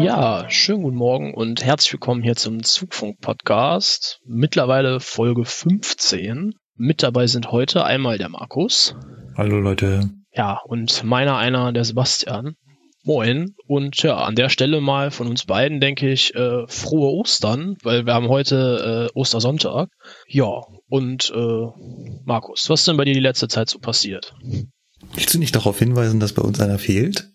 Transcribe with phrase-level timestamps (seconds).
[0.00, 4.20] Ja, schönen guten Morgen und herzlich willkommen hier zum Zugfunk-Podcast.
[4.26, 6.54] Mittlerweile Folge 15.
[6.76, 8.96] Mit dabei sind heute einmal der Markus.
[9.36, 10.10] Hallo Leute.
[10.32, 12.56] Ja, und meiner einer, der Sebastian.
[13.04, 13.54] Moin.
[13.66, 18.06] Und ja, an der Stelle mal von uns beiden denke ich äh, frohe Ostern, weil
[18.06, 19.90] wir haben heute äh, Ostersonntag.
[20.26, 21.66] Ja, und äh,
[22.24, 24.34] Markus, was ist denn bei dir die letzte Zeit so passiert?
[25.14, 27.28] Willst du nicht darauf hinweisen, dass bei uns einer fehlt?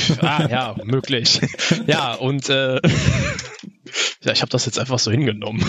[0.20, 1.40] ah, ja, möglich.
[1.86, 2.76] ja, und äh,
[4.22, 5.64] ja, ich habe das jetzt einfach so hingenommen.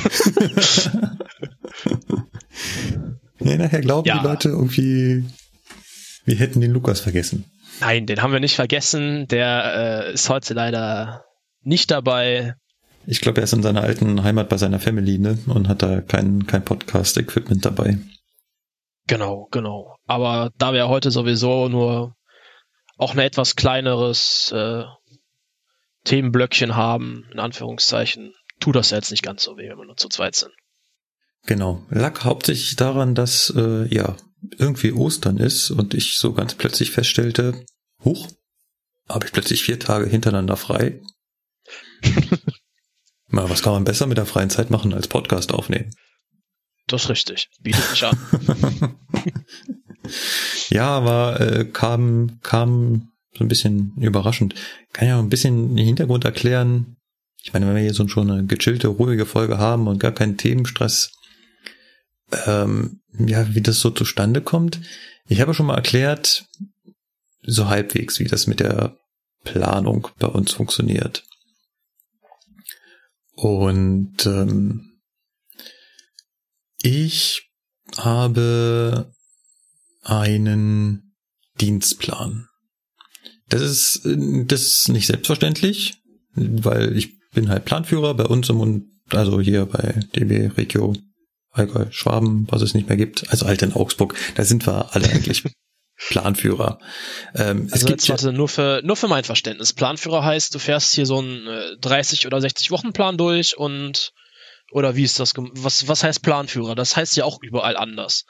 [3.40, 4.20] ja, nachher glauben ja.
[4.20, 5.26] die Leute irgendwie,
[6.26, 7.46] wir hätten den Lukas vergessen.
[7.80, 9.28] Nein, den haben wir nicht vergessen.
[9.28, 11.26] Der äh, ist heute leider
[11.62, 12.56] nicht dabei.
[13.06, 15.38] Ich glaube, er ist in seiner alten Heimat bei seiner Family, ne?
[15.48, 17.98] Und hat da kein, kein Podcast-Equipment dabei.
[19.08, 19.98] Genau, genau.
[20.06, 22.16] Aber da wir heute sowieso nur
[22.98, 24.84] auch ein etwas kleineres äh,
[26.04, 30.10] Themenblöckchen haben, in Anführungszeichen, tut das jetzt nicht ganz so weh, wenn wir nur zu
[30.10, 30.52] zweit sind.
[31.46, 31.86] Genau.
[31.90, 34.16] Lag hauptsächlich daran, dass äh, ja
[34.58, 37.66] irgendwie Ostern ist und ich so ganz plötzlich feststellte,
[38.04, 38.30] huch,
[39.10, 41.02] habe ich plötzlich vier Tage hintereinander frei.
[43.28, 45.94] Mal, was kann man besser mit der freien Zeit machen als Podcast aufnehmen?
[46.88, 47.50] Das ist richtig.
[47.62, 48.18] Bietet sich an.
[50.70, 54.56] ja, aber äh, kam, kam so ein bisschen überraschend.
[54.92, 56.98] Kann ja ein bisschen den Hintergrund erklären.
[57.42, 60.38] Ich meine, wenn wir hier so schon eine gechillte, ruhige Folge haben und gar keinen
[60.38, 61.12] Themenstress,
[62.46, 64.80] ähm, ja, wie das so zustande kommt.
[65.28, 66.46] Ich habe schon mal erklärt,
[67.42, 68.98] so halbwegs, wie das mit der
[69.44, 71.26] Planung bei uns funktioniert.
[73.36, 75.00] Und ähm,
[76.82, 77.50] ich
[77.98, 79.13] habe
[80.04, 81.16] einen
[81.60, 82.48] Dienstplan.
[83.50, 85.96] Das ist, das ist nicht selbstverständlich,
[86.36, 90.94] weil ich bin halt Planführer bei uns im, also hier bei DB Regio
[91.52, 95.08] Allgäu, Schwaben, was es nicht mehr gibt, also halt in Augsburg, da sind wir alle
[95.08, 95.44] eigentlich
[96.10, 96.80] Planführer.
[97.36, 99.74] Ähm, also es gibt jetzt, warte, nur für, nur für mein Verständnis.
[99.74, 104.12] Planführer heißt, du fährst hier so einen äh, 30 oder 60 Wochen Plan durch und
[104.72, 105.34] oder wie ist das?
[105.36, 106.74] Was, was heißt Planführer?
[106.74, 108.26] Das heißt ja auch überall anders.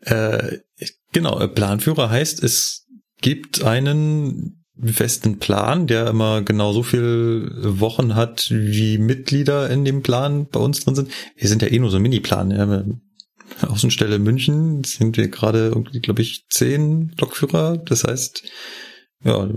[0.00, 0.60] Äh,
[1.12, 2.86] genau, äh, Planführer heißt, es
[3.20, 10.02] gibt einen festen Plan, der immer genau so viel Wochen hat, wie Mitglieder in dem
[10.02, 11.10] Plan bei uns drin sind.
[11.36, 12.50] Wir sind ja eh nur so ein Mini-Plan.
[12.50, 12.84] Ja.
[13.68, 17.76] Außenstelle München sind wir gerade irgendwie, glaube ich, zehn Lokführer.
[17.76, 18.42] Das heißt,
[19.24, 19.48] ja,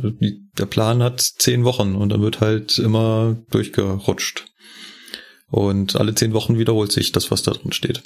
[0.57, 4.45] der Plan hat zehn Wochen und dann wird halt immer durchgerutscht.
[5.49, 8.03] Und alle zehn Wochen wiederholt sich das, was da drin steht.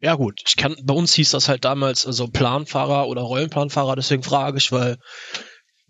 [0.00, 4.22] Ja gut, ich kann, bei uns hieß das halt damals also Planfahrer oder Rollenplanfahrer, deswegen
[4.22, 4.98] frage ich, weil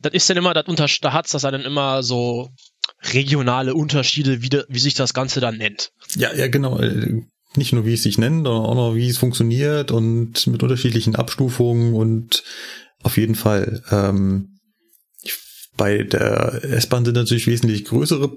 [0.00, 2.50] das ist dann immer, das unter, da hat's das dann immer so
[3.12, 5.90] regionale Unterschiede, wie, de, wie sich das Ganze dann nennt.
[6.16, 6.78] Ja, ja, genau.
[6.78, 7.22] Äh,
[7.56, 11.16] nicht nur wie es sich nennt, sondern auch noch wie es funktioniert und mit unterschiedlichen
[11.16, 12.44] Abstufungen und
[13.02, 13.82] auf jeden Fall.
[13.90, 14.58] Ähm,
[15.76, 18.36] bei der S-Bahn sind natürlich wesentlich größere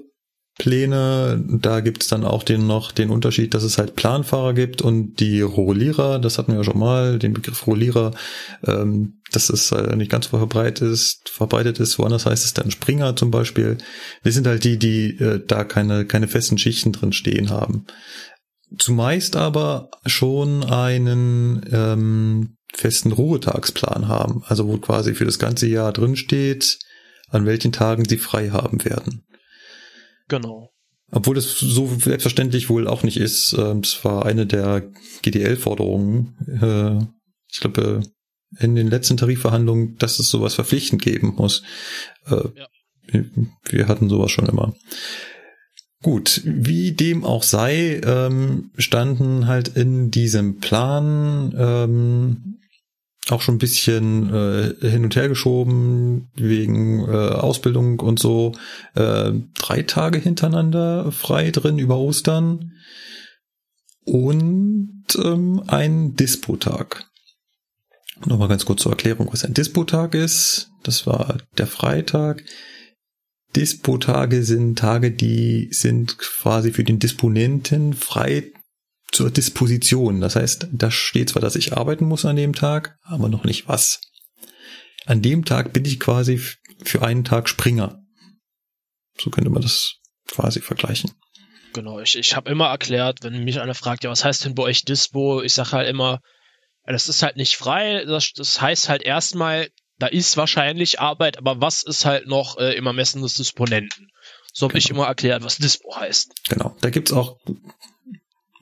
[0.58, 1.42] Pläne.
[1.48, 5.40] Da gibt's dann auch den noch den Unterschied, dass es halt Planfahrer gibt und die
[5.40, 8.12] Rollierer, das hatten wir ja schon mal, den Begriff Rollierer,
[8.66, 12.70] ähm, dass es äh, nicht ganz so verbreitet ist, verbreitet ist, woanders heißt es dann
[12.70, 13.78] Springer zum Beispiel.
[14.22, 17.86] Wir sind halt die, die äh, da keine, keine festen Schichten drin stehen haben.
[18.78, 25.92] Zumeist aber schon einen ähm, festen Ruhetagsplan haben, also wo quasi für das ganze Jahr
[25.92, 26.78] drin steht,
[27.28, 29.24] an welchen Tagen sie frei haben werden.
[30.32, 30.70] Genau.
[31.10, 33.54] Obwohl es so selbstverständlich wohl auch nicht ist.
[33.58, 34.90] Ähm, es war eine der
[35.20, 36.34] GDL-Forderungen.
[36.62, 37.04] Äh,
[37.52, 38.00] ich glaube,
[38.58, 41.62] in den letzten Tarifverhandlungen, dass es sowas verpflichtend geben muss.
[42.26, 43.24] Äh, ja.
[43.68, 44.74] Wir hatten sowas schon immer.
[46.02, 52.58] Gut, wie dem auch sei, ähm, standen halt in diesem Plan ähm,
[53.28, 58.52] auch schon ein bisschen äh, hin und her geschoben wegen äh, Ausbildung und so.
[58.94, 62.72] Äh, drei Tage hintereinander frei drin über Ostern
[64.04, 67.04] und ähm, ein Dispo-Tag.
[68.26, 70.70] Nochmal ganz kurz zur Erklärung, was ein Dispo-Tag ist.
[70.82, 72.42] Das war der Freitag.
[73.54, 78.51] Dispo-Tage sind Tage, die sind quasi für den Disponenten frei
[79.12, 80.20] zur Disposition.
[80.20, 83.68] Das heißt, da steht zwar, dass ich arbeiten muss an dem Tag, aber noch nicht
[83.68, 84.00] was.
[85.06, 86.40] An dem Tag bin ich quasi
[86.82, 88.00] für einen Tag Springer.
[89.20, 91.12] So könnte man das quasi vergleichen.
[91.74, 94.62] Genau, ich, ich habe immer erklärt, wenn mich einer fragt, ja, was heißt denn bei
[94.64, 95.42] euch Dispo?
[95.42, 96.20] Ich sage halt immer,
[96.84, 98.04] das ist halt nicht frei.
[98.04, 99.68] Das, das heißt halt erstmal,
[99.98, 104.10] da ist wahrscheinlich Arbeit, aber was ist halt noch äh, im Ermessen des Disponenten?
[104.52, 104.78] So habe genau.
[104.84, 106.32] ich immer erklärt, was Dispo heißt.
[106.48, 107.38] Genau, da gibt's auch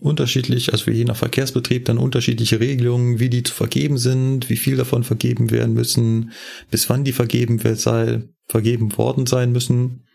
[0.00, 4.76] unterschiedlich, also je nach Verkehrsbetrieb dann unterschiedliche Regelungen, wie die zu vergeben sind, wie viel
[4.76, 6.32] davon vergeben werden müssen,
[6.70, 10.06] bis wann die vergeben, sei, vergeben worden sein müssen.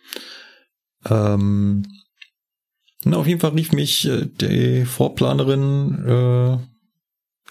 [1.07, 1.85] Ähm,
[3.03, 6.57] na, auf jeden Fall rief mich äh, die Vorplanerin äh,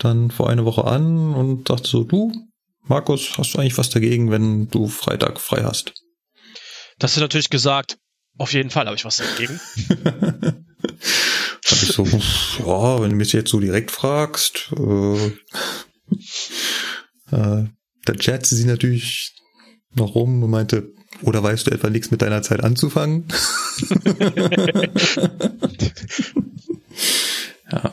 [0.00, 2.32] dann vor einer Woche an und sagte so, du,
[2.82, 5.94] Markus, hast du eigentlich was dagegen, wenn du Freitag frei hast?
[6.98, 7.98] Das ist natürlich gesagt,
[8.36, 9.60] auf jeden Fall habe ich was dagegen.
[11.66, 15.26] Hab ich so, ja, wenn du mich jetzt so direkt fragst, äh,
[17.30, 17.64] äh,
[18.04, 19.34] dann scherzte sie natürlich
[19.94, 23.28] noch rum und meinte, oder weißt du etwa nichts mit deiner Zeit anzufangen?
[27.72, 27.90] ja.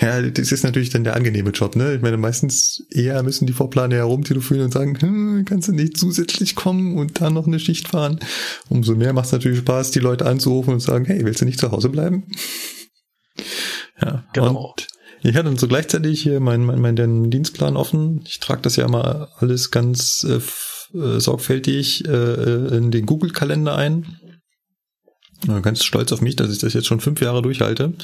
[0.00, 1.94] Ja, das ist natürlich dann der angenehme Job, ne?
[1.94, 6.56] Ich meine, meistens eher müssen die Vorplaner herumtelefonieren und sagen, hm, kannst du nicht zusätzlich
[6.56, 8.18] kommen und dann noch eine Schicht fahren?
[8.68, 11.60] Umso mehr macht es natürlich Spaß, die Leute anzurufen und sagen, hey, willst du nicht
[11.60, 12.24] zu Hause bleiben?
[14.00, 14.72] Ja, genau.
[14.72, 14.88] Und
[15.22, 18.22] ich hatte dann so gleichzeitig hier meinen mein, mein, mein Dienstplan offen.
[18.26, 20.40] Ich trage das ja immer alles ganz äh,
[20.98, 24.20] äh, sorgfältig äh, in den Google-Kalender ein.
[25.62, 27.94] Ganz stolz auf mich, dass ich das jetzt schon fünf Jahre durchhalte.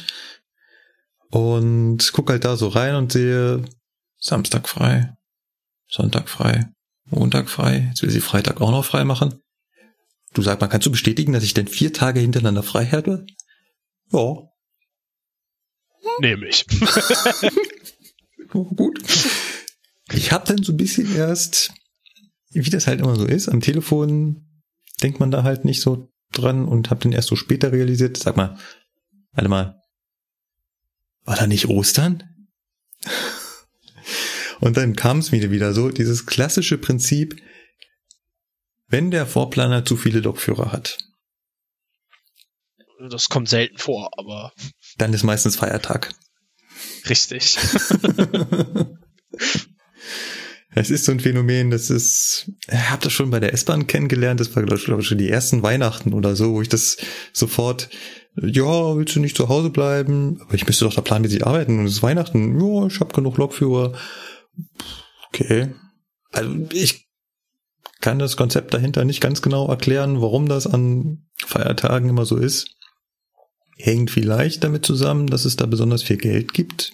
[1.31, 3.65] Und guck halt da so rein und sehe
[4.19, 5.15] Samstag frei,
[5.88, 6.69] Sonntag frei,
[7.06, 7.87] Montag frei.
[7.88, 9.41] Jetzt will sie Freitag auch noch frei machen.
[10.35, 13.27] Du sag mal, kannst du bestätigen, dass ich denn vier Tage hintereinander frei hätte?
[14.12, 14.50] Ja.
[16.20, 16.67] Nehme ich.
[18.49, 19.00] Gut.
[20.12, 21.73] Ich habe dann so ein bisschen erst
[22.52, 24.47] wie das halt immer so ist, am Telefon
[25.02, 28.37] denkt man da halt nicht so dran und hab dann erst so später realisiert, sag
[28.37, 28.58] mal,
[29.32, 29.81] warte mal,
[31.25, 32.25] war da nicht Ostern?
[34.61, 37.41] Und dann kam es mir wieder so, dieses klassische Prinzip,
[38.88, 40.99] wenn der Vorplaner zu viele Lokführer hat.
[43.08, 44.53] Das kommt selten vor, aber.
[45.00, 46.12] Dann ist meistens Feiertag.
[47.08, 47.56] Richtig.
[50.73, 54.38] Es ist so ein Phänomen, das ist, ich habe das schon bei der S-Bahn kennengelernt,
[54.38, 56.97] das war glaube ich schon die ersten Weihnachten oder so, wo ich das
[57.32, 57.91] sofort,
[58.37, 60.41] ja, willst du nicht zu Hause bleiben?
[60.43, 63.37] Aber ich müsste doch da planmäßig arbeiten und es ist Weihnachten, ja, ich habe genug
[63.37, 63.99] Lokführer.
[65.29, 65.75] Okay.
[66.31, 67.08] Also ich
[68.00, 72.76] kann das Konzept dahinter nicht ganz genau erklären, warum das an Feiertagen immer so ist.
[73.82, 76.93] Hängt vielleicht damit zusammen, dass es da besonders viel Geld gibt.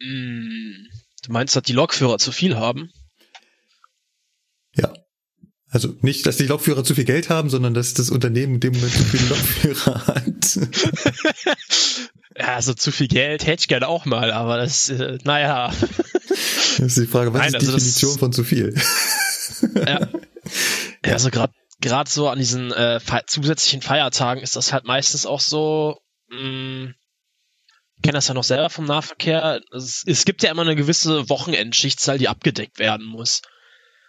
[0.00, 0.88] Mm
[1.28, 2.90] Du meinst, dass die Lokführer zu viel haben?
[4.74, 4.94] Ja.
[5.68, 8.72] Also nicht, dass die Lokführer zu viel Geld haben, sondern dass das Unternehmen in dem
[8.72, 10.58] Moment zu viele Lokführer hat.
[12.38, 15.70] ja, also zu viel Geld hätte ich gerne auch mal, aber das, äh, naja.
[16.78, 18.74] Das ist die Frage, was Nein, ist die also Definition von zu viel?
[19.74, 20.08] ja.
[21.04, 21.12] ja.
[21.12, 25.98] Also gerade gerade so an diesen äh, zusätzlichen Feiertagen ist das halt meistens auch so,
[26.28, 26.94] mh, mm,
[28.02, 29.60] kenne das ja noch selber vom Nahverkehr.
[29.72, 33.42] Es, es gibt ja immer eine gewisse Wochenendschichtzahl, die abgedeckt werden muss.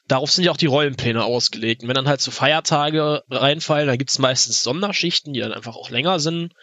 [0.08, 1.82] Darauf sind ja auch die Rollenpläne ausgelegt.
[1.82, 5.76] Und wenn dann halt so Feiertage reinfallen, dann gibt es meistens Sonderschichten, die dann einfach
[5.76, 6.54] auch länger sind.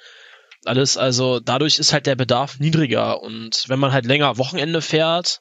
[0.64, 3.22] Alles, also dadurch ist halt der Bedarf niedriger.
[3.22, 5.40] Und wenn man halt länger Wochenende fährt,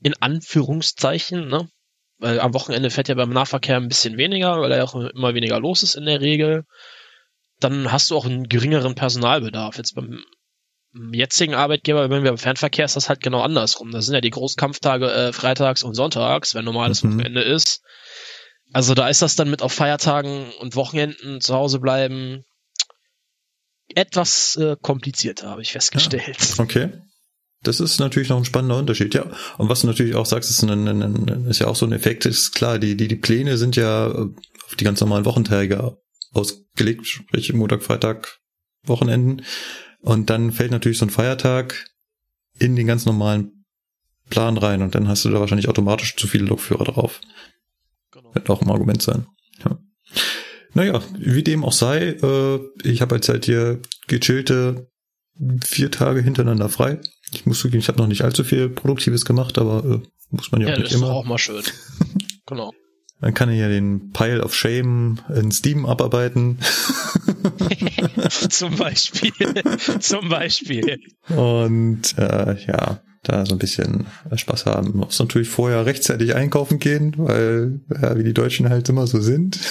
[0.00, 1.68] in Anführungszeichen, ne?
[2.18, 5.34] Weil am Wochenende fährt ja beim Nahverkehr ein bisschen weniger, weil da ja auch immer
[5.34, 6.64] weniger los ist in der Regel.
[7.60, 9.78] Dann hast du auch einen geringeren Personalbedarf.
[9.78, 10.22] Jetzt beim
[11.12, 13.90] jetzigen Arbeitgeber, wenn wir im Fernverkehr ist das halt genau andersrum.
[13.90, 17.14] Da sind ja die Großkampftage äh, freitags und sonntags, wenn normales mhm.
[17.14, 17.82] Wochenende ist.
[18.72, 22.44] Also da ist das dann mit auf Feiertagen und Wochenenden zu Hause bleiben
[23.94, 26.56] etwas äh, komplizierter, habe ich festgestellt.
[26.56, 26.92] Ja, okay.
[27.62, 29.26] Das ist natürlich noch ein spannender Unterschied, ja.
[29.56, 32.24] Und was du natürlich auch sagst, ist, ein, ein, ist ja auch so ein Effekt,
[32.24, 35.98] ist klar, die, die, die Pläne sind ja auf die ganz normalen Wochentage
[36.32, 38.38] ausgelegt, sprich Montag, Freitag,
[38.84, 39.42] Wochenenden.
[40.00, 41.86] Und dann fällt natürlich so ein Feiertag
[42.58, 43.64] in den ganz normalen
[44.30, 47.20] Plan rein und dann hast du da wahrscheinlich automatisch zu viele Lokführer drauf.
[48.12, 48.34] Genau.
[48.34, 49.26] Wird auch ein Argument sein.
[49.64, 49.78] Ja.
[50.74, 54.90] Naja, wie dem auch sei, äh, ich habe jetzt halt hier gechillte
[55.64, 57.00] vier Tage hintereinander frei.
[57.32, 60.60] Ich muss zugeben, ich habe noch nicht allzu viel Produktives gemacht, aber äh, muss man
[60.60, 61.16] ja, Ja, auch das nicht ist doch immer.
[61.16, 61.62] auch mal schön.
[62.46, 62.72] genau.
[63.20, 66.58] Man kann ja den Pile of Shame in Steam abarbeiten.
[68.48, 69.32] Zum Beispiel.
[70.00, 70.98] Zum Beispiel.
[71.28, 74.96] Und äh, ja, da so ein bisschen Spaß haben.
[74.96, 79.58] Muss natürlich vorher rechtzeitig einkaufen gehen, weil ja, wie die Deutschen halt immer so sind.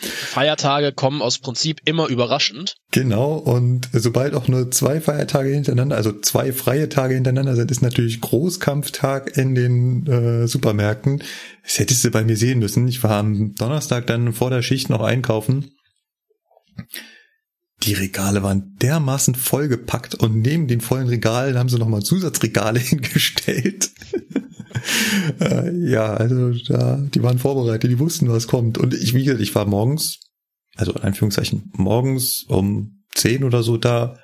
[0.00, 2.76] Feiertage kommen aus Prinzip immer überraschend.
[2.92, 7.82] Genau, und sobald auch nur zwei Feiertage hintereinander, also zwei freie Tage hintereinander sind, ist
[7.82, 11.22] natürlich Großkampftag in den äh, Supermärkten.
[11.64, 12.86] Das hättest du bei mir sehen müssen.
[12.88, 15.72] Ich war am Donnerstag dann vor der Schicht noch einkaufen.
[17.82, 23.90] Die Regale waren dermaßen vollgepackt und neben den vollen Regalen haben sie nochmal Zusatzregale hingestellt.
[25.40, 28.78] äh, ja, also da, die waren vorbereitet, die wussten, was kommt.
[28.78, 30.20] Und ich, wie gesagt, ich war morgens,
[30.76, 34.16] also in Anführungszeichen morgens um 10 oder so da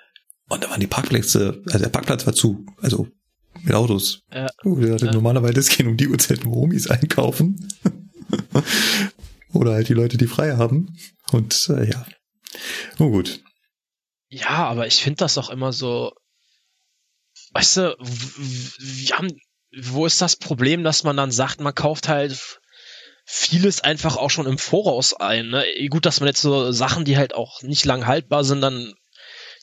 [0.49, 3.09] und da waren die Parkplätze, also der Parkplatz war zu, also
[3.63, 4.23] mit Autos.
[4.33, 4.49] Ja.
[4.65, 5.13] Uh, ja.
[5.13, 7.69] Normalerweise gehen um die Uhrzeit Homies einkaufen.
[9.53, 10.97] oder halt die Leute, die frei haben.
[11.33, 12.07] Und äh, ja.
[12.99, 13.43] Oh gut.
[14.28, 16.12] Ja, aber ich finde das auch immer so.
[17.52, 19.40] Weißt du, wir haben,
[19.76, 22.61] wo ist das Problem, dass man dann sagt, man kauft halt
[23.25, 25.49] vieles einfach auch schon im Voraus ein.
[25.49, 25.64] Ne?
[25.90, 28.95] Gut, dass man jetzt so Sachen, die halt auch nicht lang haltbar sind, dann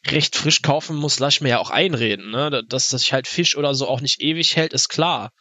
[0.06, 2.32] recht frisch kaufen muss, lass ich mir ja auch einreden.
[2.32, 2.64] Ne?
[2.68, 5.32] Dass sich halt Fisch oder so auch nicht ewig hält, ist klar.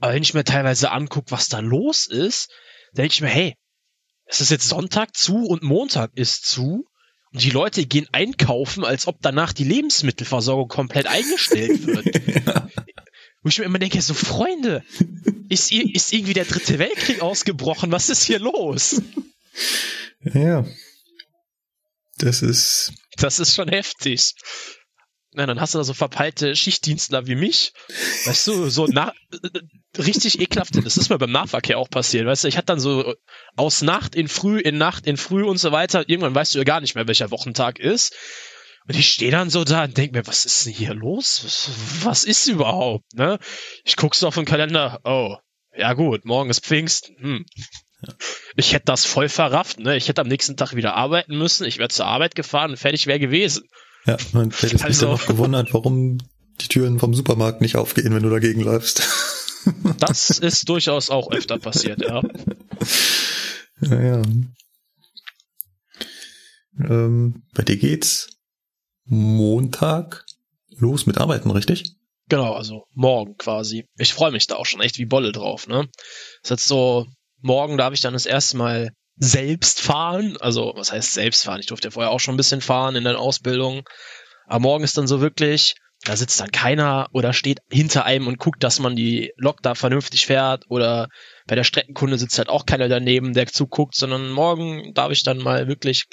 [0.00, 2.50] Aber wenn ich mir teilweise angucke, was da los ist,
[2.92, 3.56] denke ich mir, hey,
[4.26, 6.86] es ist jetzt Sonntag zu und Montag ist zu.
[7.34, 12.06] Die Leute gehen einkaufen, als ob danach die Lebensmittelversorgung komplett eingestellt wird.
[13.42, 14.84] Wo ich mir immer denke, so Freunde,
[15.48, 17.90] ist, ist irgendwie der dritte Weltkrieg ausgebrochen?
[17.90, 19.02] Was ist hier los?
[20.22, 20.64] Ja.
[22.18, 24.34] Das ist, Das ist schon heftig.
[25.36, 27.72] Na, dann hast du da so verpeilte Schichtdienstler wie mich.
[28.24, 30.76] Weißt du, so na, äh, richtig ekelhaft.
[30.76, 32.24] Das ist mir beim Nahverkehr auch passiert.
[32.24, 33.14] Weißt du, ich hatte dann so
[33.56, 36.08] aus Nacht in Früh, in Nacht in Früh und so weiter.
[36.08, 38.14] Irgendwann weißt du ja gar nicht mehr, welcher Wochentag ist.
[38.86, 41.40] Und ich stehe dann so da und denk mir, was ist denn hier los?
[41.44, 41.70] Was,
[42.04, 43.12] was ist überhaupt?
[43.14, 43.40] Ne?
[43.84, 45.00] Ich guck so auf den Kalender.
[45.02, 45.36] Oh,
[45.76, 47.16] ja gut, morgen ist Pfingsten.
[47.18, 47.46] Hm.
[48.54, 49.80] Ich hätte das voll verrafft.
[49.80, 49.96] Ne?
[49.96, 51.64] Ich hätte am nächsten Tag wieder arbeiten müssen.
[51.64, 53.66] Ich wäre zur Arbeit gefahren und fertig wäre gewesen.
[54.06, 56.18] Ja, man hätte sich Also- noch gewundert, warum
[56.60, 59.02] die Türen vom Supermarkt nicht aufgehen, wenn du dagegen läufst.
[59.98, 62.20] Das ist durchaus auch öfter passiert, ja.
[63.80, 64.22] Ja, ja.
[66.78, 68.28] Ähm, bei dir geht's
[69.06, 70.24] Montag
[70.76, 71.94] los mit Arbeiten, richtig?
[72.28, 73.86] Genau, also morgen quasi.
[73.96, 75.88] Ich freue mich da auch schon echt wie Bolle drauf, ne?
[76.42, 77.06] Ist jetzt so,
[77.40, 80.36] morgen darf ich dann das erste Mal selbst fahren.
[80.40, 81.60] Also, was heißt selbst fahren?
[81.60, 83.82] Ich durfte ja vorher auch schon ein bisschen fahren in der Ausbildung.
[84.46, 88.38] Aber morgen ist dann so wirklich, da sitzt dann keiner oder steht hinter einem und
[88.38, 91.08] guckt, dass man die Lok da vernünftig fährt oder
[91.46, 95.38] bei der Streckenkunde sitzt halt auch keiner daneben, der zuguckt, sondern morgen darf ich dann
[95.38, 96.04] mal wirklich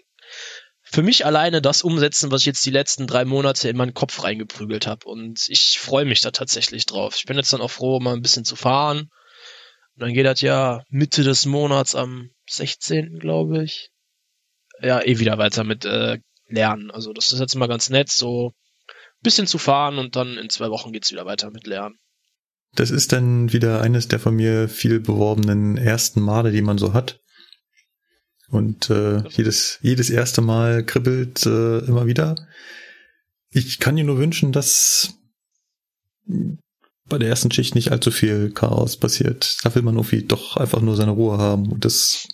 [0.84, 4.24] für mich alleine das umsetzen, was ich jetzt die letzten drei Monate in meinen Kopf
[4.24, 5.08] reingeprügelt habe.
[5.08, 7.16] Und ich freue mich da tatsächlich drauf.
[7.18, 9.10] Ich bin jetzt dann auch froh, mal ein bisschen zu fahren.
[10.02, 13.20] Und dann geht das ja Mitte des Monats am 16.
[13.20, 13.92] glaube ich.
[14.82, 16.18] Ja, eh wieder weiter mit äh,
[16.48, 16.90] Lernen.
[16.90, 18.48] Also das ist jetzt mal ganz nett, so
[18.88, 22.00] ein bisschen zu fahren und dann in zwei Wochen geht's wieder weiter mit Lernen.
[22.74, 26.94] Das ist dann wieder eines der von mir viel beworbenen ersten Male, die man so
[26.94, 27.20] hat.
[28.50, 32.48] Und äh, jedes, jedes erste Mal kribbelt äh, immer wieder.
[33.52, 35.14] Ich kann dir nur wünschen, dass
[37.12, 39.58] bei der ersten Schicht nicht allzu viel Chaos passiert.
[39.64, 42.28] Da will man irgendwie doch einfach nur seine Ruhe haben und das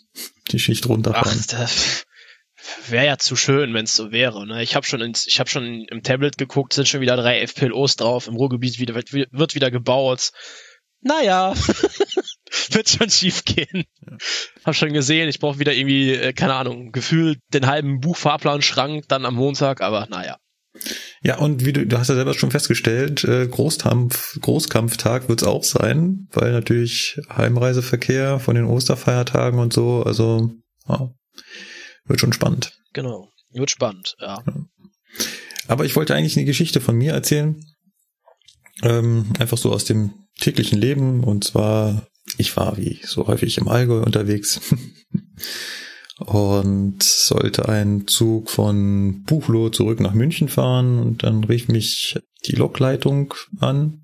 [0.51, 1.41] die Schicht runterfahren.
[1.41, 2.05] Ach, das
[2.87, 4.45] wäre ja zu schön, wenn es so wäre.
[4.47, 4.63] Ne?
[4.63, 7.95] Ich habe schon, ins, ich habe schon im Tablet geguckt, sind schon wieder drei FPLOs
[7.95, 8.27] drauf.
[8.27, 10.31] Im Ruhrgebiet wieder, wird, wieder gebaut.
[11.01, 11.53] Naja,
[12.71, 13.85] wird schon schief gehen.
[14.65, 19.25] Hab schon gesehen, ich brauche wieder irgendwie, äh, keine Ahnung, gefühlt den halben Buchfahrplanschrank dann
[19.25, 20.37] am Montag, aber naja.
[21.27, 25.65] Ja, und wie du, du hast ja selber schon festgestellt, äh, Großkampf, Großkampftag wird's auch
[25.65, 30.49] sein, weil natürlich Heimreiseverkehr von den Osterfeiertagen und so, also
[30.87, 31.11] ja,
[32.05, 32.71] wird schon spannend.
[32.93, 33.27] Genau.
[33.51, 34.41] Wird spannend, ja.
[35.67, 37.59] Aber ich wollte eigentlich eine Geschichte von mir erzählen.
[38.83, 41.25] Ähm, einfach so aus dem täglichen Leben.
[41.25, 42.07] Und zwar,
[42.37, 44.61] ich war wie so häufig im Allgäu unterwegs
[46.19, 50.99] und sollte einen Zug von Buchloh zurück nach München fahren.
[50.99, 54.03] Und dann rief mich die Lokleitung an.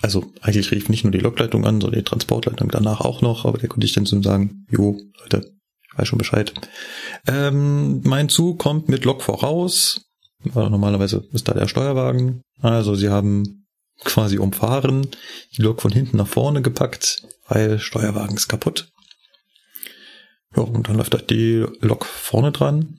[0.00, 3.44] Also eigentlich rief nicht nur die Lokleitung an, sondern die Transportleitung danach auch noch.
[3.44, 5.52] Aber der konnte ich dann so sagen, jo, Leute,
[5.82, 6.52] ich weiß schon Bescheid.
[7.28, 10.00] Ähm, mein Zug kommt mit Lok voraus.
[10.44, 12.42] Weil normalerweise ist da der Steuerwagen.
[12.60, 13.66] Also sie haben
[14.04, 15.06] quasi umfahren,
[15.56, 18.88] die Lok von hinten nach vorne gepackt, weil Steuerwagen ist kaputt.
[20.56, 22.98] Ja, und dann läuft halt die Lok vorne dran.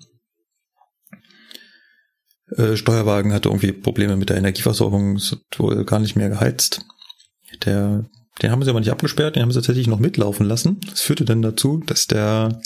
[2.58, 6.86] Äh, Steuerwagen hatte irgendwie Probleme mit der Energieversorgung, hat wohl gar nicht mehr geheizt.
[7.66, 8.06] Der,
[8.42, 10.80] den haben sie aber nicht abgesperrt, den haben sie tatsächlich noch mitlaufen lassen.
[10.90, 12.62] Das führte dann dazu, dass der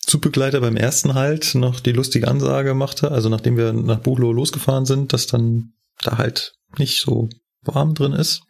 [0.00, 4.84] Zugbegleiter beim ersten Halt noch die lustige Ansage machte, also nachdem wir nach Buchloh losgefahren
[4.84, 5.72] sind, dass dann
[6.02, 7.28] da halt nicht so
[7.62, 8.42] warm drin ist.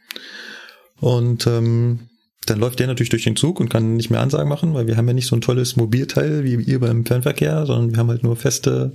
[1.01, 2.09] Und ähm,
[2.47, 4.97] dann läuft der natürlich durch den Zug und kann nicht mehr Ansagen machen, weil wir
[4.97, 8.23] haben ja nicht so ein tolles Mobilteil wie ihr beim Fernverkehr, sondern wir haben halt
[8.23, 8.93] nur feste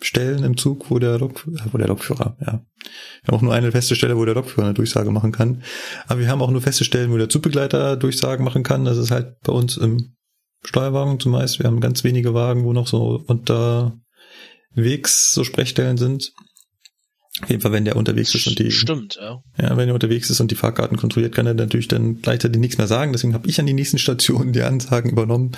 [0.00, 2.64] Stellen im Zug, wo der, Lok, wo der Lokführer, ja.
[3.22, 5.62] Wir haben auch nur eine feste Stelle, wo der Lokführer eine Durchsage machen kann.
[6.08, 8.84] Aber wir haben auch nur feste Stellen, wo der Zugbegleiter Durchsagen machen kann.
[8.84, 10.16] Das ist halt bei uns im
[10.64, 11.60] Steuerwagen zumeist.
[11.60, 14.02] Wir haben ganz wenige Wagen, wo noch so unterwegs
[15.34, 16.32] so Sprechstellen sind.
[17.40, 18.70] Auf jeden Fall, wenn der unterwegs ist und die.
[18.70, 19.42] Stimmt, ja.
[19.58, 22.76] Ja, wenn er unterwegs ist und die Fahrkarten kontrolliert, kann er natürlich dann gleichzeitig nichts
[22.76, 23.12] mehr sagen.
[23.12, 25.52] Deswegen habe ich an die nächsten Stationen die Ansagen übernommen,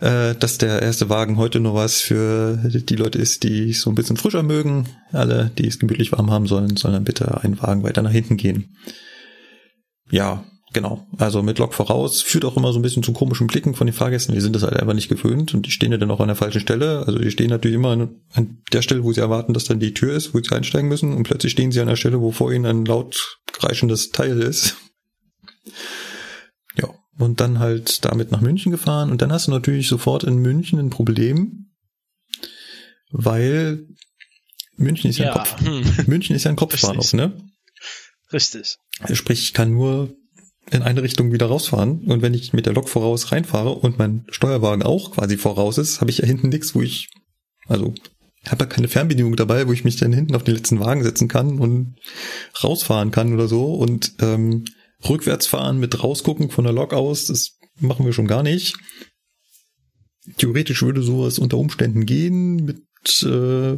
[0.00, 3.94] äh, dass der erste Wagen heute nur was für die Leute ist, die so ein
[3.94, 4.88] bisschen frischer mögen.
[5.12, 8.38] Alle, die es gemütlich warm haben sollen, sollen dann bitte einen Wagen weiter nach hinten
[8.38, 8.74] gehen.
[10.10, 10.44] Ja,
[10.74, 13.86] Genau, also mit Lok voraus führt auch immer so ein bisschen zu komischen Blicken von
[13.86, 14.34] den Fahrgästen.
[14.34, 16.34] Die sind das halt einfach nicht gewöhnt und die stehen ja dann auch an der
[16.34, 17.04] falschen Stelle.
[17.06, 20.14] Also die stehen natürlich immer an, der Stelle, wo sie erwarten, dass dann die Tür
[20.14, 22.66] ist, wo sie einsteigen müssen und plötzlich stehen sie an der Stelle, wo vor ihnen
[22.66, 24.76] ein laut kreischendes Teil ist.
[26.76, 26.88] Ja,
[27.18, 30.80] und dann halt damit nach München gefahren und dann hast du natürlich sofort in München
[30.80, 31.70] ein Problem,
[33.12, 33.86] weil
[34.76, 35.60] München ist ja, ja ein Kopf.
[35.60, 36.06] Hm.
[36.08, 37.32] München ist ja ein Kopfbahnhof, ne?
[38.32, 38.76] Richtig.
[39.12, 40.16] Sprich, ich kann nur
[40.74, 42.00] in eine Richtung wieder rausfahren.
[42.04, 46.00] Und wenn ich mit der Lok voraus reinfahre und mein Steuerwagen auch quasi voraus ist,
[46.00, 47.10] habe ich ja hinten nichts, wo ich,
[47.66, 47.94] also
[48.46, 51.28] habe ja keine Fernbedienung dabei, wo ich mich dann hinten auf den letzten Wagen setzen
[51.28, 51.96] kann und
[52.62, 53.74] rausfahren kann oder so.
[53.74, 54.64] Und ähm,
[55.08, 58.76] rückwärts fahren mit rausgucken von der Lok aus, das machen wir schon gar nicht.
[60.38, 62.82] Theoretisch würde sowas unter Umständen gehen mit
[63.22, 63.74] äh,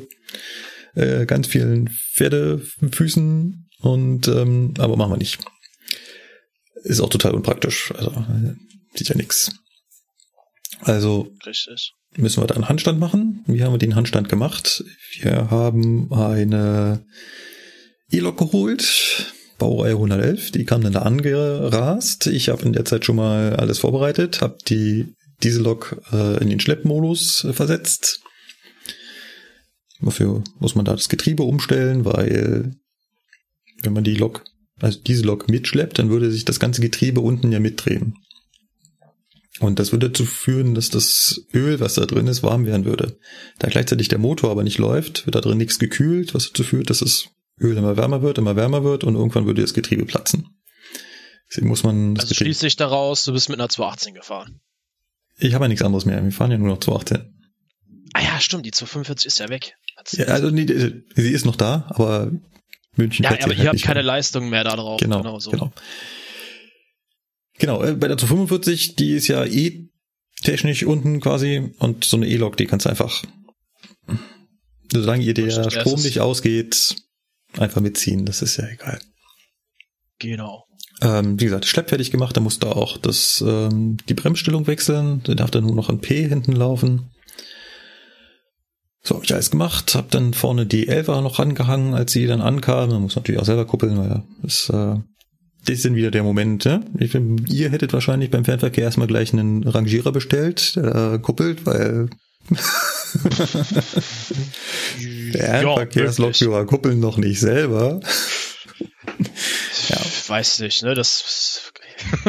[0.95, 5.41] äh, ganz vielen Pferdefüßen und ähm, aber machen wir nicht.
[6.83, 7.93] Ist auch total unpraktisch.
[7.97, 8.13] Also
[8.95, 9.51] sieht ja nix.
[10.81, 11.93] Also Richtig.
[12.17, 13.45] müssen wir da einen Handstand machen.
[13.47, 14.85] Wie haben wir den Handstand gemacht?
[15.21, 17.05] Wir haben eine
[18.11, 22.27] E-Lok geholt, Baureihe 111, die kam dann da angerast.
[22.27, 26.49] Ich habe in der Zeit schon mal alles vorbereitet, habe die diese Lok äh, in
[26.49, 28.21] den Schleppmodus versetzt.
[30.01, 32.77] Dafür muss man da das Getriebe umstellen, weil
[33.83, 34.45] wenn man die Lok
[34.81, 38.17] also diese Lok mitschleppt, dann würde sich das ganze Getriebe unten ja mitdrehen.
[39.59, 43.19] Und das würde dazu führen, dass das Öl, was da drin ist, warm werden würde.
[43.59, 46.91] Da gleichzeitig der Motor aber nicht läuft, wird da drin nichts gekühlt, was dazu führt,
[46.91, 50.49] dass das Öl immer wärmer wird, immer wärmer wird und irgendwann würde das Getriebe platzen.
[51.49, 54.61] Deswegen muss man das also Getriebe schließt sich daraus, du bist mit einer 218 gefahren.
[55.39, 56.23] Ich habe ja nichts anderes mehr.
[56.23, 57.33] Wir fahren ja nur noch 218.
[58.13, 59.75] Ah ja, stimmt, die 245 ist ja weg.
[60.13, 62.31] Ja, also nee, sie ist noch da, aber
[62.99, 63.25] München.
[63.25, 65.01] Ja, aber halt ihr habt keine Leistung mehr da drauf.
[65.01, 65.39] Genau, genau.
[65.39, 65.51] So.
[65.51, 65.73] Genau,
[67.59, 69.89] genau äh, bei der 245, die ist ja eh
[70.43, 73.23] technisch unten quasi und so eine E-Log, die kannst du einfach,
[74.93, 76.97] solange ihr der Strom nicht ausgeht,
[77.57, 78.27] einfach mitziehen.
[78.27, 79.01] Das ist ja egal.
[80.19, 80.65] Genau.
[81.03, 85.23] Ähm, wie gesagt, schleppfertig gemacht, da musst du auch das, ähm, die Bremsstellung wechseln.
[85.25, 87.11] Da darf dann nur noch ein P hinten laufen.
[89.07, 92.41] So habe ich alles gemacht, habe dann vorne die Elfer noch angehangen, als sie dann
[92.41, 92.91] ankam.
[92.91, 94.97] Man muss natürlich auch selber kuppeln, weil das, äh,
[95.65, 96.65] das ist dann wieder der Moment.
[96.65, 96.85] Ne?
[96.99, 101.65] Ich find, ihr hättet wahrscheinlich beim Fernverkehr erstmal gleich einen Rangierer bestellt, der äh, kuppelt,
[101.67, 102.11] weil
[105.31, 108.01] Fernverkehrslokführer kuppeln noch nicht selber.
[109.89, 110.01] ja.
[110.27, 110.97] Weiß nicht, ne?
[110.97, 111.63] Das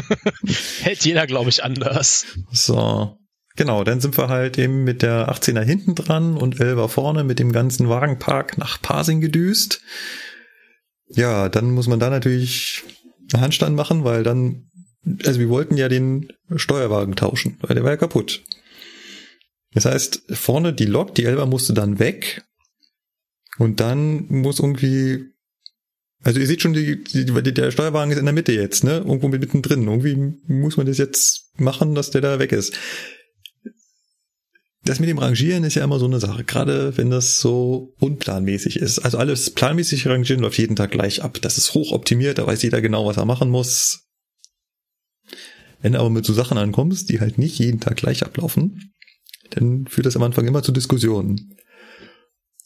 [0.82, 2.28] hält jeder, glaube ich, anders.
[2.52, 3.18] So.
[3.58, 7.40] Genau, dann sind wir halt eben mit der 18er hinten dran und 11er vorne mit
[7.40, 9.82] dem ganzen Wagenpark nach Pasing gedüst.
[11.10, 12.84] Ja, dann muss man da natürlich
[13.34, 14.70] einen Handstand machen, weil dann,
[15.26, 18.44] also wir wollten ja den Steuerwagen tauschen, weil der war ja kaputt.
[19.74, 22.44] Das heißt, vorne die Lok, die Elber musste dann weg
[23.58, 25.32] und dann muss irgendwie,
[26.22, 28.98] also ihr seht schon, die, die, der Steuerwagen ist in der Mitte jetzt, ne?
[28.98, 29.88] Irgendwo mittendrin.
[29.88, 32.78] Irgendwie muss man das jetzt machen, dass der da weg ist
[34.88, 38.78] das mit dem Rangieren ist ja immer so eine Sache, gerade wenn das so unplanmäßig
[38.78, 39.00] ist.
[39.00, 41.40] Also alles planmäßig rangieren läuft jeden Tag gleich ab.
[41.42, 44.08] Das ist hoch optimiert, da weiß jeder genau, was er machen muss.
[45.82, 48.94] Wenn du aber mit so Sachen ankommst, die halt nicht jeden Tag gleich ablaufen,
[49.52, 51.58] dann führt das am Anfang immer zu Diskussionen.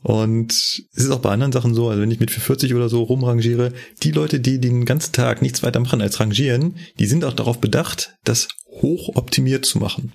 [0.03, 3.03] Und es ist auch bei anderen Sachen so, also wenn ich mit 440 oder so
[3.03, 7.33] rumrangiere, die Leute, die den ganzen Tag nichts weiter machen als rangieren, die sind auch
[7.33, 10.13] darauf bedacht, das hochoptimiert zu machen.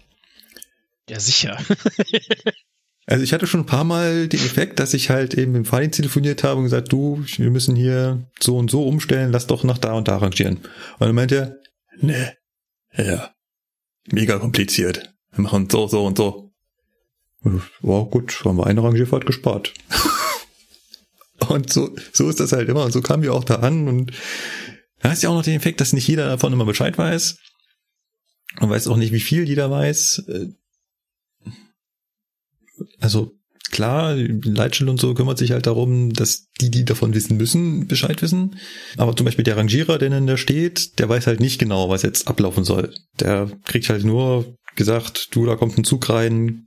[1.08, 1.58] Ja, sicher.
[3.06, 5.96] also ich hatte schon ein paar Mal den Effekt, dass ich halt eben dem Fahrdienst
[5.96, 9.78] telefoniert habe und gesagt, du, wir müssen hier so und so umstellen, lass doch nach
[9.78, 10.56] da und da rangieren.
[10.98, 11.56] Und dann meinte er,
[12.00, 12.36] ne,
[12.96, 13.34] ja,
[14.10, 15.14] mega kompliziert.
[15.32, 16.52] Wir machen so, so und so.
[17.44, 19.72] Ja, gut, haben wir eine Rangierfahrt gespart.
[21.48, 22.84] und so, so ist das halt immer.
[22.84, 23.86] Und so kamen wir auch da an.
[23.86, 24.12] Und
[25.00, 27.38] da hast ja auch noch den Effekt, dass nicht jeder davon immer Bescheid weiß.
[28.60, 30.24] Und weiß auch nicht, wie viel jeder weiß.
[33.00, 33.32] Also
[33.70, 37.86] klar, die Leitstelle und so kümmert sich halt darum, dass die, die davon wissen müssen,
[37.86, 38.56] Bescheid wissen.
[38.96, 42.02] Aber zum Beispiel der Rangierer, der dann da steht, der weiß halt nicht genau, was
[42.02, 42.94] jetzt ablaufen soll.
[43.20, 46.66] Der kriegt halt nur gesagt, du, da kommt ein Zug rein,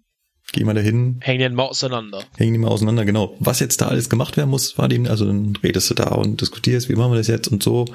[0.51, 1.19] Geh mal dahin.
[1.21, 2.23] Hängen den mal auseinander.
[2.37, 3.35] Hängen die mal auseinander, genau.
[3.39, 6.41] Was jetzt da alles gemacht werden muss, war dem, also dann redest du da und
[6.41, 7.85] diskutierst, wie machen wir das jetzt und so.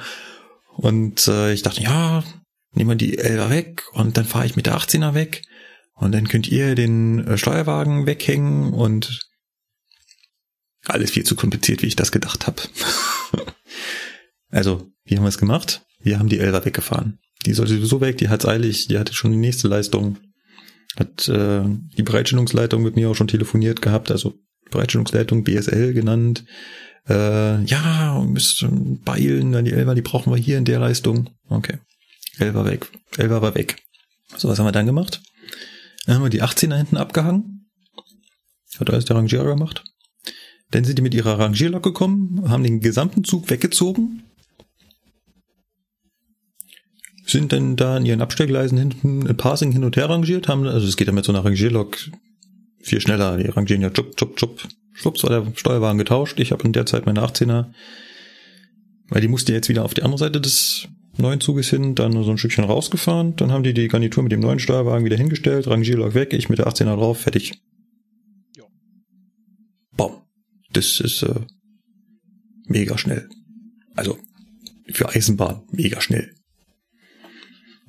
[0.76, 2.22] Und äh, ich dachte, ja,
[2.72, 5.42] nehmen wir die 11er weg und dann fahre ich mit der 18er weg
[5.94, 9.28] und dann könnt ihr den äh, Steuerwagen weghängen und
[10.86, 12.62] alles viel zu kompliziert, wie ich das gedacht habe.
[14.50, 15.82] also, wie haben wir es gemacht?
[16.00, 17.18] Wir haben die 11er weggefahren.
[17.46, 20.18] Die sollte sowieso weg, die hat's eilig, die hatte schon die nächste Leistung.
[20.96, 21.62] Hat äh,
[21.96, 24.34] die Bereitstellungsleitung mit mir auch schon telefoniert gehabt, also
[24.70, 26.44] Bereitstellungsleitung BSL genannt.
[27.08, 28.64] Äh, ja, müsst
[29.04, 31.30] beilen, dann die Elfer, die brauchen wir hier in der Leistung.
[31.48, 31.78] Okay.
[32.38, 32.86] Elfer weg.
[33.16, 33.76] Elfer war weg.
[34.36, 35.20] So, was haben wir dann gemacht?
[36.06, 37.70] Dann haben wir die 18er hinten abgehangen.
[38.78, 39.84] Hat alles der Rangierer gemacht.
[40.70, 44.24] Dann sind die mit ihrer Rangierlok gekommen, haben den gesamten Zug weggezogen,
[47.26, 50.86] sind dann da in ihren Abstellgleisen hinten ein Passing hin und her rangiert, haben, also
[50.86, 51.96] es geht ja mit so einer Rangierlok
[52.80, 54.68] viel schneller, die rangieren ja tschupp, tschupp, tschupp.
[54.92, 56.38] Schwupps war der Steuerwagen getauscht.
[56.38, 57.72] Ich habe in der Zeit meine 18er,
[59.08, 60.86] weil die musste jetzt wieder auf die andere Seite des
[61.16, 63.36] neuen Zuges hin, dann so ein Stückchen rausgefahren.
[63.36, 66.58] Dann haben die die Garnitur mit dem neuen Steuerwagen wieder hingestellt, Rangierlok weg, ich mit
[66.58, 67.62] der 18er drauf, fertig.
[68.56, 68.64] Ja.
[69.96, 70.22] Bom.
[70.72, 71.40] Das ist äh,
[72.66, 73.28] mega schnell.
[73.94, 74.18] Also
[74.92, 76.34] für Eisenbahn mega schnell.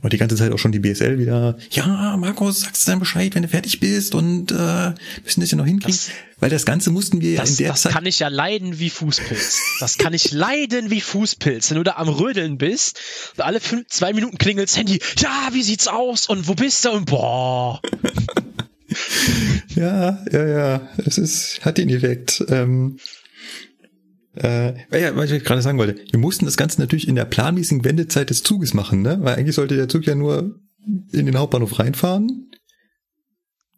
[0.05, 3.33] Und die ganze Zeit auch schon die BSL wieder, ja, Markus, sagst du dann Bescheid,
[3.33, 5.97] wenn du fertig bist und äh, müssen das ja noch hinkriegen.
[5.97, 7.89] Das, Weil das Ganze mussten wir das, in der das Zeit.
[7.89, 9.61] Das kann ich ja leiden wie Fußpilz.
[9.79, 11.71] Das kann ich leiden wie Fußpilz.
[11.71, 12.99] Wenn du da am Rödeln bist,
[13.35, 16.91] und alle fünf, zwei Minuten klingelt's Handy, ja, wie sieht's aus und wo bist du
[16.91, 17.81] und boah.
[19.75, 22.45] ja, ja, ja, es ist, hat den Effekt.
[22.49, 22.99] Ähm,
[24.37, 27.85] äh, ja, was ich gerade sagen wollte, wir mussten das Ganze natürlich in der planmäßigen
[27.85, 29.17] Wendezeit des Zuges machen, ne?
[29.21, 30.59] Weil eigentlich sollte der Zug ja nur
[31.11, 32.51] in den Hauptbahnhof reinfahren,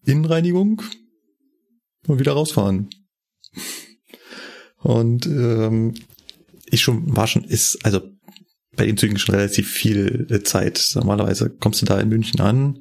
[0.06, 0.82] Innenreinigung
[2.08, 2.90] und wieder rausfahren.
[4.78, 5.94] Und ähm,
[6.66, 8.02] ich schon war schon ist also
[8.76, 10.92] bei den Zügen schon relativ viel äh, Zeit.
[10.96, 12.80] Normalerweise kommst du da in München an,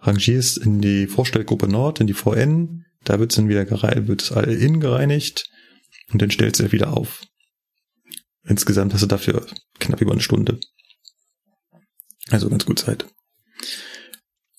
[0.00, 3.68] rangierst in die Vorstellgruppe Nord, in die VN, da wird's dann wieder
[4.08, 5.48] wird es alle innen gereinigt
[6.12, 7.22] und dann stellst du er wieder auf.
[8.44, 9.46] Insgesamt hast du dafür
[9.78, 10.58] knapp über eine Stunde.
[12.30, 13.06] Also ganz gut Zeit.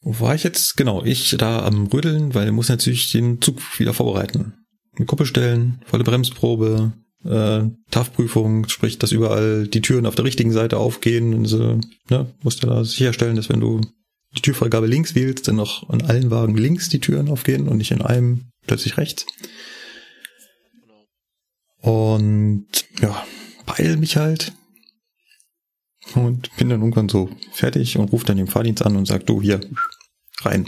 [0.01, 0.77] Wo war ich jetzt?
[0.77, 4.53] Genau, ich da am Rödeln, weil ich muss natürlich den Zug wieder vorbereiten.
[4.95, 6.93] Eine Kuppe stellen, volle Bremsprobe,
[7.25, 7.61] äh,
[7.91, 12.63] TAF-Prüfung, sprich, dass überall die Türen auf der richtigen Seite aufgehen und so, ne, musst
[12.63, 13.81] du da sicherstellen, dass wenn du
[14.37, 17.91] die Türfreigabe links wählst, dann noch an allen Wagen links die Türen aufgehen und nicht
[17.91, 19.25] in einem plötzlich rechts.
[21.81, 22.67] Und
[22.99, 23.25] ja,
[23.65, 24.53] beeil mich halt.
[26.15, 29.41] Und bin dann irgendwann so fertig und rufe dann den Fahrdienst an und sag, du
[29.41, 29.61] hier,
[30.41, 30.67] rein.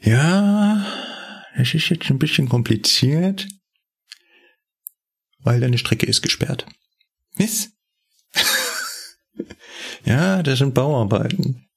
[0.00, 0.86] Ja,
[1.54, 3.46] es ist jetzt ein bisschen kompliziert,
[5.40, 6.66] weil deine Strecke ist gesperrt.
[7.36, 7.70] Miss?
[10.04, 11.68] ja, das sind Bauarbeiten.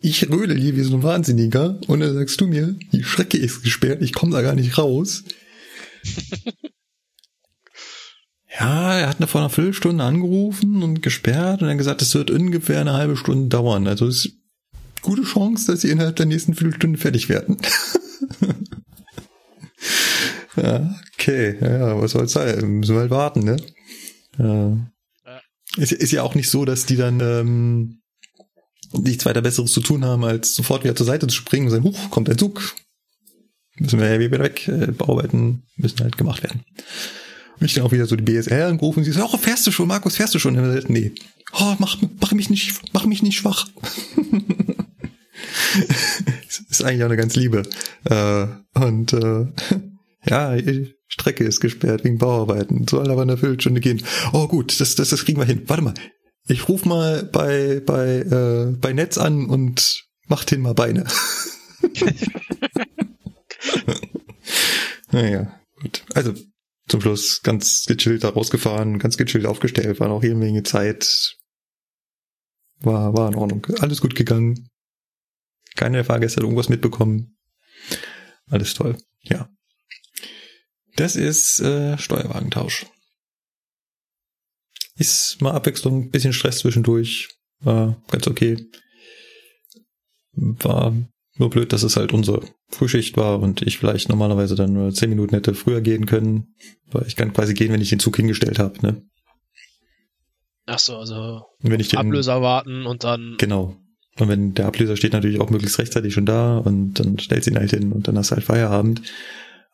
[0.00, 3.62] Ich rödel hier wie so ein Wahnsinniger und dann sagst du mir, die Strecke ist
[3.62, 5.24] gesperrt, ich komme da gar nicht raus.
[8.58, 12.80] Ja, er hat vor einer Viertelstunde angerufen und gesperrt und dann gesagt, es wird ungefähr
[12.80, 13.86] eine halbe Stunde dauern.
[13.86, 14.32] Also es ist
[15.02, 17.58] gute Chance, dass sie innerhalb der nächsten Viertelstunde fertig werden.
[20.56, 22.66] ja, okay, ja, was soll's sein?
[22.66, 23.56] Müssen wir halt warten, ne?
[24.38, 24.76] Ja.
[25.76, 28.00] Ist, ist ja auch nicht so, dass die dann ähm,
[28.92, 31.84] nichts weiter Besseres zu tun haben, als sofort wieder zur Seite zu springen und sagen,
[31.84, 32.74] huch, kommt ein Zug.
[33.78, 34.66] Müssen wir ja wieder weg.
[34.68, 34.94] Äh,
[35.76, 36.64] müssen halt gemacht werden.
[37.58, 39.70] Und ich dann auch wieder so die BSR angerufen und sie so, oh, fährst du
[39.70, 40.56] schon, Markus, fährst du schon?
[40.56, 41.12] Und gesagt, nee.
[41.52, 43.68] Oh, mach, mach mich nicht, mach mich nicht schwach.
[46.68, 47.62] ist eigentlich auch eine ganz liebe.
[48.04, 49.46] Äh, und äh,
[50.28, 50.56] Ja,
[51.06, 52.86] Strecke ist gesperrt wegen Bauarbeiten.
[52.88, 54.02] Soll aber eine Viertelstunde gehen.
[54.32, 55.62] Oh gut, das, das, das kriegen wir hin.
[55.66, 55.94] Warte mal.
[56.48, 61.04] Ich ruf mal bei, bei, äh, bei Netz an und mach den mal Beine.
[65.12, 66.02] naja, gut.
[66.14, 66.34] Also
[66.88, 71.36] zum Schluss ganz gechillt da rausgefahren, ganz gechillt aufgestellt, war noch jede Menge Zeit.
[72.80, 73.66] War, war in Ordnung.
[73.80, 74.68] Alles gut gegangen.
[75.76, 77.36] Keine Fahrgäste hat irgendwas mitbekommen.
[78.48, 78.96] Alles toll.
[79.22, 79.48] Ja.
[80.96, 82.86] Das ist äh, Steuerwagentausch.
[84.96, 87.28] Ist mal Abwechslung, bisschen Stress zwischendurch.
[87.60, 88.66] War ganz okay.
[90.32, 90.94] War
[91.38, 95.10] nur blöd, dass es halt unsere Frühschicht war und ich vielleicht normalerweise dann nur zehn
[95.10, 96.54] Minuten hätte früher gehen können.
[96.90, 99.02] Weil ich kann quasi gehen, wenn ich den Zug hingestellt habe, ne?
[100.66, 103.36] Ach so, also wenn ich den, Ablöser warten und dann.
[103.38, 103.76] Genau.
[104.18, 107.52] Und wenn der Ablöser steht natürlich auch möglichst rechtzeitig schon da und dann stellst du
[107.52, 109.02] ihn halt hin und dann hast du halt Feierabend.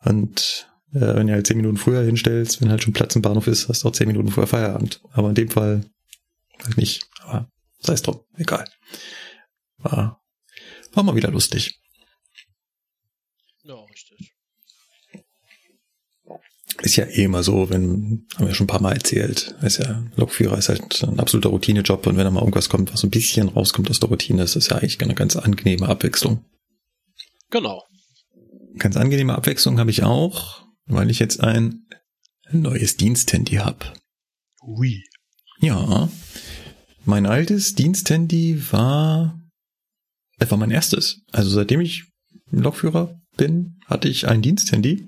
[0.03, 3.47] Und äh, wenn du halt zehn Minuten früher hinstellst, wenn halt schon Platz im Bahnhof
[3.47, 5.01] ist, hast du auch zehn Minuten vorher Feierabend.
[5.13, 5.85] Aber in dem Fall
[6.63, 7.07] halt nicht.
[7.23, 7.47] Aber
[7.79, 8.65] sei es drum, egal.
[9.77, 10.22] War
[10.93, 11.79] war mal wieder lustig.
[13.63, 14.33] Ja, richtig.
[16.81, 20.03] Ist ja eh immer so, wenn, haben wir schon ein paar Mal erzählt, ist ja,
[20.15, 23.11] Lokführer ist halt ein absoluter Routinejob und wenn da mal irgendwas kommt, was so ein
[23.11, 26.43] bisschen rauskommt aus der Routine, ist das ja eigentlich eine ganz angenehme Abwechslung.
[27.51, 27.83] Genau.
[28.77, 31.85] Ganz angenehme Abwechslung habe ich auch, weil ich jetzt ein
[32.51, 33.93] neues Diensthandy habe.
[34.61, 35.03] Ui.
[35.59, 36.09] Ja.
[37.05, 39.42] Mein altes Diensthandy war
[40.43, 41.21] das war mein erstes.
[41.31, 42.03] Also seitdem ich
[42.51, 45.07] Lokführer bin, hatte ich ein Diensthandy.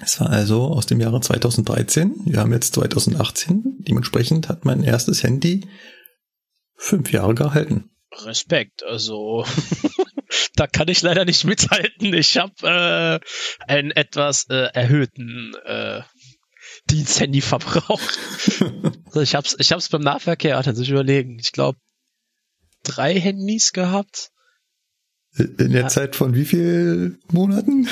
[0.00, 2.22] Es war also aus dem Jahre 2013.
[2.24, 3.84] Wir haben jetzt 2018.
[3.86, 5.66] Dementsprechend hat mein erstes Handy
[6.76, 7.90] fünf Jahre gehalten.
[8.24, 8.82] Respekt.
[8.82, 9.46] Also
[10.56, 12.12] da kann ich leider nicht mithalten.
[12.14, 16.00] Ich habe äh, einen etwas äh, erhöhten äh,
[16.90, 18.00] Diensthandyverbrauch.
[19.06, 21.38] also ich habe es ich hab's beim Nahverkehr, also sich überlegen.
[21.38, 21.78] Ich glaube
[22.82, 24.30] drei Handys gehabt.
[25.36, 25.88] In der ja.
[25.88, 27.88] Zeit von wie viel Monaten?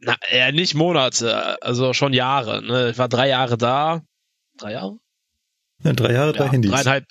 [0.00, 2.62] Na, ja, nicht Monate, also schon Jahre.
[2.62, 2.90] Ne?
[2.90, 4.02] Ich war drei Jahre da.
[4.58, 4.98] Drei Jahre?
[5.82, 6.70] Ja, drei Jahre, drei ja, Handys.
[6.70, 7.06] Dreieinhalb,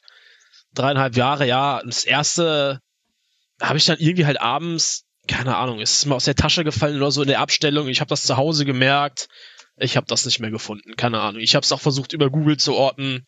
[0.73, 1.82] dreieinhalb Jahre, ja.
[1.86, 2.80] Das erste
[3.62, 7.12] habe ich dann irgendwie halt abends, keine Ahnung, ist mir aus der Tasche gefallen oder
[7.12, 7.88] so in der Abstellung.
[7.88, 9.27] Ich habe das zu Hause gemerkt.
[9.80, 11.41] Ich habe das nicht mehr gefunden, keine Ahnung.
[11.41, 13.25] Ich habe es auch versucht über Google zu orten.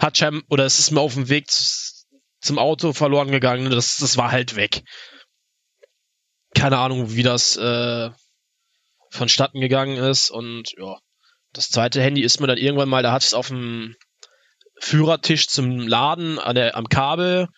[0.00, 1.50] Hat Cem, oder es ist mir auf dem Weg
[2.40, 3.70] zum Auto verloren gegangen.
[3.70, 4.82] Das, das war halt weg.
[6.54, 8.10] Keine Ahnung, wie das äh,
[9.10, 10.30] vonstatten gegangen ist.
[10.30, 10.98] Und ja,
[11.52, 13.96] das zweite Handy ist mir dann irgendwann mal, da hatte ich es auf dem
[14.82, 17.48] Führertisch zum Laden an der, am Kabel.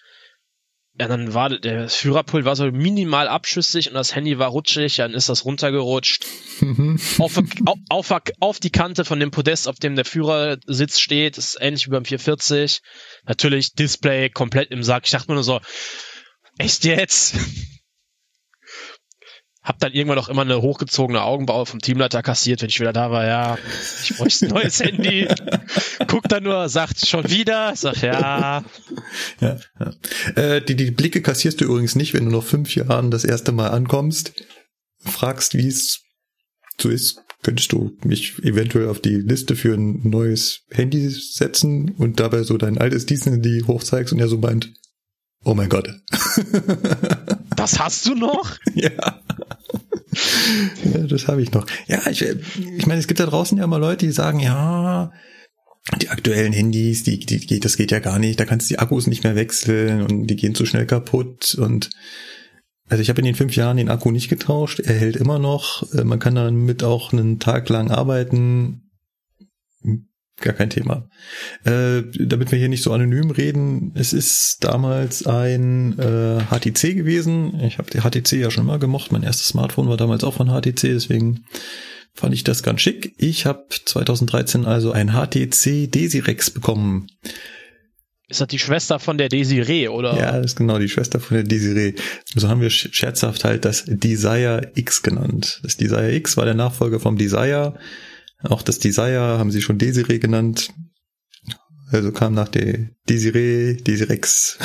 [0.99, 5.14] Ja, dann war der Führerpult war so minimal abschüssig und das Handy war rutschig, dann
[5.14, 6.27] ist das runtergerutscht.
[6.61, 7.01] Mhm.
[7.18, 7.40] auf,
[7.88, 11.92] auf, auf, die Kante von dem Podest, auf dem der Führersitz steht, ist ähnlich wie
[11.92, 12.83] beim 440.
[13.25, 15.05] Natürlich Display komplett im Sack.
[15.05, 15.61] Ich dachte mir nur so,
[16.59, 17.37] echt jetzt?
[19.63, 23.13] Hab dann irgendwann auch immer eine hochgezogene Augenbraue vom Teamleiter kassiert, wenn ich wieder da
[23.13, 23.25] war.
[23.25, 23.59] Ja,
[24.03, 25.29] ich bräuchte ein neues Handy.
[26.09, 27.77] Guckt dann nur, sagt schon wieder.
[27.77, 28.65] Sag ja.
[29.41, 29.93] ja, ja.
[30.35, 33.53] Äh, die, die Blicke kassierst du übrigens nicht, wenn du noch fünf Jahren das erste
[33.53, 34.33] Mal ankommst.
[34.99, 36.01] Fragst, wie es
[36.81, 37.23] so ist.
[37.43, 42.57] Könntest du mich eventuell auf die Liste für ein neues Handy setzen und dabei so
[42.57, 44.73] dein altes Disney hochzeigst und er so meint,
[45.45, 45.89] oh mein Gott.
[47.55, 48.57] Das hast du noch?
[48.75, 48.91] Ja.
[48.91, 49.21] ja,
[51.07, 51.67] das habe ich noch.
[51.87, 55.13] Ja, ich, ich meine, es gibt da draußen ja immer Leute, die sagen, ja,
[56.01, 58.79] die aktuellen Handys, die, die, die, das geht ja gar nicht, da kannst du die
[58.79, 61.91] Akkus nicht mehr wechseln und die gehen zu schnell kaputt und
[62.93, 65.91] also ich habe in den fünf Jahren den Akku nicht getauscht, er hält immer noch,
[65.95, 68.91] äh, man kann damit auch einen Tag lang arbeiten,
[70.37, 71.09] gar kein Thema.
[71.65, 77.61] Äh, damit wir hier nicht so anonym reden, es ist damals ein äh, HTC gewesen.
[77.61, 79.11] Ich habe die HTC ja schon mal gemocht.
[79.11, 81.47] Mein erstes Smartphone war damals auch von HTC, deswegen
[82.13, 83.15] fand ich das ganz schick.
[83.17, 87.07] Ich habe 2013 also ein HTC Desirex bekommen.
[88.33, 90.16] Ist das die Schwester von der Desiree, oder?
[90.16, 91.92] Ja, das ist genau die Schwester von der Desiree.
[92.35, 95.61] So haben wir scherzhaft halt das Desire X genannt.
[95.62, 97.79] Das Desire X war der Nachfolger vom Desire.
[98.42, 100.71] Auch das Desire haben sie schon Desiree genannt.
[101.90, 104.57] Also kam nach der Desiree, Desirex.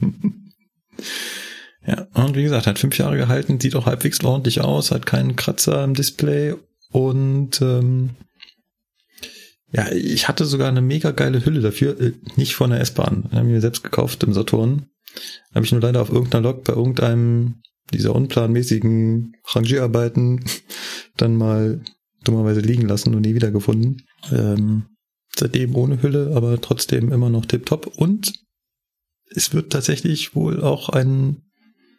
[1.84, 5.34] ja, und wie gesagt, hat fünf Jahre gehalten, sieht auch halbwegs ordentlich aus, hat keinen
[5.34, 6.54] Kratzer im Display
[6.92, 8.10] und ähm,
[9.72, 13.46] ja, ich hatte sogar eine mega geile Hülle dafür, äh, nicht von der S-Bahn, habe
[13.46, 14.86] ich mir selbst gekauft im Saturn.
[15.54, 20.44] Habe ich nur leider auf irgendeiner Lok bei irgendeinem dieser unplanmäßigen Rangierarbeiten
[21.16, 21.80] dann mal
[22.24, 24.02] dummerweise liegen lassen und nie wiedergefunden.
[24.30, 24.84] Ähm,
[25.36, 27.86] seitdem ohne Hülle, aber trotzdem immer noch tipptopp.
[27.86, 28.32] Und
[29.30, 31.42] es wird tatsächlich wohl auch einen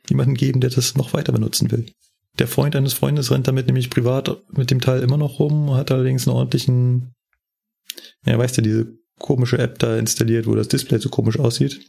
[0.10, 1.86] jemanden geben, der das noch weiter benutzen will.
[2.38, 5.92] Der Freund eines Freundes rennt damit nämlich privat mit dem Teil immer noch rum, hat
[5.92, 7.14] allerdings einen ordentlichen,
[8.26, 8.88] ja, weißt du, diese
[9.20, 11.80] komische App da installiert, wo das Display so komisch aussieht.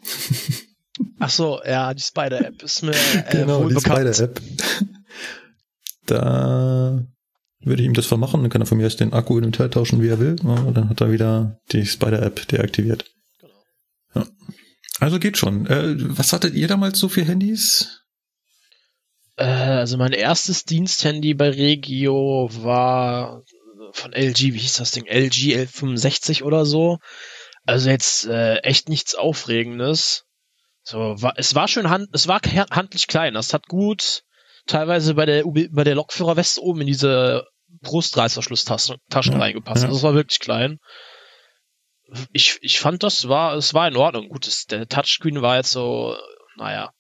[1.18, 3.81] Ach so, ja, die Spider-App ist mir äh, genau, die.
[3.81, 4.40] Spider-App.
[6.07, 7.07] Da
[7.62, 9.53] würde ich ihm das vermachen, dann kann er von mir aus den Akku in den
[9.53, 10.37] Teil tauschen, wie er will.
[10.42, 13.05] Ja, und dann hat er wieder die Spider-App deaktiviert.
[14.14, 14.27] Ja.
[14.99, 15.66] Also geht schon.
[15.66, 18.01] Äh, was hattet ihr damals so für Handys?
[19.37, 23.42] Äh, also mein erstes Diensthandy bei Regio war
[23.92, 25.07] von LG, wie hieß das Ding?
[25.07, 26.98] LG L65 oder so.
[27.66, 30.24] Also jetzt äh, echt nichts Aufregendes.
[30.83, 33.35] So, war, es war schön hand, es war handlich klein.
[33.35, 34.22] Das hat gut
[34.66, 37.44] teilweise bei der UB, bei der Lokführerweste oben in diese
[37.83, 39.83] Brustreißverschlusstaschen Taschen Ja, reingepasst.
[39.83, 39.88] ja.
[39.88, 40.79] Also das war wirklich klein.
[42.33, 44.29] Ich, ich fand, das war, es war in Ordnung.
[44.29, 46.16] Gut, das, der Touchscreen war jetzt so,
[46.57, 46.90] naja,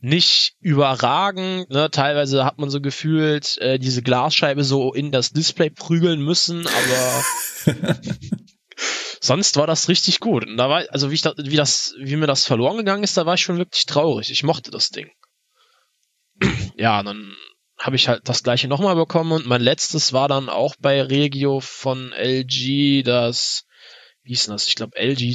[0.00, 1.70] nicht überragend.
[1.70, 1.90] Ne?
[1.90, 7.24] Teilweise hat man so gefühlt, äh, diese Glasscheibe so in das Display prügeln müssen, aber
[9.20, 10.46] sonst war das richtig gut.
[10.46, 13.16] Und da war, also wie ich da, wie das, wie mir das verloren gegangen ist,
[13.16, 14.30] da war ich schon wirklich traurig.
[14.30, 15.10] Ich mochte das Ding.
[16.76, 17.34] ja, dann
[17.78, 21.60] habe ich halt das gleiche nochmal bekommen und mein letztes war dann auch bei Regio
[21.60, 23.66] von LG, das,
[24.22, 24.66] wie hieß denn das?
[24.66, 25.34] Ich glaube LG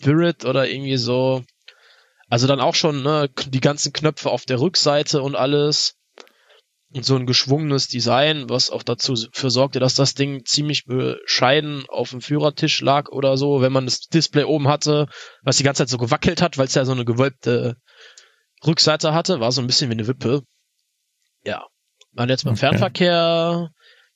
[0.00, 1.44] Spirit oder irgendwie so.
[2.32, 5.98] Also dann auch schon ne, die ganzen Knöpfe auf der Rückseite und alles.
[6.94, 11.84] Und so ein geschwungenes Design, was auch dazu für sorgte, dass das Ding ziemlich bescheiden
[11.90, 15.08] auf dem Führertisch lag oder so, wenn man das Display oben hatte,
[15.42, 17.76] was die ganze Zeit so gewackelt hat, weil es ja so eine gewölbte
[18.66, 20.40] Rückseite hatte, war so ein bisschen wie eine Wippe.
[21.44, 21.66] Ja.
[22.16, 22.60] Und jetzt beim Okay.
[22.60, 23.68] Fernverkehr,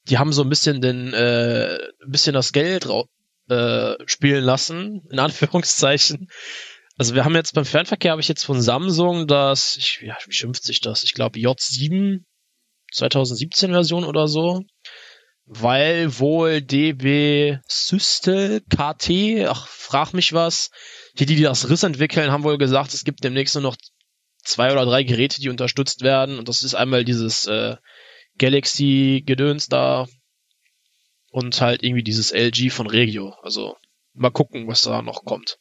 [0.08, 2.88] die haben so ein bisschen den, äh, ein bisschen das Geld
[3.50, 6.30] äh, spielen lassen, in Anführungszeichen.
[6.98, 10.32] Also wir haben jetzt beim Fernverkehr habe ich jetzt von Samsung das, ich, ja, wie
[10.32, 11.04] schimpft sich das?
[11.04, 12.20] Ich glaube J7
[12.92, 14.62] 2017 Version oder so.
[15.48, 20.70] Weil wohl DB Systel KT, ach, frag mich was.
[21.18, 23.76] Die, die das Riss entwickeln, haben wohl gesagt, es gibt demnächst nur noch
[24.42, 26.38] zwei oder drei Geräte, die unterstützt werden.
[26.38, 27.76] Und das ist einmal dieses äh,
[28.38, 30.08] Galaxy-Gedöns da
[31.30, 33.34] und halt irgendwie dieses LG von Regio.
[33.42, 33.76] Also
[34.14, 35.58] mal gucken, was da noch kommt.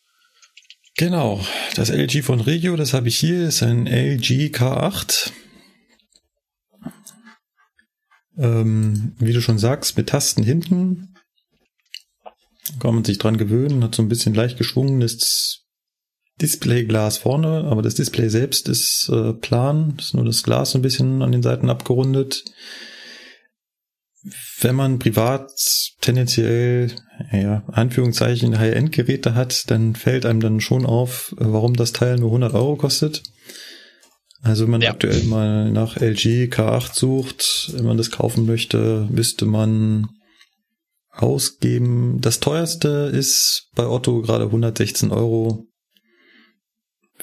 [0.97, 1.41] Genau,
[1.75, 5.31] das LG von Regio, das habe ich hier, ist ein LG K8.
[8.37, 11.13] Ähm, wie du schon sagst, mit Tasten hinten.
[12.79, 15.65] Kann man sich dran gewöhnen, hat so ein bisschen leicht geschwungenes
[16.41, 21.21] Displayglas vorne, aber das Display selbst ist äh, plan, ist nur das Glas ein bisschen
[21.21, 22.45] an den Seiten abgerundet.
[24.61, 25.51] Wenn man privat
[26.01, 26.91] tendenziell,
[27.31, 32.53] ja, Anführungszeichen High-End-Geräte hat, dann fällt einem dann schon auf, warum das Teil nur 100
[32.53, 33.23] Euro kostet.
[34.41, 34.91] Also wenn man Ja.
[34.91, 40.07] aktuell mal nach LG K8 sucht, wenn man das kaufen möchte, müsste man
[41.09, 42.19] ausgeben.
[42.21, 45.65] Das teuerste ist bei Otto gerade 116 Euro.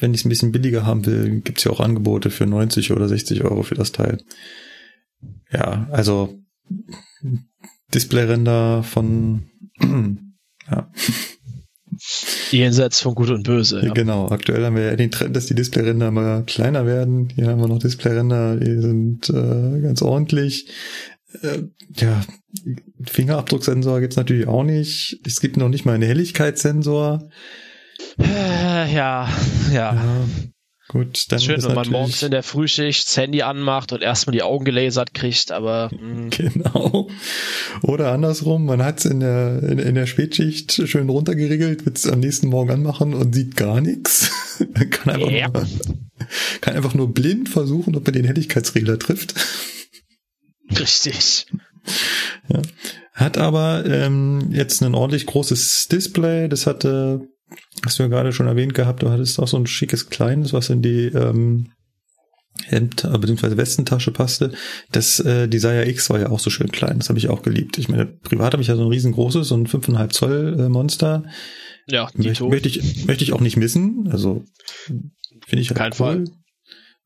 [0.00, 3.06] Wenn ich es ein bisschen billiger haben will, gibt's ja auch Angebote für 90 oder
[3.06, 4.18] 60 Euro für das Teil.
[5.52, 6.40] Ja, also
[7.94, 9.51] Displayränder von
[10.70, 10.90] ja,
[12.50, 13.84] Jenseits von Gut und Böse.
[13.84, 13.92] Ja.
[13.92, 14.28] genau.
[14.28, 17.28] Aktuell haben wir ja den Trend, dass die Displayränder immer kleiner werden.
[17.34, 20.68] Hier haben wir noch Displayränder, die sind äh, ganz ordentlich.
[21.42, 21.62] Äh,
[21.96, 22.22] ja,
[23.04, 25.20] Fingerabdrucksensor gibt's natürlich auch nicht.
[25.24, 27.28] Es gibt noch nicht mal einen Helligkeitssensor.
[28.18, 29.28] Äh, ja,
[29.72, 29.94] ja.
[29.94, 30.24] Ja,
[30.92, 34.42] gut, dann Schön, wenn man morgens in der Frühschicht das Handy anmacht und erstmal die
[34.42, 37.08] Augen gelasert kriegt, aber mh, Genau.
[37.82, 42.48] Oder andersrum, man hat's in der, in, in der Spätschicht schön runtergeriegelt, wird's am nächsten
[42.48, 44.30] Morgen anmachen und sieht gar nichts.
[44.74, 45.48] Man kann einfach, Ja.
[45.48, 45.66] nur,
[46.60, 49.34] kann einfach nur blind versuchen, ob man den Helligkeitsregler trifft.
[50.78, 51.46] richtig.
[53.12, 56.48] Hat aber ähm, jetzt ein ordentlich großes Display.
[56.48, 57.28] Das hatte,
[57.84, 60.70] hast du ja gerade schon erwähnt gehabt, du hattest auch so ein schickes kleines, was
[60.70, 61.72] in die ähm,
[62.66, 63.56] Hemd- äh, bzw.
[63.56, 64.52] Westentasche passte.
[64.90, 66.98] Das äh, Desire X war ja auch so schön klein.
[66.98, 67.78] Das habe ich auch geliebt.
[67.78, 71.24] Ich meine, privat habe ich ja so ein riesengroßes, so ein 5,5 Zoll äh, Monster.
[71.86, 72.48] Ja, Möchte, Dito.
[72.48, 74.08] möchte, ich, möchte ich auch nicht missen.
[74.12, 74.44] Also
[74.86, 76.24] finde ich halt Kein cool.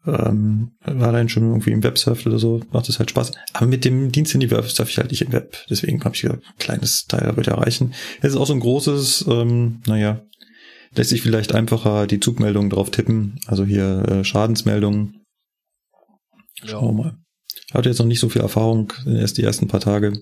[0.07, 3.33] Ähm, war dann schon irgendwie im Websurf oder so, macht es halt Spaß.
[3.55, 5.57] Aber mit dem Dienst in die Web surf ich halt nicht im Web.
[5.69, 7.93] Deswegen habe ich gesagt, kleines Teil wird erreichen.
[8.21, 10.23] Es ist auch so ein großes, ähm, naja,
[10.97, 13.41] lässt sich vielleicht einfacher die Zugmeldungen drauf tippen.
[13.47, 15.23] Also hier äh, Schadensmeldungen.
[16.65, 17.19] Schauen wir mal.
[17.69, 20.19] Ich hatte jetzt noch nicht so viel Erfahrung, erst die ersten paar Tage,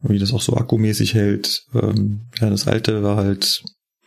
[0.00, 1.66] wie das auch so akkumäßig hält.
[1.74, 3.62] Ähm, ja, das alte war halt,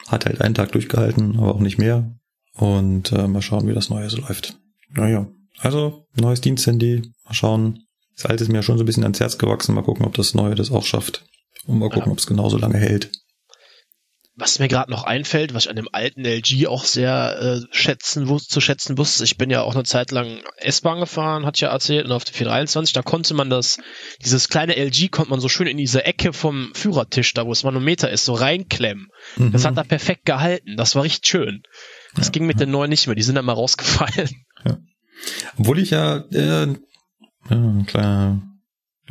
[0.08, 2.12] hat halt einen Tag durchgehalten, aber auch nicht mehr.
[2.56, 4.58] Und äh, mal schauen, wie das neue so läuft.
[4.90, 5.28] Naja,
[5.60, 7.80] also neues Diensthandy, mal schauen.
[8.16, 9.74] Das alte ist mir schon so ein bisschen ans Herz gewachsen.
[9.74, 11.26] Mal gucken, ob das neue das auch schafft.
[11.66, 12.12] Und mal gucken, ja.
[12.12, 13.12] ob es genauso lange hält
[14.36, 18.26] was mir gerade noch einfällt, was ich an dem alten LG auch sehr äh, schätzen
[18.40, 22.06] zu schätzen wusste, ich bin ja auch eine Zeit lang S-Bahn gefahren, ich ja erzählt,
[22.06, 23.78] und auf der 423, da konnte man das,
[24.24, 27.64] dieses kleine LG konnte man so schön in diese Ecke vom Führertisch, da wo das
[27.64, 29.10] Manometer ist, so reinklemmen.
[29.36, 29.52] Mhm.
[29.52, 31.62] Das hat da perfekt gehalten, das war richtig schön.
[32.16, 34.30] Das ja, ging mit den neuen nicht mehr, die sind dann mal rausgefallen.
[34.66, 34.78] Ja.
[35.60, 36.74] Obwohl ich ja, äh,
[37.50, 38.42] ja klar,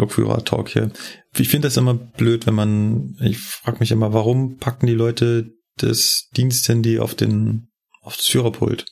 [0.02, 0.90] Lokführer-Talk hier.
[1.36, 5.52] Ich finde das immer blöd, wenn man, ich frage mich immer, warum packen die Leute
[5.76, 7.68] das Diensthandy auf den,
[8.02, 8.86] aufs Führerpult?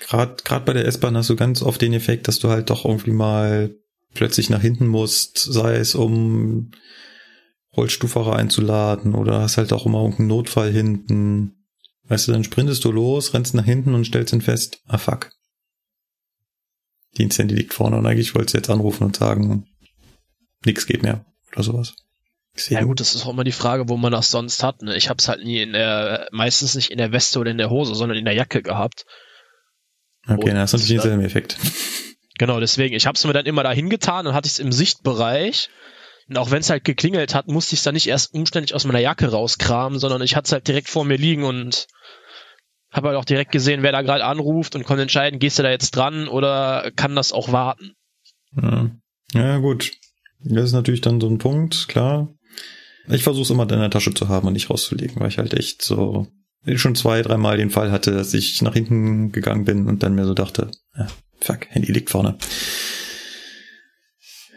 [0.00, 2.84] Gerade gerade bei der S-Bahn hast du ganz oft den Effekt, dass du halt doch
[2.84, 3.74] irgendwie mal
[4.14, 6.70] plötzlich nach hinten musst, sei es um
[7.76, 11.66] Rollstuhlfahrer einzuladen oder hast halt auch immer irgendeinen Notfall hinten.
[12.04, 15.30] Weißt du, dann sprintest du los, rennst nach hinten und stellst ihn fest, ah fuck.
[17.18, 19.66] Diensthandy liegt vorne und eigentlich wolltest du jetzt anrufen und sagen,
[20.64, 21.94] nix geht mehr oder sowas.
[22.68, 24.82] Ja gut, das ist auch immer die Frage, wo man das sonst hat.
[24.82, 24.96] Ne?
[24.96, 27.70] Ich habe es halt nie in der, meistens nicht in der Weste oder in der
[27.70, 29.06] Hose, sondern in der Jacke gehabt.
[30.26, 31.56] Okay, das ist natürlich denselben Effekt.
[32.38, 34.70] Genau, deswegen, ich habe es mir dann immer dahin getan und hatte ich es im
[34.70, 35.70] Sichtbereich.
[36.28, 38.84] Und auch wenn es halt geklingelt hat, musste ich es dann nicht erst umständlich aus
[38.84, 41.88] meiner Jacke rauskramen, sondern ich hatte es halt direkt vor mir liegen und
[42.92, 45.70] habe halt auch direkt gesehen, wer da gerade anruft und konnte entscheiden, gehst du da
[45.70, 47.94] jetzt dran oder kann das auch warten.
[48.54, 48.90] Ja,
[49.32, 49.90] ja gut.
[50.44, 52.34] Das ist natürlich dann so ein Punkt, klar.
[53.08, 55.54] Ich versuche es immer in der Tasche zu haben und nicht rauszulegen, weil ich halt
[55.54, 56.26] echt so
[56.76, 60.26] schon zwei, dreimal den Fall hatte, dass ich nach hinten gegangen bin und dann mir
[60.26, 61.06] so dachte, ja,
[61.40, 62.36] fuck, Handy liegt vorne.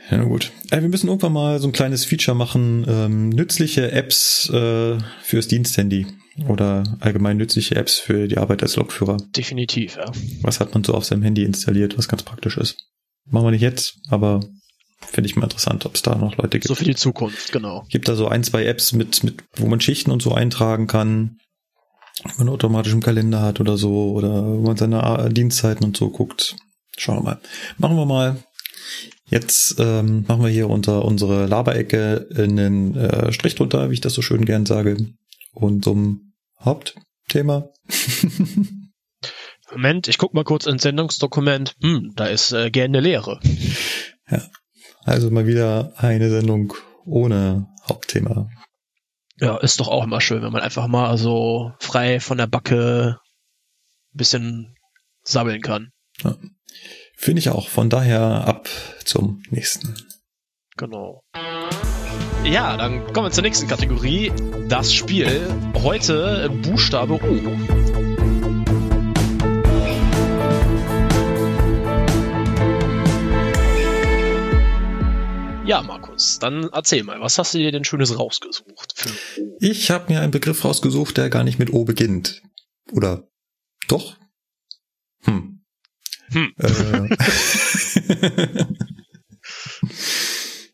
[0.09, 0.51] Ja, na gut.
[0.71, 5.47] Äh, wir müssen irgendwann mal so ein kleines Feature machen, ähm, nützliche Apps äh, fürs
[5.47, 6.07] Diensthandy
[6.47, 9.17] oder allgemein nützliche Apps für die Arbeit als Lokführer.
[9.35, 10.11] Definitiv, ja.
[10.41, 12.89] Was hat man so auf seinem Handy installiert, was ganz praktisch ist?
[13.25, 14.41] Machen wir nicht jetzt, aber
[15.05, 16.67] Finde ich mal interessant, ob es da noch Leute gibt.
[16.67, 17.85] So für die Zukunft, genau.
[17.89, 21.39] Gibt da so ein, zwei Apps mit, mit, wo man Schichten und so eintragen kann,
[22.23, 26.09] wenn man automatisch im Kalender hat oder so, oder wo man seine Dienstzeiten und so
[26.09, 26.55] guckt.
[26.97, 27.41] Schauen wir mal.
[27.77, 28.43] Machen wir mal.
[29.25, 34.13] Jetzt ähm, machen wir hier unter unsere Laberecke einen äh, Strich drunter, wie ich das
[34.13, 34.97] so schön gern sage.
[35.53, 37.69] Und zum Hauptthema.
[39.71, 41.75] Moment, ich guck mal kurz ins Sendungsdokument.
[41.81, 43.39] Hm, da ist äh, gerne Leere.
[44.29, 44.43] Ja,
[45.11, 46.73] also mal wieder eine Sendung
[47.05, 48.49] ohne Hauptthema.
[49.37, 53.17] Ja, ist doch auch immer schön, wenn man einfach mal so frei von der Backe
[54.13, 54.75] ein bisschen
[55.23, 55.89] sammeln kann.
[56.23, 56.35] Ja.
[57.15, 57.67] Finde ich auch.
[57.67, 58.69] Von daher ab
[59.03, 59.95] zum nächsten.
[60.77, 61.23] Genau.
[62.43, 64.31] Ja, dann kommen wir zur nächsten Kategorie.
[64.69, 65.41] Das Spiel.
[65.75, 67.90] Heute Buchstabe O.
[75.71, 79.05] Ja, Markus, dann erzähl mal, was hast du dir denn Schönes rausgesucht?
[79.61, 82.41] ich habe mir einen Begriff rausgesucht, der gar nicht mit O beginnt.
[82.91, 83.29] Oder
[83.87, 84.17] doch?
[85.21, 85.61] Hm.
[86.31, 86.53] Hm.
[86.57, 87.15] Äh,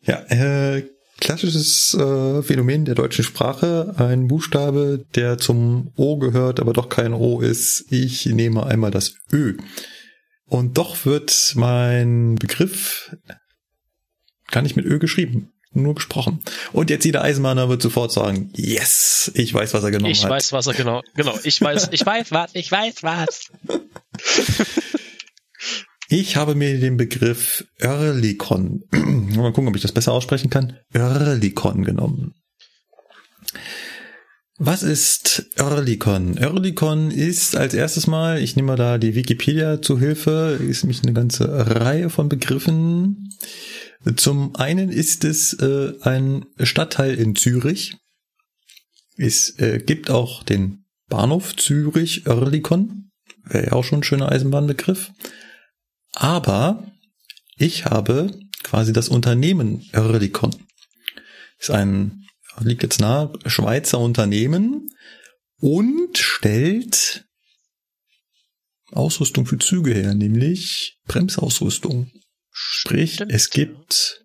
[0.02, 0.90] ja, äh,
[1.20, 3.94] klassisches äh, Phänomen der deutschen Sprache.
[3.98, 7.84] Ein Buchstabe, der zum O gehört, aber doch kein O ist.
[7.92, 9.58] Ich nehme einmal das Ö.
[10.46, 13.14] Und doch wird mein Begriff
[14.50, 16.40] gar nicht mit Ö geschrieben, nur gesprochen.
[16.72, 20.30] Und jetzt jeder Eisenbahner wird sofort sagen, yes, ich weiß, was er genommen ich hat.
[20.30, 23.50] Ich weiß, was er genau, genau, ich weiß, ich weiß was, ich weiß was.
[26.10, 31.84] Ich habe mir den Begriff Earlycon, mal gucken, ob ich das besser aussprechen kann, Earlycon
[31.84, 32.32] genommen.
[34.56, 36.38] Was ist Earlycon?
[36.38, 41.02] Earlycon ist als erstes mal, ich nehme mal da die Wikipedia zu Hilfe, ist nämlich
[41.02, 43.28] eine ganze Reihe von Begriffen.
[44.16, 47.96] Zum einen ist es äh, ein Stadtteil in Zürich.
[49.16, 53.10] Es äh, gibt auch den Bahnhof Zürich Oerlikon.
[53.44, 55.10] Wäre ja auch schon ein schöner Eisenbahnbegriff.
[56.12, 56.90] Aber
[57.56, 60.54] ich habe quasi das Unternehmen Oerlikon.
[61.58, 62.26] Ist ein,
[62.60, 64.90] liegt jetzt nahe, Schweizer Unternehmen
[65.60, 67.24] und stellt
[68.92, 72.10] Ausrüstung für Züge her, nämlich Bremsausrüstung.
[72.60, 73.32] Sprich, Stimmt.
[73.32, 74.24] es gibt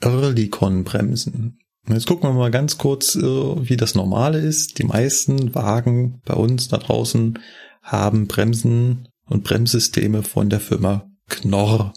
[0.00, 1.58] Earlycon-Bremsen.
[1.88, 4.78] Jetzt gucken wir mal ganz kurz, äh, wie das normale ist.
[4.78, 7.40] Die meisten Wagen bei uns da draußen
[7.82, 11.92] haben Bremsen und Bremssysteme von der Firma Knorr.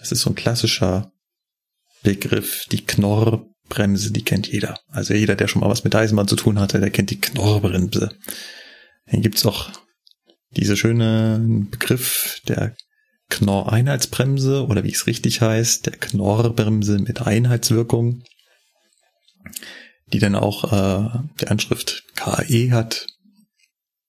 [0.00, 1.12] Das ist so ein klassischer
[2.02, 2.66] Begriff.
[2.72, 4.80] Die Knorrbremse, die kennt jeder.
[4.88, 8.10] Also jeder, der schon mal was mit Eisenbahn zu tun hatte, der kennt die Knorrbremse.
[9.06, 9.70] Dann gibt's auch
[10.50, 12.74] diese schöne Begriff der
[13.32, 18.22] Knorr-Einheitsbremse oder wie es richtig heißt, der Knorrbremse mit Einheitswirkung,
[20.12, 23.06] die dann auch äh, die Anschrift KE hat.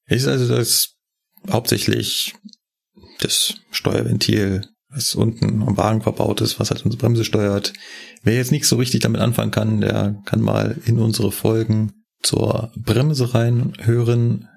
[0.07, 0.95] Ist also das
[1.49, 2.33] hauptsächlich
[3.21, 7.71] das Steuerventil, was unten am Wagen verbaut ist, was halt unsere Bremse steuert.
[8.23, 12.73] Wer jetzt nicht so richtig damit anfangen kann, der kann mal in unsere Folgen zur
[12.75, 14.49] Bremse reinhören.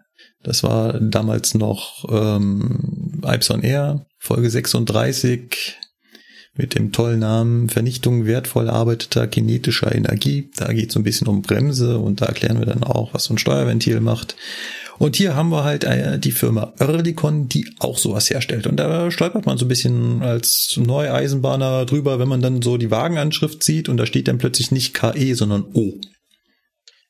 [0.43, 2.96] Das war damals noch ähm,
[3.27, 5.77] Ipson Air, Folge 36
[6.55, 10.51] mit dem tollen Namen Vernichtung wertvoll arbeiteter kinetischer Energie.
[10.57, 13.35] Da geht es ein bisschen um Bremse und da erklären wir dann auch, was so
[13.35, 14.37] ein Steuerventil macht.
[14.99, 18.67] Und hier haben wir halt äh, die Firma Oerlikon, die auch sowas herstellt.
[18.67, 22.91] Und da stolpert man so ein bisschen als Neueisenbahner drüber, wenn man dann so die
[22.91, 26.01] Wagenanschrift sieht und da steht dann plötzlich nicht KE, sondern O.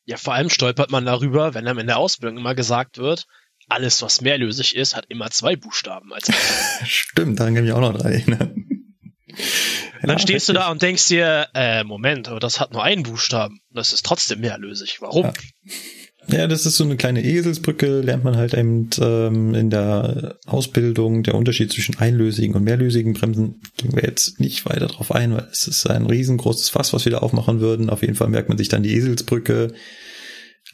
[0.04, 3.26] Ja, vor allem stolpert man darüber, wenn einem in der Ausbildung immer gesagt wird,
[3.68, 6.12] alles, was mehrlösig ist, hat immer zwei Buchstaben.
[6.12, 6.30] Als
[6.86, 8.66] Stimmt, daran kann ich auch noch dran erinnern.
[10.02, 13.02] Und dann stehst du da und denkst dir, äh, Moment, aber das hat nur einen
[13.02, 13.60] Buchstaben.
[13.72, 15.00] Das ist trotzdem mehrlösig.
[15.00, 15.24] Warum?
[15.24, 15.32] Ja.
[16.28, 21.22] Ja, das ist so eine kleine Eselsbrücke, lernt man halt eben ähm, in der Ausbildung.
[21.22, 25.46] Der Unterschied zwischen einlösigen und mehrlösigen Bremsen gehen wir jetzt nicht weiter drauf ein, weil
[25.52, 27.90] es ist ein riesengroßes Fass, was wir da aufmachen würden.
[27.90, 29.72] Auf jeden Fall merkt man sich dann die Eselsbrücke.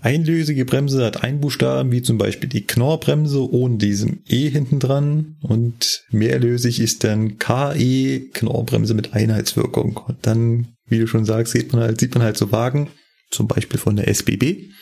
[0.03, 5.36] Einlösige Bremse hat einen Buchstaben, wie zum Beispiel die Knorrbremse ohne diesem E hinten dran.
[5.42, 9.96] Und mehrlösig ist dann KE, Knorrbremse mit Einheitswirkung.
[9.96, 12.90] Und dann, wie du schon sagst, sieht man halt, sieht man halt so Wagen,
[13.30, 14.72] zum Beispiel von der SBB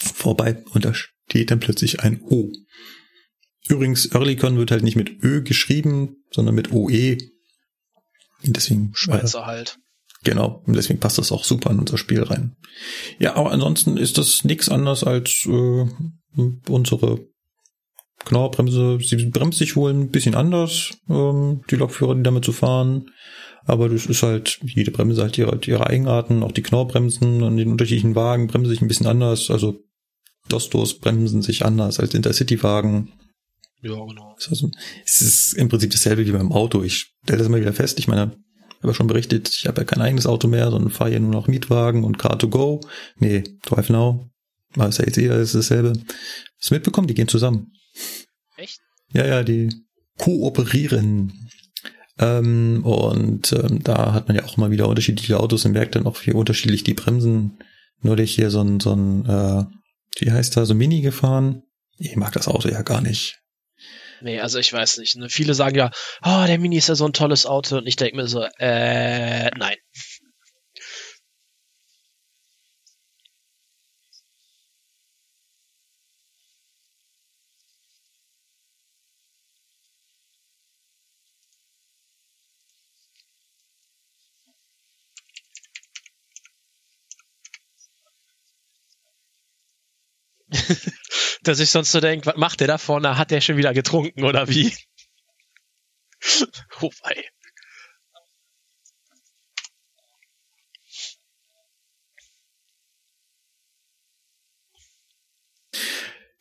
[0.00, 2.50] vorbei und da steht dann plötzlich ein O.
[3.68, 7.18] Übrigens, Earlycon wird halt nicht mit Ö geschrieben, sondern mit OE.
[8.42, 9.78] Deswegen Schweizer halt.
[10.22, 12.56] Genau, und deswegen passt das auch super in unser Spiel rein.
[13.18, 15.86] Ja, aber ansonsten ist das nichts anderes als äh,
[16.68, 17.20] unsere
[18.26, 18.98] Knorrbremse.
[19.00, 23.10] Sie bremst sich wohl ein bisschen anders, ähm, die Lokführer, die damit zu fahren.
[23.64, 27.70] Aber das ist halt, jede Bremse hat ihre, ihre Eigenarten, auch die Knorrbremsen an den
[27.70, 29.50] unterschiedlichen Wagen bremsen sich ein bisschen anders.
[29.50, 29.78] Also
[30.48, 33.12] Dostos bremsen sich anders als Intercity-Wagen.
[33.82, 34.34] Ja, genau.
[34.48, 34.70] Also,
[35.06, 36.82] es ist im Prinzip dasselbe wie beim Auto.
[36.82, 37.98] Ich stelle das immer wieder fest.
[37.98, 38.36] Ich meine,
[38.80, 41.20] ich habe ja schon berichtet, ich habe ja kein eigenes Auto mehr, sondern fahre ja
[41.20, 42.80] nur noch Mietwagen und Car2Go.
[43.18, 44.30] Nee, Drive Now.
[44.74, 45.92] Ist ja jetzt eher ist dasselbe.
[46.58, 47.06] Hast du mitbekommen?
[47.06, 47.72] Die gehen zusammen.
[48.56, 48.80] Echt?
[49.12, 49.68] Ja, ja, die
[50.16, 51.50] kooperieren.
[52.18, 56.06] Ähm, und ähm, da hat man ja auch mal wieder unterschiedliche Autos und merkt dann
[56.06, 57.58] auch, wie unterschiedlich die bremsen.
[58.00, 59.64] Neulich hier so ein, so ein äh,
[60.20, 61.64] wie heißt da, so Mini gefahren.
[61.98, 63.39] Ich mag das Auto ja gar nicht.
[64.20, 65.16] Nee, also ich weiß nicht.
[65.16, 65.28] Ne?
[65.28, 65.90] Viele sagen ja,
[66.22, 67.78] oh, der Mini ist ja so ein tolles Auto.
[67.78, 69.76] Und ich denke mir so, äh, nein.
[91.42, 93.16] Dass ich sonst so denke, was macht der da vorne?
[93.16, 94.72] Hat der schon wieder getrunken oder wie?
[96.80, 97.24] oh wei.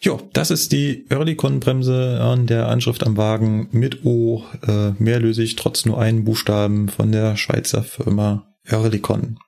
[0.01, 5.85] Jo, das ist die Earlycon-Bremse an der Anschrift am Wagen mit O, äh, mehrlösig, trotz
[5.85, 9.39] nur einen Buchstaben von der Schweizer Firma Earlycon.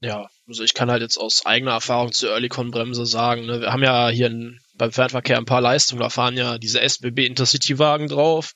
[0.00, 3.82] Ja, also ich kann halt jetzt aus eigener Erfahrung zur Earlycon-Bremse sagen, ne, wir haben
[3.82, 8.52] ja hier in, beim Fernverkehr ein paar Leistungen, da fahren ja diese SBB Intercity-Wagen drauf.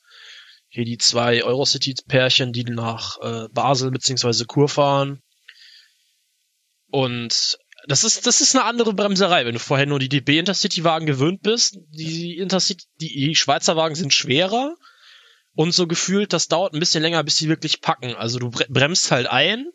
[0.68, 4.44] Hier die zwei Eurocity-Pärchen, die nach äh, Basel bzw.
[4.44, 5.22] Kur fahren.
[6.90, 11.06] Und das ist, das ist eine andere Bremserei, wenn du vorher nur die DB Intercity-Wagen
[11.06, 11.78] gewöhnt bist.
[11.90, 14.74] Die Intercity, die Schweizer Wagen sind schwerer
[15.54, 18.14] und so gefühlt, das dauert ein bisschen länger, bis die wirklich packen.
[18.14, 19.70] Also du bremst halt ein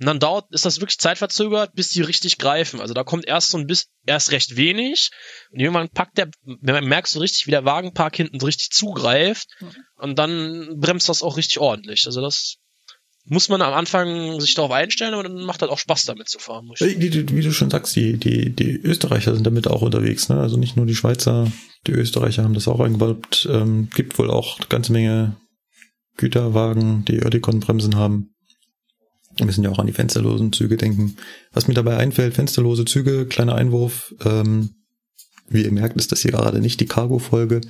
[0.00, 2.80] und dann dauert, ist das wirklich zeitverzögert, bis die richtig greifen.
[2.80, 5.10] Also da kommt erst so ein bisschen, erst recht wenig.
[5.52, 6.30] Und irgendwann packt der,
[6.82, 9.46] merkst du richtig, wie der Wagenpark hinten richtig zugreift.
[9.96, 12.06] Und dann bremst das auch richtig ordentlich.
[12.06, 12.56] Also das
[13.26, 16.40] muss man am Anfang sich darauf einstellen, aber dann macht halt auch Spaß damit zu
[16.40, 16.68] fahren.
[16.78, 20.40] Wie, wie, du schon sagst, die, die, die Österreicher sind damit auch unterwegs, ne?
[20.40, 21.50] Also nicht nur die Schweizer,
[21.86, 23.48] die Österreicher haben das auch eingebaut.
[23.50, 25.36] Ähm, gibt wohl auch eine ganze Menge
[26.16, 28.33] Güterwagen, die Oerlikon-Bremsen haben.
[29.36, 31.16] Wir müssen ja auch an die fensterlosen Züge denken.
[31.52, 34.14] Was mir dabei einfällt, fensterlose Züge, kleiner Einwurf.
[34.24, 34.74] Ähm,
[35.48, 37.60] wie ihr merkt, ist das hier gerade nicht die Cargo-Folge.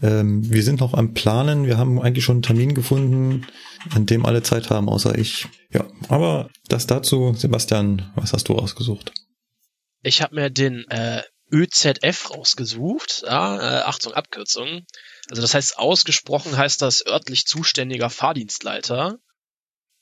[0.00, 1.66] Ähm, wir sind noch am Planen.
[1.66, 3.46] Wir haben eigentlich schon einen Termin gefunden,
[3.90, 5.46] an dem alle Zeit haben, außer ich.
[5.72, 7.34] Ja, aber das dazu.
[7.36, 9.12] Sebastian, was hast du rausgesucht?
[10.02, 11.22] Ich habe mir den äh,
[11.52, 13.22] ÖZF rausgesucht.
[13.26, 14.82] Ja, äh, Achtung, Abkürzung.
[15.30, 19.18] Also das heißt, ausgesprochen heißt das örtlich zuständiger Fahrdienstleiter.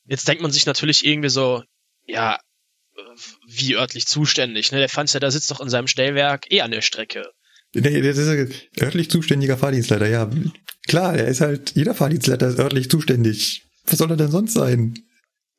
[0.07, 1.63] Jetzt denkt man sich natürlich irgendwie so,
[2.07, 2.39] ja,
[3.47, 4.73] wie örtlich zuständig.
[4.73, 4.79] Ne?
[4.79, 7.31] Der Fahrdienstleiter sitzt doch in seinem Stellwerk eh an der Strecke.
[7.73, 10.29] Nee, das ist örtlich zuständiger Fahrdienstleiter, ja.
[10.89, 13.63] Klar, er ist halt, jeder Fahrdienstleiter ist örtlich zuständig.
[13.87, 14.95] Was soll er denn sonst sein?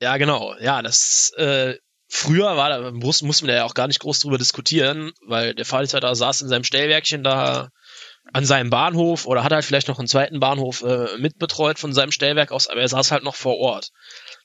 [0.01, 0.55] Ja, genau.
[0.59, 1.75] Ja, das äh,
[2.07, 5.65] früher war da muss, muss man ja auch gar nicht groß drüber diskutieren, weil der
[5.65, 7.69] Fahrdienstleiter saß in seinem Stellwerkchen da
[8.33, 12.11] an seinem Bahnhof oder hat halt vielleicht noch einen zweiten Bahnhof äh, mitbetreut von seinem
[12.11, 13.91] Stellwerk aus, aber er saß halt noch vor Ort.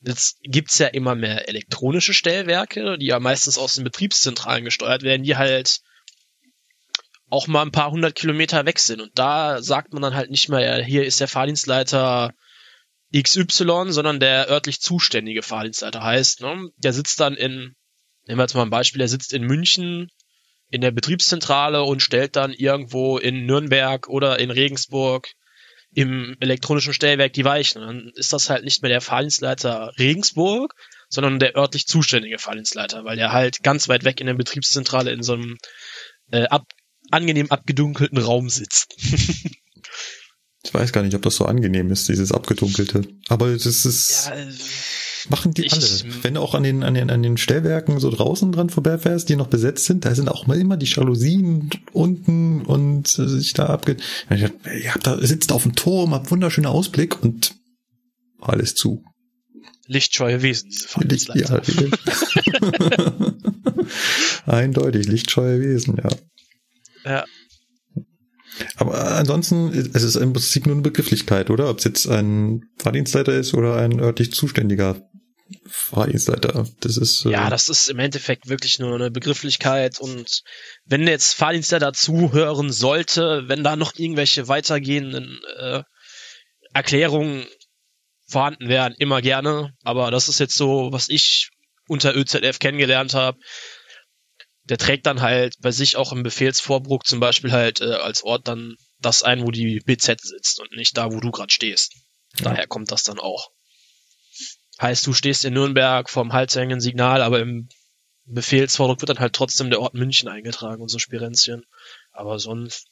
[0.02, 5.22] Jetzt gibt's ja immer mehr elektronische Stellwerke, die ja meistens aus den Betriebszentralen gesteuert werden,
[5.22, 5.80] die halt
[7.28, 9.00] auch mal ein paar hundert Kilometer weg sind.
[9.00, 12.32] Und da sagt man dann halt nicht mehr, ja, hier ist der Fahrdienstleiter
[13.16, 17.74] XY, sondern der örtlich zuständige Fahrdienstleiter heißt, ne, der sitzt dann in,
[18.26, 20.10] nehmen wir jetzt mal ein Beispiel, der sitzt in München
[20.68, 25.28] in der Betriebszentrale und stellt dann irgendwo in Nürnberg oder in Regensburg
[25.96, 27.80] im elektronischen Stellwerk die Weichen.
[27.80, 30.74] Und dann ist das halt nicht mehr der Fahrdienstleiter Regensburg,
[31.08, 35.22] sondern der örtlich zuständige Fahrdienstleiter, weil der halt ganz weit weg in der Betriebszentrale in
[35.22, 35.56] so einem
[36.32, 36.64] äh, ab,
[37.10, 38.94] angenehm abgedunkelten Raum sitzt.
[40.64, 43.08] ich weiß gar nicht, ob das so angenehm ist, dieses abgedunkelte.
[43.28, 44.26] Aber es ist.
[44.26, 44.52] Ja, äh,
[45.30, 45.82] machen die ich, alle.
[46.22, 49.36] Wenn du auch an den, an den, an den Stellwerken so draußen dran vorbeifährst, die
[49.36, 53.96] noch besetzt sind, da sind auch mal immer die Jalousien unten und sich da abge,
[54.30, 57.54] ihr habt da, sitzt auf dem Turm, habt wunderschöner Ausblick und
[58.40, 59.02] alles zu.
[59.88, 60.70] Lichtscheue Wesen,
[61.04, 61.60] diese Licht, ja,
[64.46, 66.10] Eindeutig, lichtscheue Wesen, ja.
[67.04, 67.24] Ja.
[68.76, 71.70] Aber ansonsten, es ist im Prinzip nur eine Begrifflichkeit, oder?
[71.70, 75.08] Ob es jetzt ein Fahrdienstleiter ist oder ein örtlich Zuständiger
[75.66, 76.66] Fahrdienstleiter.
[76.80, 77.24] Das ist.
[77.24, 80.42] Äh ja, das ist im Endeffekt wirklich nur eine Begrifflichkeit und
[80.84, 85.82] wenn jetzt Fahrdienstleiter zuhören sollte, wenn da noch irgendwelche weitergehenden äh,
[86.72, 87.46] Erklärungen
[88.26, 89.72] vorhanden wären, immer gerne.
[89.82, 91.50] Aber das ist jetzt so, was ich
[91.88, 93.38] unter ÖZF kennengelernt habe.
[94.64, 98.48] Der trägt dann halt bei sich auch im Befehlsvorbruch zum Beispiel halt äh, als Ort
[98.48, 101.94] dann das ein, wo die BZ sitzt und nicht da, wo du gerade stehst.
[102.42, 103.50] Daher kommt das dann auch.
[104.80, 107.68] Heißt, du stehst in Nürnberg vom halshängigen Signal, aber im
[108.26, 111.62] Befehlsvordruck wird dann halt trotzdem der Ort München eingetragen und so Spirenzchen.
[112.12, 112.88] Aber sonst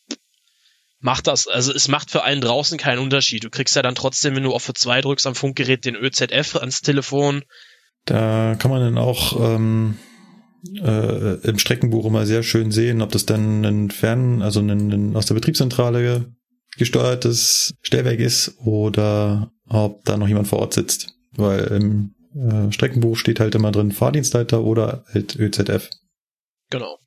[1.00, 3.44] macht das, also es macht für einen draußen keinen Unterschied.
[3.44, 6.56] Du kriegst ja dann trotzdem, wenn du auf für zwei drückst am Funkgerät den ÖZF
[6.56, 7.42] ans Telefon.
[8.06, 9.98] Da kann man dann auch ähm,
[10.80, 15.16] äh, im Streckenbuch immer sehr schön sehen, ob das dann ein Fern, also ein, ein
[15.16, 16.32] aus der Betriebszentrale
[16.76, 21.13] gesteuertes Stellwerk ist oder ob da noch jemand vor Ort sitzt.
[21.36, 25.90] Weil im äh, Streckenbuch steht halt immer drin Fahrdienstleiter oder halt ÖZF.
[26.70, 26.98] Genau.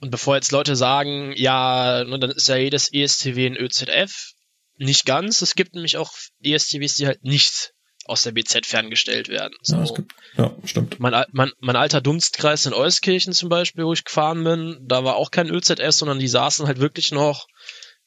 [0.00, 4.32] Und bevor jetzt Leute sagen, ja, ne, dann ist ja jedes ESTW ein ÖZF,
[4.76, 5.42] nicht ganz.
[5.42, 7.72] Es gibt nämlich auch ESTWs, die halt nicht
[8.04, 9.54] aus der BZ ferngestellt werden.
[9.62, 9.76] So.
[9.76, 10.98] Ja, gibt, ja, stimmt.
[10.98, 15.16] Mein, mein, mein alter Dunstkreis in Euskirchen zum Beispiel, wo ich gefahren bin, da war
[15.16, 17.46] auch kein ÖZF, sondern die saßen halt wirklich noch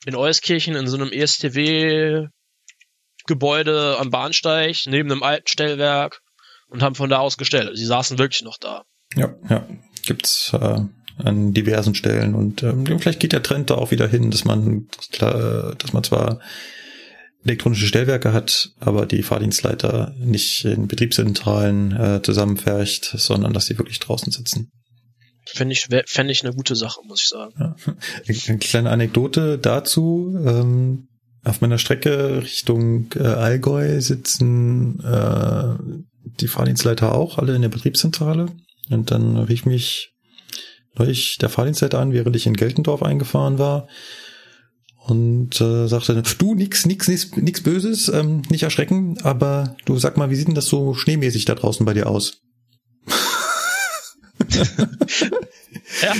[0.06, 2.28] in Euskirchen in so einem ESTW
[3.28, 6.22] Gebäude am Bahnsteig neben einem alten Stellwerk
[6.70, 7.78] und haben von da aus gestellt.
[7.78, 8.84] Sie saßen wirklich noch da.
[9.16, 9.68] Ja, ja,
[10.06, 10.80] gibt's äh,
[11.18, 14.88] an diversen Stellen und ähm, vielleicht geht der Trend da auch wieder hin, dass man
[15.12, 16.40] klar, dass man zwar
[17.44, 24.00] elektronische Stellwerke hat, aber die Fahrdienstleiter nicht in Betriebszentralen äh, zusammenfärcht, sondern dass sie wirklich
[24.00, 24.72] draußen sitzen.
[25.48, 27.54] Fände ich, fände ich eine gute Sache, muss ich sagen.
[27.60, 27.76] Ja.
[28.48, 30.36] Eine kleine Anekdote dazu.
[30.46, 31.08] Ähm,
[31.44, 35.76] auf meiner Strecke Richtung äh, Allgäu sitzen äh,
[36.40, 38.48] die Fahrdienstleiter auch alle in der Betriebszentrale.
[38.90, 40.14] Und dann rief mich
[40.96, 43.88] neulich der Fahrdienstleiter an, während ich in Geltendorf eingefahren war
[45.08, 50.18] und äh, sagte, du, nix, nix, nix, nix Böses, ähm, nicht erschrecken, aber du sag
[50.18, 52.42] mal, wie sieht denn das so schneemäßig da draußen bei dir aus?
[56.02, 56.14] ja.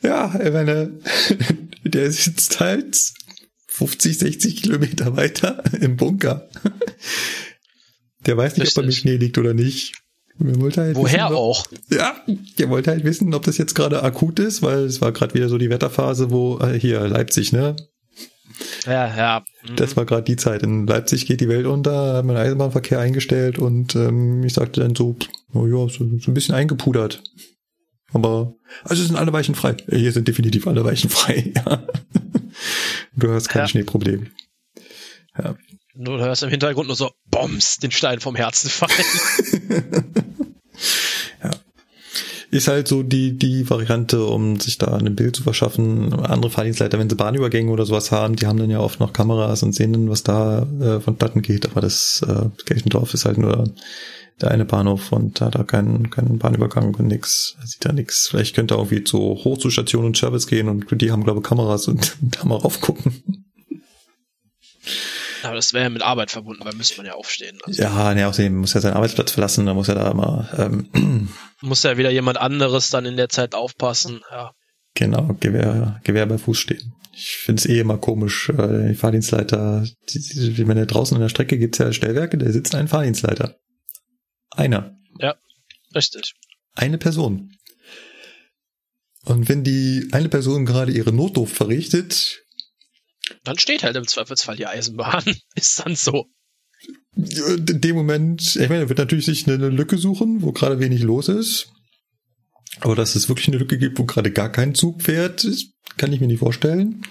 [0.00, 1.00] Ja, ich meine,
[1.84, 2.96] der sitzt halt
[3.78, 6.48] 50, 60 Kilometer weiter im Bunker.
[8.26, 8.78] Der weiß nicht, Richtig.
[8.78, 9.94] ob er mit Schnee liegt oder nicht.
[10.40, 11.66] Halt Woher wissen, auch?
[11.90, 12.16] Ja,
[12.58, 15.48] der wollte halt wissen, ob das jetzt gerade akut ist, weil es war gerade wieder
[15.48, 17.74] so die Wetterphase, wo äh, hier Leipzig, ne?
[18.86, 19.44] Ja, ja.
[19.68, 19.76] Mhm.
[19.76, 20.62] Das war gerade die Zeit.
[20.62, 24.94] In Leipzig geht die Welt unter, hat man Eisenbahnverkehr eingestellt und ähm, ich sagte dann
[24.94, 25.16] so,
[25.54, 27.22] oh ja, so, so ein bisschen eingepudert.
[28.12, 28.54] Aber
[28.84, 29.76] also sind alle Weichen frei.
[29.88, 31.52] Hier sind definitiv alle Weichen frei.
[31.66, 31.82] Ja.
[33.16, 33.68] Du hast kein ja.
[33.68, 34.28] Schneeproblem.
[35.36, 35.56] Ja.
[35.94, 38.92] Du hörst im Hintergrund nur so Bombs den Stein vom Herzen fallen.
[41.42, 41.50] ja.
[42.50, 46.14] Ist halt so die, die Variante, um sich da ein Bild zu verschaffen.
[46.14, 49.62] Andere Fahrdienstleiter, wenn sie Bahnübergänge oder sowas haben, die haben dann ja oft noch Kameras
[49.64, 51.66] und sehen dann, was da äh, von Platten geht.
[51.66, 53.64] Aber das äh, Kirchendorf ist halt nur
[54.40, 58.28] der eine Bahnhof und da hat er keinen, keinen Bahnübergang und nix, sieht da nix.
[58.28, 61.88] Vielleicht könnte er irgendwie zu Hochzustation und Service gehen und die haben, glaube ich, Kameras
[61.88, 63.44] und da mal raufgucken.
[65.42, 67.58] Aber das wäre ja mit Arbeit verbunden, weil müsste man ja aufstehen.
[67.64, 70.48] Also ja, ne, außerdem muss er seinen Arbeitsplatz verlassen, da muss er da immer.
[70.56, 71.28] Ähm,
[71.60, 74.52] muss ja wieder jemand anderes dann in der Zeit aufpassen, ja.
[74.94, 76.92] Genau, Gewehr, Gewehr bei Fuß stehen.
[77.12, 81.20] Ich finde es eh immer komisch, äh, die Fahrdienstleiter, die, die, wenn er draußen an
[81.20, 83.56] der Strecke gibt's ja Stellwerke, da sitzt ein Fahrdienstleiter.
[84.58, 84.98] Einer.
[85.20, 85.36] Ja,
[85.94, 86.34] richtig.
[86.74, 87.56] Eine Person.
[89.24, 92.42] Und wenn die eine Person gerade ihre Notdurft verrichtet,
[93.44, 95.22] dann steht halt im Zweifelsfall die Eisenbahn.
[95.54, 96.26] Ist dann so.
[97.14, 101.02] In dem Moment, ich meine, er wird natürlich sich eine Lücke suchen, wo gerade wenig
[101.02, 101.72] los ist.
[102.80, 105.46] Aber dass es wirklich eine Lücke gibt, wo gerade gar kein Zug fährt,
[105.96, 107.02] kann ich mir nicht vorstellen.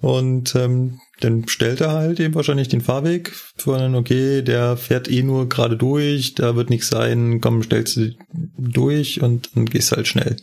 [0.00, 5.10] Und ähm, dann stellt er halt eben wahrscheinlich den Fahrweg für einen, okay, der fährt
[5.10, 8.14] eh nur gerade durch, da wird nichts sein, komm, stellst du
[8.56, 10.36] durch und dann gehst halt schnell.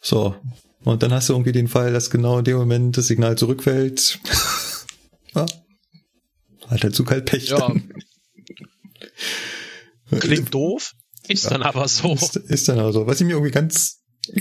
[0.00, 0.34] So.
[0.82, 4.18] Und dann hast du irgendwie den Fall, dass genau in dem Moment das Signal zurückfällt.
[5.34, 5.44] ja.
[6.68, 7.48] Hat der Zug halt Pech.
[7.48, 7.74] Ja.
[10.10, 10.94] Klingt doof,
[11.28, 11.50] ist ja.
[11.50, 12.14] dann aber so.
[12.14, 13.06] Ist, ist dann aber so.
[13.06, 13.98] Was ich mir irgendwie ganz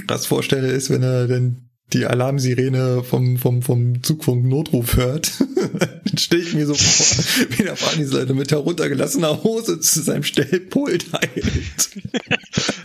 [0.07, 5.31] krass vorstelle, ist, wenn er dann die Alarmsirene vom, vom, vom Zugfunk Notruf hört,
[6.05, 7.25] dann stelle ich mir so vor,
[7.57, 11.89] wie der Fahrdienstleiter mit heruntergelassener Hose zu seinem Stellpult eilt.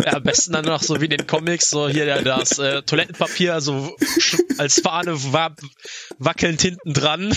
[0.04, 3.60] Ja, am besten dann noch so wie in den Comics, so hier das äh, Toilettenpapier
[3.60, 3.96] so
[4.58, 5.54] als Fahne wa
[6.18, 7.34] wackelnd hinten dran.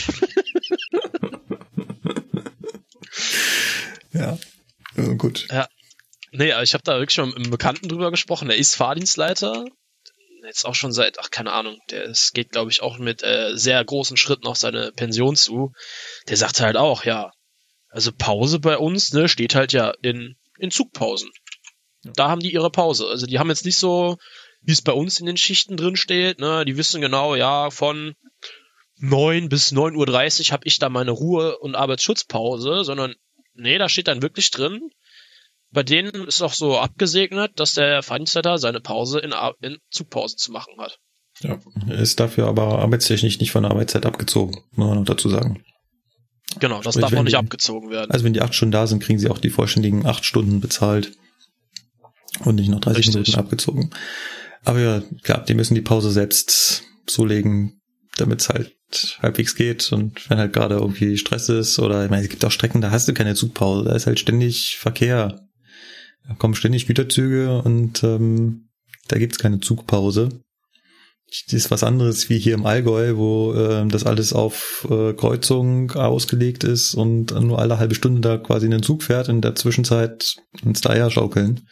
[4.14, 4.38] ja,
[5.18, 5.47] gut.
[5.49, 5.68] Ja.
[6.32, 9.66] Nee, ich habe da wirklich schon mit einem Bekannten drüber gesprochen, der ist Fahrdienstleiter
[10.46, 13.56] jetzt auch schon seit, ach keine Ahnung, der es geht, glaube ich, auch mit äh,
[13.56, 15.72] sehr großen Schritten auf seine Pension zu.
[16.28, 17.32] Der sagt halt auch, ja,
[17.89, 21.30] also Pause bei uns, ne, steht halt ja in, in Zugpausen.
[22.04, 22.12] Ja.
[22.16, 23.08] Da haben die ihre Pause.
[23.08, 24.18] Also die haben jetzt nicht so,
[24.62, 28.16] wie es bei uns in den Schichten drin steht, ne, die wissen genau, ja, von
[28.98, 33.16] neun bis neun Uhr dreißig habe ich da meine Ruhe- und Arbeitsschutzpause, sondern
[33.54, 34.89] nee, da steht dann wirklich drin,
[35.74, 40.51] bei denen ist auch so abgesegnet, dass der Fahrdienstleiter seine Pause in, in Zugpausen zu
[40.51, 40.99] machen hat.
[41.41, 45.30] Ja, er ist dafür aber arbeitstechnisch nicht von der Arbeitszeit abgezogen, muss man noch dazu
[45.30, 45.63] sagen.
[46.59, 48.11] Genau, das Sprich, darf auch nicht die, abgezogen werden.
[48.11, 51.13] Also wenn die acht Stunden da sind, kriegen sie auch die vollständigen acht Stunden bezahlt
[52.45, 53.15] und nicht noch 30 Richtig.
[53.15, 53.89] Minuten abgezogen.
[54.63, 57.82] Aber ja, klar, die müssen die Pause selbst so legen,
[58.17, 58.76] damit es halt
[59.21, 62.51] halbwegs geht und wenn halt gerade irgendwie Stress ist oder ich meine, es gibt auch
[62.51, 65.41] Strecken, da hast du keine Zugpause, da ist halt ständig Verkehr.
[66.28, 68.69] Da kommen ständig Güterzüge und ähm,
[69.07, 70.30] da gibt's keine Zugpause.
[71.28, 75.91] Das ist was anderes wie hier im Allgäu, wo äh, das alles auf äh, Kreuzung
[75.91, 80.36] ausgelegt ist und nur alle halbe Stunde da quasi einen Zug fährt in der Zwischenzeit
[80.63, 81.67] ins Dreier schaukeln.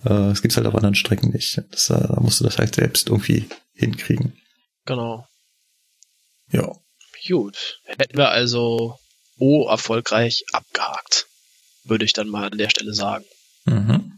[0.00, 1.60] Äh, das gibt's halt auf anderen Strecken nicht.
[1.70, 4.32] Das, äh, da musst du das halt selbst irgendwie hinkriegen.
[4.86, 5.26] Genau.
[6.50, 6.72] Ja.
[7.26, 7.80] Gut.
[7.84, 8.96] Hätten wir also
[9.38, 11.26] O erfolgreich abgehakt.
[11.84, 13.24] Würde ich dann mal an der Stelle sagen.
[13.68, 14.12] Mhm.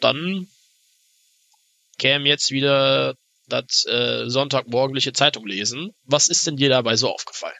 [0.00, 0.46] Dann
[1.98, 3.14] käme jetzt wieder
[3.48, 5.90] das äh, Sonntagmorgendliche Zeitung lesen.
[6.04, 7.54] Was ist denn dir dabei so aufgefallen?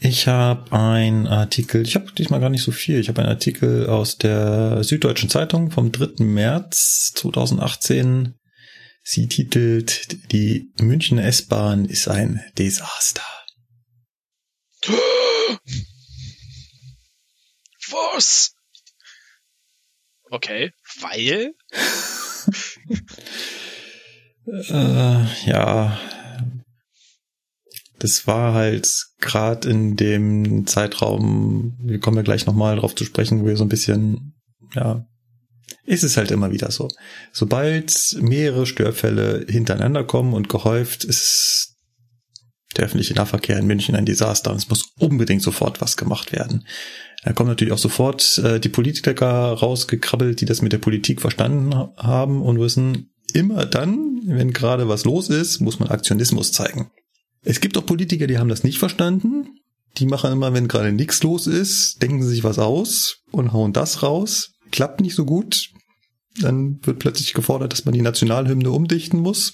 [0.00, 3.86] Ich habe einen Artikel, ich habe diesmal gar nicht so viel, ich habe einen Artikel
[3.86, 6.24] aus der Süddeutschen Zeitung vom 3.
[6.24, 8.34] März 2018.
[9.04, 13.22] Sie titelt Die Münchner S-Bahn ist ein Desaster.
[17.90, 18.54] Was?
[20.32, 20.72] Okay,
[21.02, 21.52] weil?
[24.46, 26.00] äh, ja,
[27.98, 33.42] das war halt gerade in dem Zeitraum, wir kommen ja gleich nochmal drauf zu sprechen,
[33.42, 34.32] wo wir so ein bisschen,
[34.74, 35.06] ja,
[35.84, 36.88] ist es halt immer wieder so.
[37.30, 41.61] Sobald mehrere Störfälle hintereinander kommen und gehäuft, ist
[42.76, 46.66] der öffentliche Nahverkehr in München ein Desaster und es muss unbedingt sofort was gemacht werden.
[47.24, 51.74] Da kommen natürlich auch sofort äh, die Politiker rausgekrabbelt, die das mit der Politik verstanden
[51.96, 56.90] haben und wissen, immer dann, wenn gerade was los ist, muss man Aktionismus zeigen.
[57.42, 59.48] Es gibt auch Politiker, die haben das nicht verstanden.
[59.98, 63.72] Die machen immer, wenn gerade nichts los ist, denken sie sich was aus und hauen
[63.72, 64.52] das raus.
[64.70, 65.68] Klappt nicht so gut.
[66.40, 69.52] Dann wird plötzlich gefordert, dass man die Nationalhymne umdichten muss.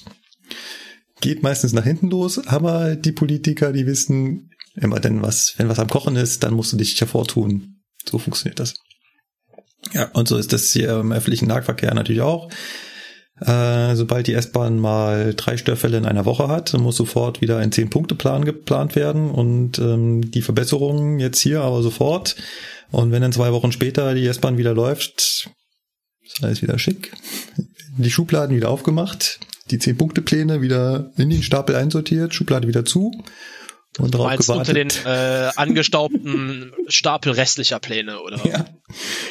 [1.20, 4.48] Geht meistens nach hinten los, aber die Politiker, die wissen,
[4.80, 7.80] Immer denn was, wenn was am Kochen ist, dann musst du dich hervortun.
[8.08, 8.74] So funktioniert das.
[9.92, 12.50] Ja, und so ist das hier im öffentlichen Nahverkehr natürlich auch.
[13.40, 17.70] Äh, sobald die S-Bahn mal drei Störfälle in einer Woche hat, muss sofort wieder ein
[17.70, 22.36] Zehn-Punkte-Plan geplant werden und ähm, die Verbesserungen jetzt hier aber sofort.
[22.90, 25.50] Und wenn dann zwei Wochen später die S-Bahn wieder läuft,
[26.24, 27.12] ist alles wieder schick.
[27.96, 29.40] Die Schubladen wieder aufgemacht,
[29.70, 33.12] die Zehn-Punkte-Pläne wieder in den Stapel einsortiert, Schublade wieder zu
[33.98, 34.68] und drauf Meinst gewartet.
[34.68, 38.38] unter den äh, angestaubten Stapel restlicher Pläne, oder?
[38.48, 38.66] Ja,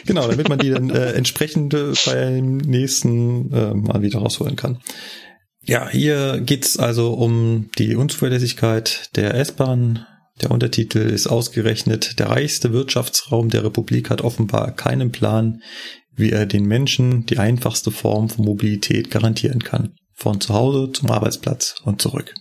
[0.06, 1.76] genau, damit man die dann äh, entsprechend
[2.06, 4.80] beim nächsten äh, Mal wieder rausholen kann.
[5.64, 10.06] Ja, hier geht's also um die Unzuverlässigkeit der S-Bahn.
[10.42, 15.62] Der Untertitel ist ausgerechnet, der reichste Wirtschaftsraum der Republik hat offenbar keinen Plan,
[16.16, 19.96] wie er den Menschen die einfachste Form von Mobilität garantieren kann.
[20.18, 22.34] Von zu Hause zum Arbeitsplatz und zurück.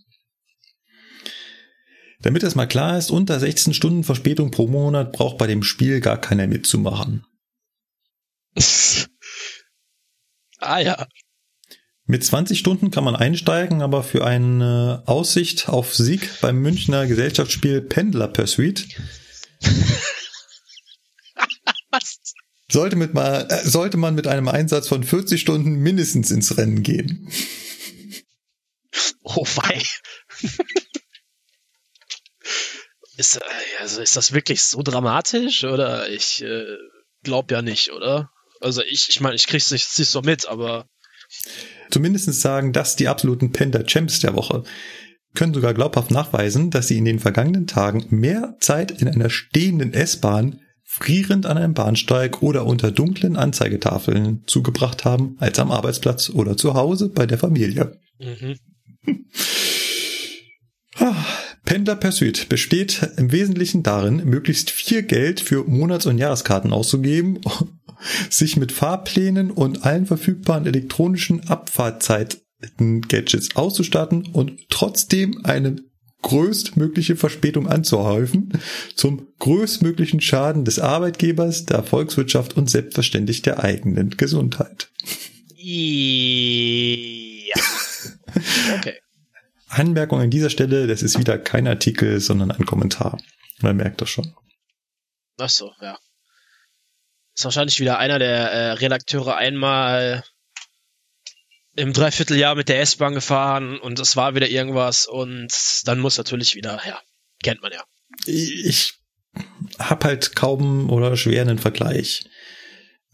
[2.20, 6.00] Damit es mal klar ist, unter 16 Stunden Verspätung pro Monat braucht bei dem Spiel
[6.00, 7.26] gar keiner mitzumachen.
[10.58, 11.06] ah ja.
[12.06, 17.82] Mit 20 Stunden kann man einsteigen, aber für eine Aussicht auf Sieg beim Münchner Gesellschaftsspiel
[17.82, 18.88] Pendler Pursuit
[22.70, 26.82] sollte, mit mal, äh, sollte man mit einem Einsatz von 40 Stunden mindestens ins Rennen
[26.82, 27.28] gehen.
[29.22, 29.82] Oh wei.
[33.16, 33.40] Ist, äh,
[33.80, 36.76] also ist das wirklich so dramatisch oder ich äh,
[37.22, 38.30] glaube ja nicht, oder?
[38.60, 40.86] Also ich, ich meine, ich krieg's nicht, nicht so mit, aber
[41.90, 44.64] zumindest sagen das die absoluten Panda-Champs der Woche.
[45.34, 49.92] Können sogar glaubhaft nachweisen, dass sie in den vergangenen Tagen mehr Zeit in einer stehenden
[49.92, 56.56] S-Bahn, frierend an einem Bahnsteig oder unter dunklen Anzeigetafeln zugebracht haben, als am Arbeitsplatz oder
[56.56, 57.98] zu Hause bei der Familie.
[58.18, 58.56] Mhm.
[61.64, 67.40] Pendler Pursuit besteht im Wesentlichen darin, möglichst viel Geld für Monats- und Jahreskarten auszugeben,
[68.30, 75.74] sich mit Fahrplänen und allen verfügbaren elektronischen Abfahrtzeiten-Gadgets auszustatten und trotzdem eine
[76.22, 78.60] größtmögliche Verspätung anzuhäufen,
[78.94, 84.90] zum größtmöglichen Schaden des Arbeitgebers, der Volkswirtschaft und selbstverständlich der eigenen Gesundheit.
[85.56, 87.60] Ja.
[88.76, 88.94] Okay.
[89.68, 93.18] Anmerkung an dieser Stelle, das ist wieder kein Artikel, sondern ein Kommentar.
[93.60, 94.34] Man merkt das schon.
[95.38, 95.98] Ach so, ja.
[97.34, 100.24] Ist wahrscheinlich wieder einer der äh, Redakteure einmal
[101.76, 105.52] im Dreivierteljahr mit der S-Bahn gefahren und es war wieder irgendwas und
[105.84, 106.98] dann muss natürlich wieder, ja,
[107.42, 107.84] kennt man ja.
[108.26, 108.94] Ich
[109.78, 112.24] hab halt kaum oder schwer einen Vergleich.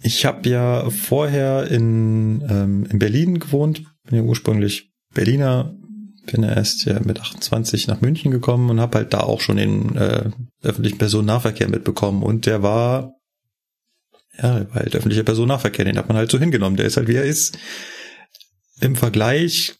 [0.00, 5.74] Ich habe ja vorher in, ähm, in Berlin gewohnt, bin ja ursprünglich Berliner,
[6.26, 9.96] bin erst ja mit 28 nach München gekommen und habe halt da auch schon den
[9.96, 10.30] äh,
[10.62, 13.14] öffentlichen Personennahverkehr mitbekommen und der war
[14.38, 17.16] ja, weil halt öffentlicher Personennahverkehr, den hat man halt so hingenommen, der ist halt wie
[17.16, 17.58] er ist.
[18.82, 19.76] Im Vergleich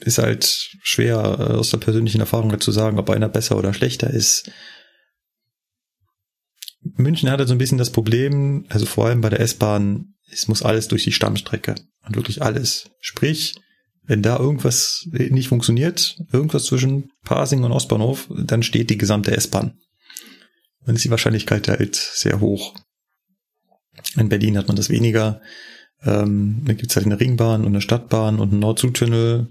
[0.00, 4.10] ist halt schwer äh, aus der persönlichen Erfahrung zu sagen, ob einer besser oder schlechter
[4.10, 4.50] ist.
[6.80, 10.62] München hatte so ein bisschen das Problem, also vor allem bei der S-Bahn, es muss
[10.62, 11.74] alles durch die Stammstrecke
[12.06, 12.90] und wirklich alles.
[13.00, 13.56] Sprich,
[14.04, 19.78] wenn da irgendwas nicht funktioniert, irgendwas zwischen Parsing und Ostbahnhof, dann steht die gesamte S-Bahn.
[20.86, 22.76] Dann ist die Wahrscheinlichkeit halt sehr hoch.
[24.16, 25.40] In Berlin hat man das weniger.
[26.04, 29.48] Ähm, da gibt's halt eine Ringbahn und eine Stadtbahn und einen Nord-Süd-Tunnel.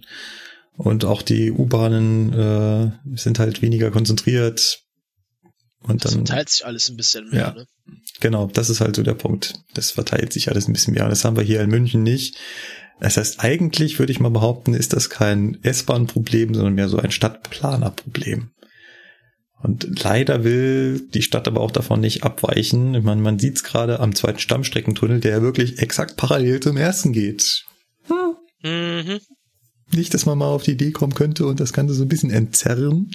[0.78, 4.84] Und auch die U-Bahnen äh, sind halt weniger konzentriert.
[5.82, 7.40] Und das dann verteilt sich alles ein bisschen mehr.
[7.40, 7.68] Ja, ne?
[8.20, 9.56] Genau, das ist halt so der Punkt.
[9.74, 11.08] Das verteilt sich alles ein bisschen mehr.
[11.10, 12.38] Das haben wir hier in München nicht.
[13.00, 17.12] Das heißt, eigentlich würde ich mal behaupten, ist das kein S-Bahn-Problem, sondern mehr so ein
[17.12, 18.52] Stadtplaner-Problem.
[19.62, 22.94] Und leider will die Stadt aber auch davon nicht abweichen.
[22.94, 26.78] Ich meine, man sieht es gerade am zweiten Stammstreckentunnel, der ja wirklich exakt parallel zum
[26.78, 27.66] ersten geht.
[28.04, 28.36] Hm.
[28.64, 29.20] Mhm.
[29.94, 32.30] Nicht, dass man mal auf die Idee kommen könnte und das Ganze so ein bisschen
[32.30, 33.10] entzerren.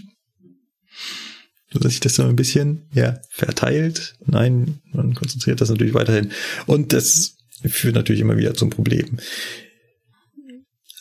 [1.73, 4.17] So dass sich das so ein bisschen, ja, verteilt.
[4.27, 6.33] Nein, man konzentriert das natürlich weiterhin.
[6.67, 9.19] Und das führt natürlich immer wieder zum Problem.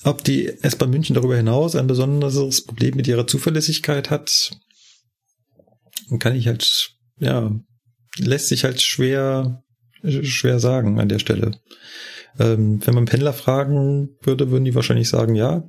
[0.03, 4.51] Ob die S-Bahn München darüber hinaus ein besonderes Problem mit ihrer Zuverlässigkeit hat,
[6.19, 7.51] kann ich halt, ja,
[8.17, 9.63] lässt sich halt schwer,
[10.03, 11.59] schwer sagen an der Stelle.
[12.39, 15.67] Ähm, wenn man Pendler fragen würde, würden die wahrscheinlich sagen, ja.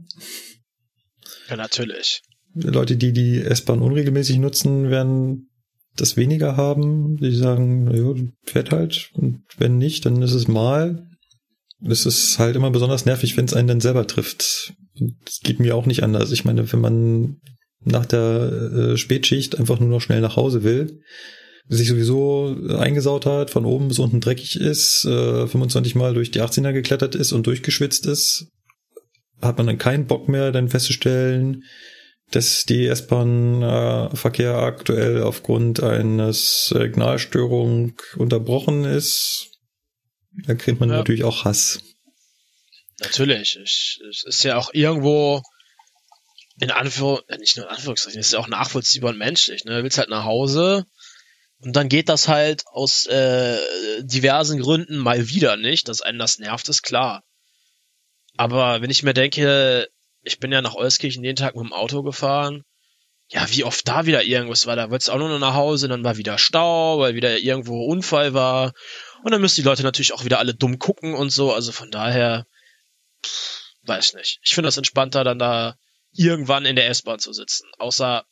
[1.48, 2.22] Ja, natürlich.
[2.54, 5.50] Leute, die die S-Bahn unregelmäßig nutzen, werden
[5.96, 7.16] das weniger haben.
[7.16, 8.14] Die sagen, ja,
[8.44, 9.10] fährt halt.
[9.14, 11.08] Und wenn nicht, dann ist es mal
[11.88, 14.74] es ist halt immer besonders nervig, wenn es einen dann selber trifft.
[15.26, 16.30] Es geht mir auch nicht anders.
[16.30, 17.40] Ich meine, wenn man
[17.84, 21.00] nach der äh, Spätschicht einfach nur noch schnell nach Hause will,
[21.68, 26.40] sich sowieso eingesaut hat, von oben bis unten dreckig ist, äh, 25 Mal durch die
[26.40, 28.46] 18er geklettert ist und durchgeschwitzt ist,
[29.40, 31.64] hat man dann keinen Bock mehr, dann festzustellen,
[32.30, 39.50] dass die S-Bahn-Verkehr aktuell aufgrund eines Signalstörung unterbrochen ist.
[40.46, 40.96] Da kriegt man ja.
[40.96, 41.80] natürlich auch Hass.
[43.00, 43.58] Natürlich.
[43.62, 45.42] Ich, es ist ja auch irgendwo
[46.62, 49.64] in äh, nicht nur in Anführungszeichen, ist ja auch nachvollziehbar und menschlich.
[49.64, 49.76] Ne?
[49.76, 50.86] Du willst halt nach Hause
[51.58, 53.58] und dann geht das halt aus äh,
[54.02, 55.88] diversen Gründen mal wieder nicht.
[55.88, 57.24] Dass einen das nervt, ist klar.
[58.36, 59.88] Aber wenn ich mir denke,
[60.22, 62.64] ich bin ja nach Euskirchen jeden Tag mit dem Auto gefahren,
[63.28, 66.04] ja, wie oft da wieder irgendwas war, da wird's auch nur noch nach Hause, dann
[66.04, 68.72] war wieder Stau, weil wieder irgendwo Unfall war.
[69.24, 71.52] Und dann müssen die Leute natürlich auch wieder alle dumm gucken und so.
[71.52, 72.46] Also von daher,
[73.26, 74.38] pff, weiß nicht.
[74.44, 75.76] Ich finde das entspannter, dann da
[76.14, 77.66] irgendwann in der S-Bahn zu sitzen.
[77.78, 78.24] Außer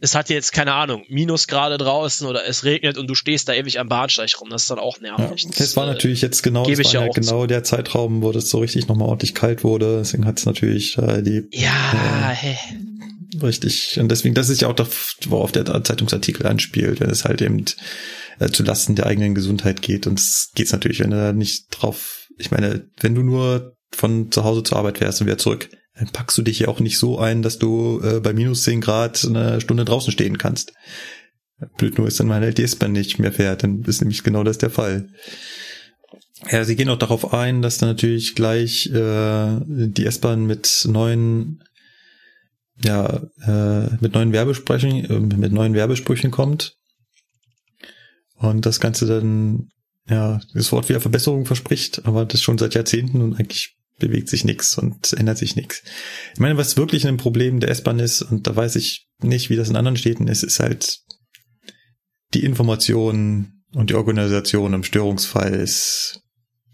[0.00, 3.78] es hat jetzt, keine Ahnung, Minusgrade draußen oder es regnet und du stehst da ewig
[3.78, 4.50] am Bahnsteig rum.
[4.50, 5.44] Das ist dann auch nervig.
[5.44, 8.58] Ja, das, war natürlich jetzt genau, das war ja genau der Zeitraum, wo das so
[8.58, 9.98] richtig nochmal ordentlich kalt wurde.
[9.98, 12.58] Deswegen hat es natürlich äh, die ja, äh, hey.
[13.40, 13.98] richtig.
[14.00, 17.64] Und deswegen, das ist ja auch das, worauf der Zeitungsartikel anspielt, wenn es halt eben
[18.40, 20.06] äh, zu Lasten der eigenen Gesundheit geht.
[20.08, 24.32] Und es geht's natürlich, wenn du da nicht drauf, ich meine, wenn du nur von
[24.32, 26.98] zu Hause zur Arbeit fährst und wieder zurück, dann packst du dich ja auch nicht
[26.98, 30.72] so ein, dass du äh, bei minus 10 Grad eine Stunde draußen stehen kannst.
[31.76, 34.58] Blöd nur ist dann mal die S-Bahn nicht mehr fährt, dann ist nämlich genau das
[34.58, 35.08] der Fall.
[36.50, 41.62] Ja, sie gehen auch darauf ein, dass dann natürlich gleich äh, die S-Bahn mit neuen
[42.82, 46.76] ja, äh, mit neuen Werbesprüchen, äh, mit neuen Werbesprüchen kommt.
[48.36, 49.68] Und das Ganze dann,
[50.08, 54.44] ja, das Wort wieder Verbesserung verspricht, aber das schon seit Jahrzehnten und eigentlich bewegt sich
[54.44, 55.82] nichts und ändert sich nichts.
[56.32, 59.56] Ich meine, was wirklich ein Problem der S-Bahn ist, und da weiß ich nicht, wie
[59.56, 61.00] das in anderen Städten ist, ist halt
[62.34, 66.20] die Information und die Organisation im Störungsfall ist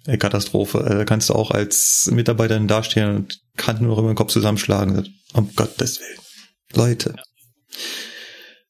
[0.06, 0.78] eine Katastrophe.
[0.78, 5.14] Also da kannst du auch als Mitarbeiter dastehen und kann nur immer den Kopf zusammenschlagen.
[5.34, 6.20] Um Gottes Willen.
[6.74, 7.16] Leute.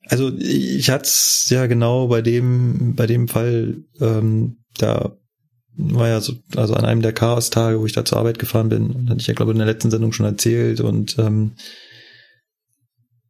[0.06, 5.16] Also ich hatte es ja genau bei dem, bei dem Fall, ähm, da
[5.94, 9.08] war ja so, also an einem der Chaos-Tage, wo ich da zur Arbeit gefahren bin,
[9.08, 10.80] hatte ich ja, glaube ich, in der letzten Sendung schon erzählt.
[10.80, 11.52] Und ähm,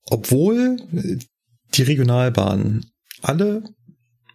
[0.07, 0.77] obwohl
[1.75, 2.87] die Regionalbahnen
[3.23, 3.63] alle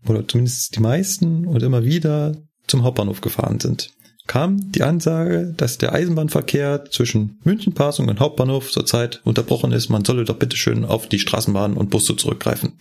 [0.07, 2.35] oder zumindest die meisten und immer wieder
[2.67, 3.91] zum Hauptbahnhof gefahren sind,
[4.27, 9.89] kam die Ansage, dass der Eisenbahnverkehr zwischen Münchenpassung und Hauptbahnhof zurzeit unterbrochen ist.
[9.89, 12.73] Man solle doch bitteschön auf die Straßenbahn und Busse zurückgreifen.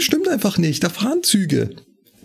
[0.00, 0.82] Stimmt einfach nicht.
[0.82, 1.76] Da fahren Züge.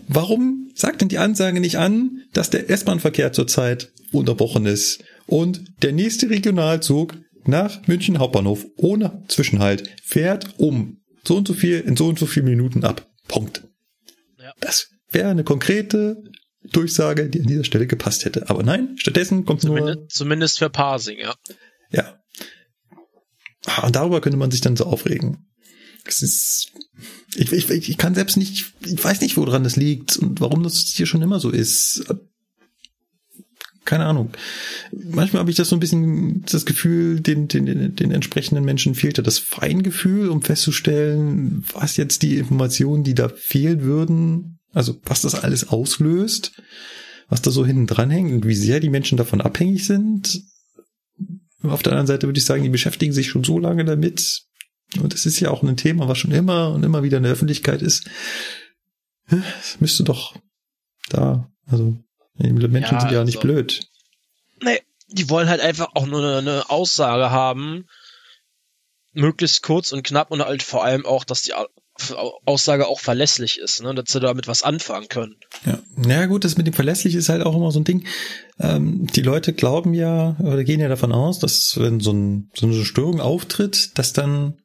[0.08, 5.92] Warum sagt denn die Ansage nicht an, dass der S-Bahn-Verkehr zurzeit unterbrochen ist und der
[5.92, 7.16] nächste Regionalzug
[7.46, 12.26] nach München Hauptbahnhof ohne Zwischenhalt fährt um so und so viel in so und so
[12.26, 13.08] vielen Minuten ab.
[13.28, 13.66] Punkt.
[14.38, 14.52] Ja.
[14.60, 16.22] Das wäre eine konkrete
[16.72, 18.48] Durchsage, die an dieser Stelle gepasst hätte.
[18.50, 20.08] Aber nein, stattdessen kommt zumindest, nur.
[20.08, 21.34] Zumindest für Parsing, ja.
[21.90, 22.18] Ja.
[23.66, 25.46] Ah, und darüber könnte man sich dann so aufregen.
[26.06, 26.72] Es ist,
[27.34, 30.78] ich, ich, ich kann selbst nicht, ich weiß nicht, woran das liegt und warum das
[30.78, 32.04] hier schon immer so ist.
[33.84, 34.30] Keine Ahnung.
[34.92, 38.94] Manchmal habe ich das so ein bisschen das Gefühl, den, den, den, den entsprechenden Menschen
[38.94, 45.20] fehlte das Feingefühl, um festzustellen, was jetzt die Informationen, die da fehlen würden, also was
[45.20, 46.52] das alles auslöst,
[47.28, 50.42] was da so hinten dran hängt und wie sehr die Menschen davon abhängig sind.
[51.62, 54.44] Auf der anderen Seite würde ich sagen, die beschäftigen sich schon so lange damit,
[55.00, 57.32] und das ist ja auch ein Thema, was schon immer und immer wieder in der
[57.32, 58.08] Öffentlichkeit ist.
[59.28, 60.34] Es müsste doch
[61.08, 61.96] da, also
[62.34, 63.88] die Menschen ja, sind ja also, nicht blöd.
[64.60, 67.86] Nee, die wollen halt einfach auch nur eine Aussage haben,
[69.12, 71.52] möglichst kurz und knapp und halt vor allem auch, dass die
[72.44, 75.36] Aussage auch verlässlich ist, ne, dass sie damit was anfangen können.
[75.64, 75.78] Ja,
[76.08, 78.04] ja gut, das mit dem verlässlich ist halt auch immer so ein Ding.
[78.58, 82.66] Ähm, die Leute glauben ja oder gehen ja davon aus, dass wenn so, ein, so
[82.66, 84.58] eine Störung auftritt, dass dann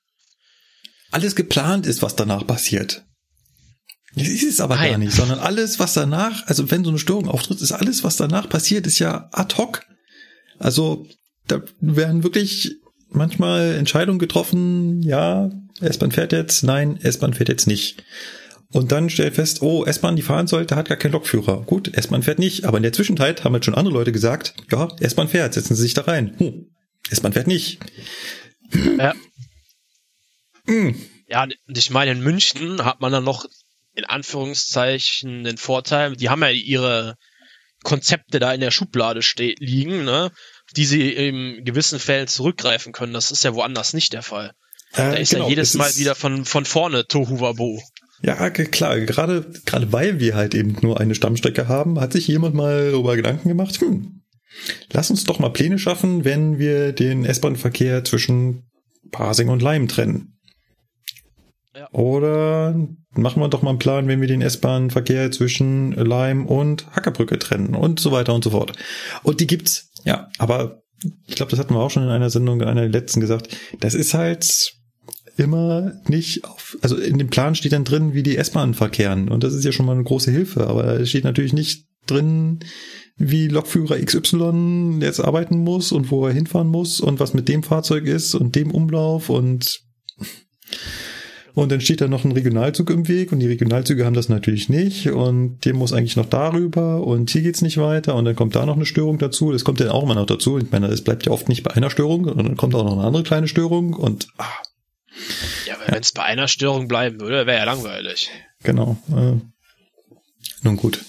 [1.12, 3.06] alles geplant ist, was danach passiert.
[4.16, 4.92] Das ist es aber Nein.
[4.92, 8.18] gar nicht, sondern alles, was danach, also wenn so eine Störung auftritt, ist alles, was
[8.18, 9.84] danach passiert, ist ja ad hoc.
[10.58, 11.06] Also
[11.48, 12.78] da werden wirklich
[13.10, 18.04] manchmal Entscheidungen getroffen, ja, S-Bahn fährt jetzt, nein, S-Bahn fährt jetzt nicht.
[18.72, 21.64] Und dann stellt fest, oh, S-Bahn, die fahren sollte, hat gar keinen Lokführer.
[21.64, 24.90] Gut, S-Bahn fährt nicht, aber in der Zwischenzeit haben jetzt schon andere Leute gesagt, ja,
[25.00, 26.36] S-Bahn fährt, setzen Sie sich da rein.
[26.38, 26.68] Hm,
[27.10, 27.80] S-Bahn fährt nicht.
[28.98, 29.14] Ja.
[30.70, 30.96] Hm.
[31.28, 33.46] Ja, und ich meine, in München hat man dann noch
[33.96, 37.16] in Anführungszeichen den Vorteil, die haben ja ihre
[37.84, 39.22] Konzepte da in der Schublade
[39.60, 40.32] liegen, ne?
[40.76, 43.14] die sie in gewissen Fällen zurückgreifen können.
[43.14, 44.52] Das ist ja woanders nicht der Fall.
[44.94, 47.82] Äh, Da ist genau, ja jedes es Mal wieder von, von vorne Tohuwabo.
[48.22, 52.54] Ja, klar, gerade, gerade weil wir halt eben nur eine Stammstrecke haben, hat sich jemand
[52.54, 54.22] mal darüber Gedanken gemacht, hm,
[54.92, 58.70] lass uns doch mal Pläne schaffen, wenn wir den S-Bahn-Verkehr zwischen
[59.12, 60.39] Pasing und Leim trennen.
[61.80, 61.88] Ja.
[61.94, 62.76] Oder
[63.14, 67.74] machen wir doch mal einen Plan, wenn wir den S-Bahn-Verkehr zwischen Leim und Hackerbrücke trennen
[67.74, 68.74] und so weiter und so fort.
[69.24, 70.82] Und die gibt's, ja, aber
[71.26, 73.56] ich glaube, das hatten wir auch schon in einer Sendung, in einer der letzten gesagt,
[73.80, 74.74] das ist halt
[75.38, 79.30] immer nicht auf, also in dem Plan steht dann drin, wie die S-Bahnen verkehren.
[79.30, 82.60] Und das ist ja schon mal eine große Hilfe, aber es steht natürlich nicht drin,
[83.16, 87.64] wie Lokführer XY jetzt arbeiten muss und wo er hinfahren muss und was mit dem
[87.64, 89.82] Fahrzeug ist und dem Umlauf und
[91.54, 94.70] und dann steht da noch ein Regionalzug im Weg und die Regionalzüge haben das natürlich
[94.70, 98.56] nicht und dem muss eigentlich noch darüber und hier geht's nicht weiter und dann kommt
[98.56, 99.52] da noch eine Störung dazu.
[99.52, 100.58] Das kommt dann auch immer noch dazu.
[100.58, 102.94] Ich meine, es bleibt ja oft nicht bei einer Störung und dann kommt auch noch
[102.94, 104.46] eine andere kleine Störung und ah,
[105.66, 108.30] Ja, aber wenn es bei einer Störung bleiben würde, wäre ja langweilig.
[108.64, 108.98] Genau.
[109.10, 109.40] Äh,
[110.62, 111.00] nun gut.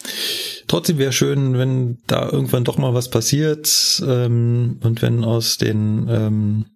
[0.71, 6.07] Trotzdem wäre schön, wenn da irgendwann doch mal was passiert ähm, und wenn aus den,
[6.09, 6.67] ähm,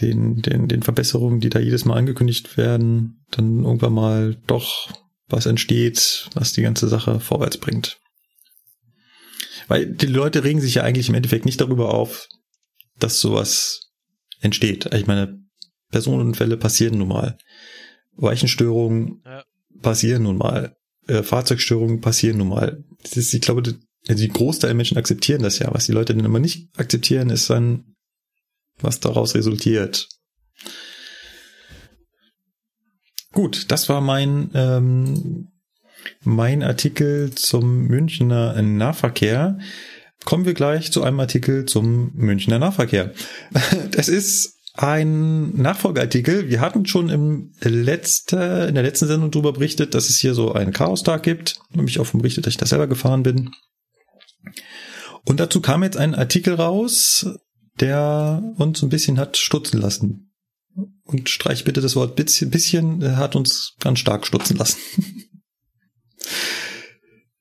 [0.00, 4.90] den, den, den Verbesserungen, die da jedes Mal angekündigt werden, dann irgendwann mal doch
[5.28, 7.98] was entsteht, was die ganze Sache vorwärts bringt.
[9.68, 12.28] Weil die Leute regen sich ja eigentlich im Endeffekt nicht darüber auf,
[12.98, 13.92] dass sowas
[14.40, 14.92] entsteht.
[14.94, 15.38] Ich meine,
[15.90, 17.38] Personenunfälle passieren nun mal.
[18.16, 19.44] Weichenstörungen Ja.
[19.80, 20.76] passieren nun mal.
[21.06, 22.84] Äh, Fahrzeugstörungen passieren nun mal.
[23.02, 23.74] Das ist, ich glaube, die,
[24.08, 25.72] also die Großteil der Menschen akzeptieren das ja.
[25.72, 27.93] Was die Leute dann immer nicht akzeptieren, ist dann,
[28.80, 30.08] was daraus resultiert.
[33.32, 35.50] Gut, das war mein ähm,
[36.22, 39.58] mein Artikel zum Münchner Nahverkehr.
[40.24, 43.12] Kommen wir gleich zu einem Artikel zum Münchner Nahverkehr.
[43.90, 46.48] Das ist ein Nachfolgeartikel.
[46.48, 50.52] Wir hatten schon im letzte, in der letzten Sendung darüber berichtet, dass es hier so
[50.52, 51.60] einen Chaos-Tag gibt.
[51.70, 53.50] Nämlich auch berichtet, dass ich da selber gefahren bin.
[55.24, 57.26] Und dazu kam jetzt ein Artikel raus,
[57.80, 60.32] der uns ein bisschen hat stutzen lassen.
[61.04, 64.78] Und streich bitte das Wort bisschen, bisschen äh, hat uns ganz stark stutzen lassen.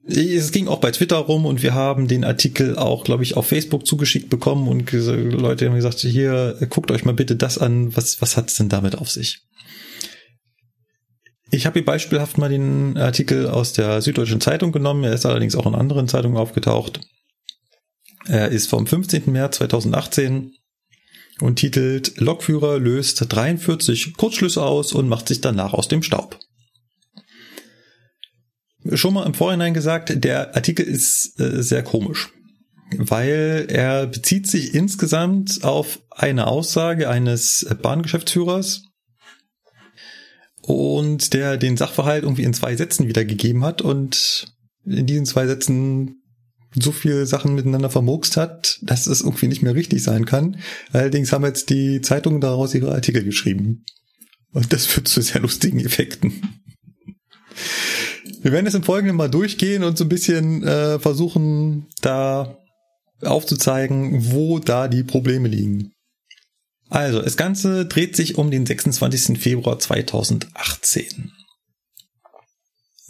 [0.06, 3.48] Es ging auch bei Twitter rum und wir haben den Artikel auch, glaube ich, auf
[3.48, 8.22] Facebook zugeschickt bekommen und Leute haben gesagt, hier, guckt euch mal bitte das an, was,
[8.22, 9.44] was hat's denn damit auf sich?
[11.52, 15.56] Ich habe hier beispielhaft mal den Artikel aus der Süddeutschen Zeitung genommen, er ist allerdings
[15.56, 17.00] auch in anderen Zeitungen aufgetaucht.
[18.26, 19.32] Er ist vom 15.
[19.32, 20.54] März 2018
[21.40, 26.40] und titelt Lokführer löst 43 Kurzschlüsse aus und macht sich danach aus dem Staub.
[28.94, 32.30] Schon mal im Vorhinein gesagt, der Artikel ist äh, sehr komisch,
[32.98, 38.84] weil er bezieht sich insgesamt auf eine Aussage eines Bahngeschäftsführers
[40.62, 44.54] und der den Sachverhalt irgendwie in zwei Sätzen wiedergegeben hat und
[44.86, 46.23] in diesen zwei Sätzen
[46.76, 50.58] so viele Sachen miteinander vermurkst hat, dass es irgendwie nicht mehr richtig sein kann.
[50.92, 53.86] Allerdings haben jetzt die Zeitungen daraus ihre Artikel geschrieben.
[54.52, 56.62] Und das führt zu sehr lustigen Effekten.
[58.42, 62.58] Wir werden es im Folgenden mal durchgehen und so ein bisschen äh, versuchen, da
[63.22, 65.92] aufzuzeigen, wo da die Probleme liegen.
[66.90, 69.40] Also, das Ganze dreht sich um den 26.
[69.40, 71.32] Februar 2018.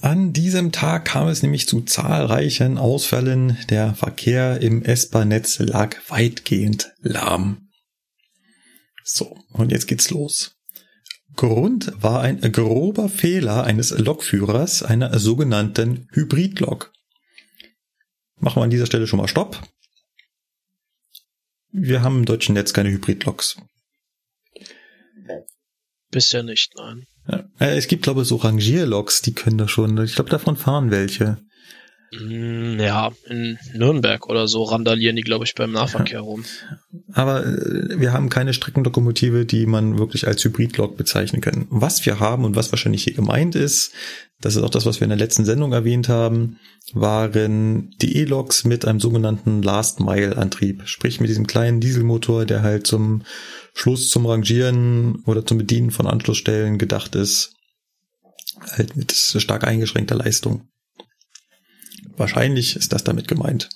[0.03, 3.57] An diesem Tag kam es nämlich zu zahlreichen Ausfällen.
[3.69, 7.69] Der Verkehr im S-Bahn-Netz lag weitgehend lahm.
[9.05, 10.57] So, und jetzt geht's los.
[11.37, 16.91] Grund war ein grober Fehler eines Lokführers, einer sogenannten Hybridlok.
[18.35, 19.65] Machen wir an dieser Stelle schon mal Stopp.
[21.71, 23.55] Wir haben im deutschen Netz keine Hybridloks.
[26.11, 27.07] Bisher nicht, nein.
[27.27, 29.97] Ja, äh, es gibt, glaube ich, so Rangierloks, die können das schon.
[30.03, 31.37] Ich glaube, davon fahren welche.
[32.19, 36.43] Mm, Ja, in Nürnberg oder so randalieren die, glaube ich, beim Nahverkehr rum.
[37.13, 41.67] Aber äh, wir haben keine Streckenlokomotive, die man wirklich als Hybridlok bezeichnen kann.
[41.69, 43.93] Was wir haben und was wahrscheinlich hier gemeint ist,
[44.41, 46.59] das ist auch das, was wir in der letzten Sendung erwähnt haben,
[46.93, 50.83] waren die E-Loks mit einem sogenannten Last-Mile-Antrieb.
[50.85, 53.23] Sprich mit diesem kleinen Dieselmotor, der halt zum
[53.73, 57.53] Schluss zum Rangieren oder zum Bedienen von Anschlussstellen gedacht ist.
[58.77, 60.67] Halt mit stark eingeschränkter Leistung.
[62.15, 63.69] Wahrscheinlich ist das damit gemeint.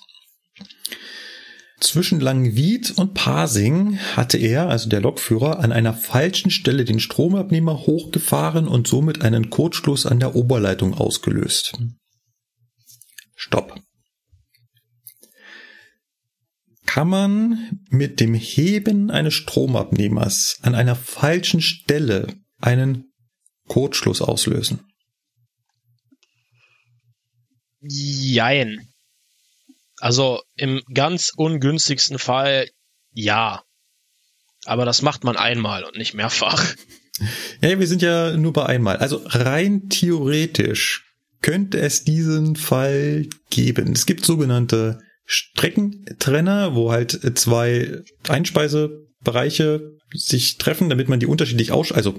[1.80, 7.86] Zwischen Langwied und Pasing hatte er, also der Lokführer, an einer falschen Stelle den Stromabnehmer
[7.86, 11.78] hochgefahren und somit einen Kurzschluss an der Oberleitung ausgelöst.
[13.36, 13.80] Stopp.
[16.88, 23.12] Kann man mit dem Heben eines Stromabnehmers an einer falschen Stelle einen
[23.68, 24.80] Kurzschluss auslösen?
[27.80, 28.88] Jein.
[29.98, 32.70] Also im ganz ungünstigsten Fall
[33.12, 33.62] ja.
[34.64, 36.74] Aber das macht man einmal und nicht mehrfach.
[37.60, 38.98] Ja, wir sind ja nur bei einmal.
[38.98, 41.04] Also rein theoretisch
[41.42, 43.90] könnte es diesen Fall geben.
[43.90, 45.00] Es gibt sogenannte
[45.30, 52.18] Streckentrenner, wo halt zwei Einspeisebereiche sich treffen, damit man die unterschiedlich aus, also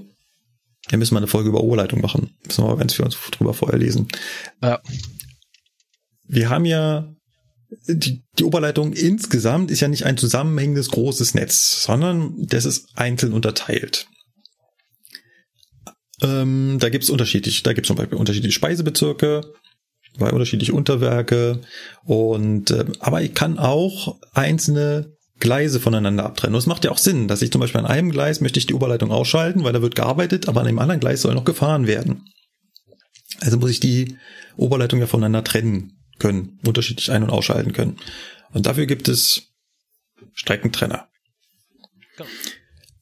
[0.87, 2.37] wir müssen mal eine Folge über Oberleitung machen.
[2.45, 4.07] Müssen wir mal ganz viel uns drüber vorher lesen.
[4.61, 4.79] Ja.
[6.27, 7.11] Wir haben ja
[7.87, 13.33] die, die Oberleitung insgesamt ist ja nicht ein zusammenhängendes großes Netz, sondern das ist einzeln
[13.33, 14.07] unterteilt.
[16.21, 19.53] Ähm, da gibt es unterschiedlich, da gibt es zum Beispiel unterschiedliche Speisebezirke,
[20.17, 21.61] bei unterschiedliche Unterwerke
[22.03, 26.55] und äh, aber ich kann auch einzelne Gleise voneinander abtrennen.
[26.55, 28.65] Und es macht ja auch Sinn, dass ich zum Beispiel an einem Gleis möchte ich
[28.65, 31.87] die Oberleitung ausschalten, weil da wird gearbeitet, aber an dem anderen Gleis soll noch gefahren
[31.87, 32.25] werden.
[33.39, 34.17] Also muss ich die
[34.57, 37.97] Oberleitung ja voneinander trennen können, unterschiedlich ein- und ausschalten können.
[38.51, 39.53] Und dafür gibt es
[40.33, 41.07] Streckentrenner.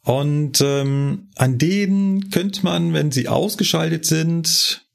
[0.04, 4.86] Und ähm, an denen könnte man, wenn sie ausgeschaltet sind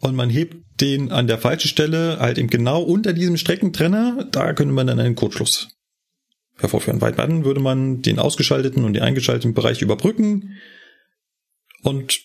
[0.00, 4.52] und man hebt den an der falschen Stelle, halt eben genau unter diesem Streckentrenner, da
[4.52, 5.68] könnte man dann einen Kurzschluss
[6.58, 7.00] hervorführen.
[7.00, 10.56] Weil dann würde man den ausgeschalteten und den eingeschalteten Bereich überbrücken
[11.82, 12.20] und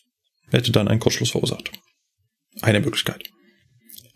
[0.50, 1.72] hätte dann einen Kurzschluss verursacht.
[2.62, 3.24] Eine Möglichkeit.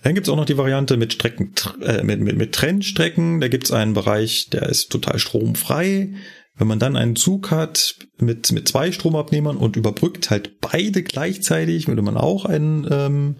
[0.03, 3.41] Dann gibt's auch noch die Variante mit Strecken, äh, mit, mit, mit Trennstrecken.
[3.41, 6.13] Da gibt's einen Bereich, der ist total stromfrei.
[6.55, 11.87] Wenn man dann einen Zug hat mit, mit zwei Stromabnehmern und überbrückt halt beide gleichzeitig,
[11.87, 13.35] würde man auch einen, ähm,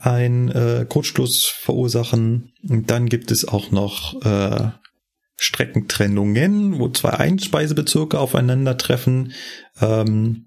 [0.00, 2.52] einen äh, Kurzschluss verursachen.
[2.68, 4.70] Und dann gibt es auch noch äh,
[5.36, 9.32] Streckentrennungen, wo zwei Einspeisebezirke aufeinandertreffen.
[9.80, 10.46] Ähm,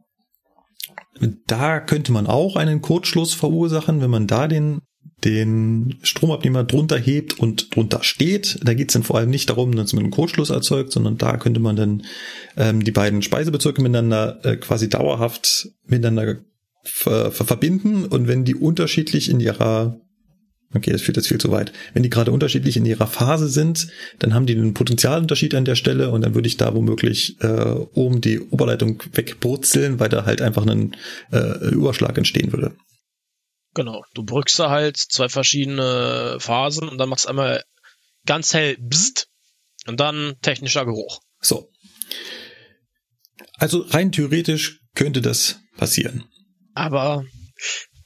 [1.48, 4.82] da könnte man auch einen Kurzschluss verursachen, wenn man da den
[5.23, 8.60] den Stromabnehmer drunter hebt und drunter steht.
[8.64, 11.38] Da geht es dann vor allem nicht darum, dass man einen Kurzschluss erzeugt, sondern da
[11.38, 12.03] könnte man dann
[12.57, 16.38] ähm, die beiden Speisebezirke miteinander äh, quasi dauerhaft miteinander
[16.83, 18.05] ver verbinden.
[18.05, 19.99] Und wenn die unterschiedlich in ihrer
[20.73, 21.73] Okay, das führt jetzt viel zu weit.
[21.93, 23.87] Wenn die gerade unterschiedlich in ihrer Phase sind,
[24.19, 27.75] dann haben die einen Potenzialunterschied an der Stelle und dann würde ich da womöglich äh,
[27.93, 30.95] oben die Oberleitung wegbrutzeln, weil da halt einfach ein
[31.31, 32.73] äh, Überschlag entstehen würde.
[33.73, 37.63] Genau, du brückst da halt zwei verschiedene Phasen und dann machst du einmal
[38.25, 39.27] ganz hell bzzt
[39.87, 41.19] und dann technischer Geruch.
[41.41, 41.69] So.
[43.55, 46.25] Also rein theoretisch könnte das passieren.
[46.73, 47.26] Aber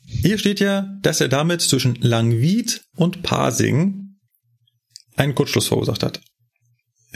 [0.05, 4.17] hier steht ja, dass er damit zwischen Langwied und Pasing
[5.15, 6.21] einen Kurzschluss verursacht hat.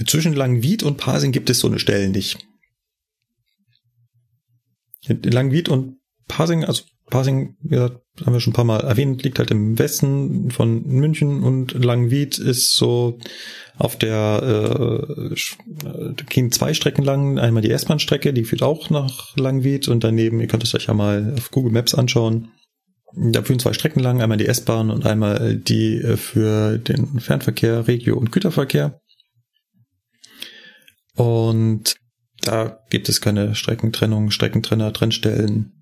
[0.08, 2.46] Zwischen Langwied und Pasing gibt es so eine Stelle nicht.
[5.08, 5.98] Langwied und
[6.28, 9.80] Pasing, also Pasing, wie gesagt, haben wir schon ein paar Mal erwähnt, liegt halt im
[9.80, 13.20] Westen von München und Langwied ist so
[13.78, 15.00] auf der
[15.32, 15.36] äh,
[16.30, 17.40] gehen zwei Strecken lang.
[17.40, 20.94] Einmal die S-Bahn-Strecke, die führt auch nach Langwied und daneben, ihr könnt es euch ja
[20.94, 22.52] mal auf Google Maps anschauen.
[23.16, 27.88] Da führen zwei Strecken lang, einmal die S-Bahn und einmal die äh, für den Fernverkehr,
[27.88, 29.00] Regio- und Güterverkehr.
[31.16, 31.96] Und
[32.42, 35.79] da gibt es keine Streckentrennung, Streckentrenner, Trennstellen,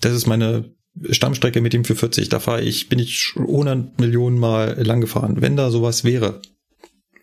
[0.00, 0.74] das ist meine
[1.10, 2.28] Stammstrecke mit dem 440.
[2.28, 5.40] Da fahre ich, bin ich 100 Millionen Mal lang gefahren.
[5.40, 6.42] Wenn da sowas wäre,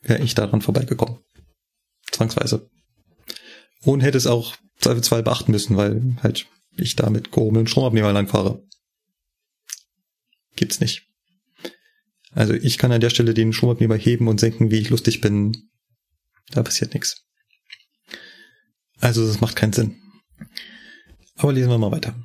[0.02, 1.20] wäre ich daran vorbeigekommen.
[2.12, 2.70] Zwangsweise.
[3.82, 8.28] Und hätte es auch zweifelsfall beachten müssen, weil halt ich da mit gehobenen Stromabnehmer lang
[8.28, 8.64] fahre.
[10.56, 11.08] Gibt's nicht.
[12.32, 15.70] Also ich kann an der Stelle den Stromabnehmer heben und senken, wie ich lustig bin.
[16.52, 17.24] Da passiert nichts.
[19.00, 19.96] Also das macht keinen Sinn.
[21.36, 22.16] Aber lesen wir mal weiter.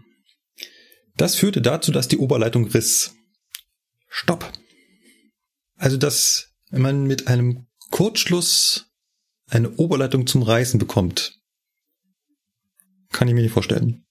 [1.20, 3.14] Das führte dazu, dass die Oberleitung riss.
[4.08, 4.50] Stopp.
[5.76, 8.86] Also, dass man mit einem Kurzschluss
[9.46, 11.38] eine Oberleitung zum Reißen bekommt,
[13.12, 14.06] kann ich mir nicht vorstellen.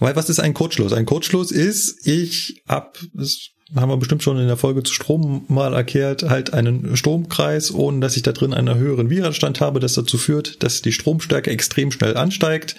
[0.00, 0.92] Weil was ist ein Kurzschluss?
[0.92, 5.46] Ein Kurzschluss ist, ich ab, das haben wir bestimmt schon in der Folge zu Strom
[5.48, 9.94] mal erklärt, halt einen Stromkreis, ohne dass ich da drin einen höheren Widerstand habe, das
[9.94, 12.76] dazu führt, dass die Stromstärke extrem schnell ansteigt.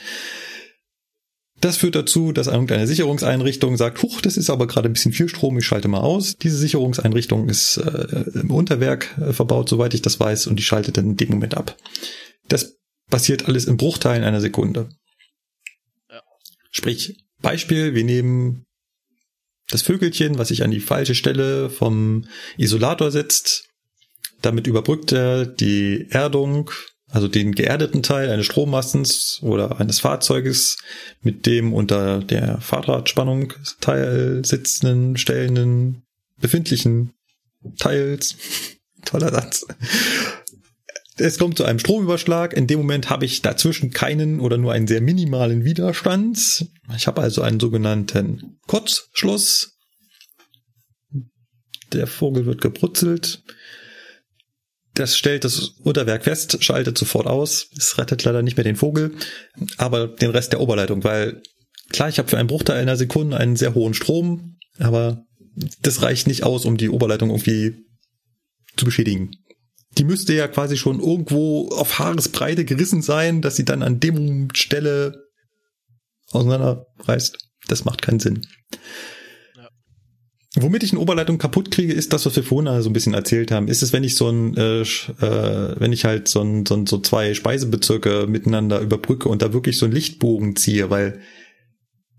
[1.61, 5.29] Das führt dazu, dass irgendeine Sicherungseinrichtung sagt, huch, das ist aber gerade ein bisschen viel
[5.29, 6.35] Strom, ich schalte mal aus.
[6.35, 10.97] Diese Sicherungseinrichtung ist äh, im Unterwerk äh, verbaut, soweit ich das weiß, und die schaltet
[10.97, 11.77] dann in dem Moment ab.
[12.49, 12.77] Das
[13.09, 14.89] passiert alles in Bruchteilen einer Sekunde.
[16.09, 16.21] Ja.
[16.71, 18.65] Sprich, Beispiel, wir nehmen
[19.69, 22.25] das Vögelchen, was sich an die falsche Stelle vom
[22.57, 23.69] Isolator setzt,
[24.41, 26.69] Damit überbrückt er die Erdung,
[27.15, 30.77] also den geerdeten Teil eines Strommastens oder eines Fahrzeuges
[31.21, 36.03] mit dem unter der Fahrradspannung Teil sitzenden, stellenden,
[36.41, 37.13] befindlichen
[37.77, 38.35] Teils.
[39.05, 39.65] Toller Satz.
[41.15, 42.51] Es kommt zu einem Stromüberschlag.
[42.51, 46.67] In dem Moment habe ich dazwischen keinen oder nur einen sehr minimalen Widerstand.
[46.97, 49.77] Ich habe also einen sogenannten Kurzschluss.
[51.93, 53.41] Der Vogel wird gebrutzelt.
[54.95, 57.69] Das stellt das Unterwerk fest, schaltet sofort aus.
[57.77, 59.15] Es rettet leider nicht mehr den Vogel,
[59.77, 61.41] aber den Rest der Oberleitung, weil
[61.89, 65.25] klar, ich habe für einen Bruchteil einer Sekunde einen sehr hohen Strom, aber
[65.81, 67.85] das reicht nicht aus, um die Oberleitung irgendwie
[68.77, 69.31] zu beschädigen.
[69.97, 74.49] Die müsste ja quasi schon irgendwo auf Haaresbreite gerissen sein, dass sie dann an dem
[74.53, 75.23] Stelle
[76.31, 77.37] auseinanderreißt.
[77.67, 78.45] Das macht keinen Sinn.
[80.57, 83.51] Womit ich eine Oberleitung kaputt kriege, ist das, was wir vorhin so ein bisschen erzählt
[83.51, 83.67] haben.
[83.67, 86.87] Ist es, wenn ich so ein, äh, äh, wenn ich halt so, ein, so, ein,
[86.87, 91.19] so zwei Speisebezirke miteinander überbrücke und da wirklich so einen Lichtbogen ziehe, weil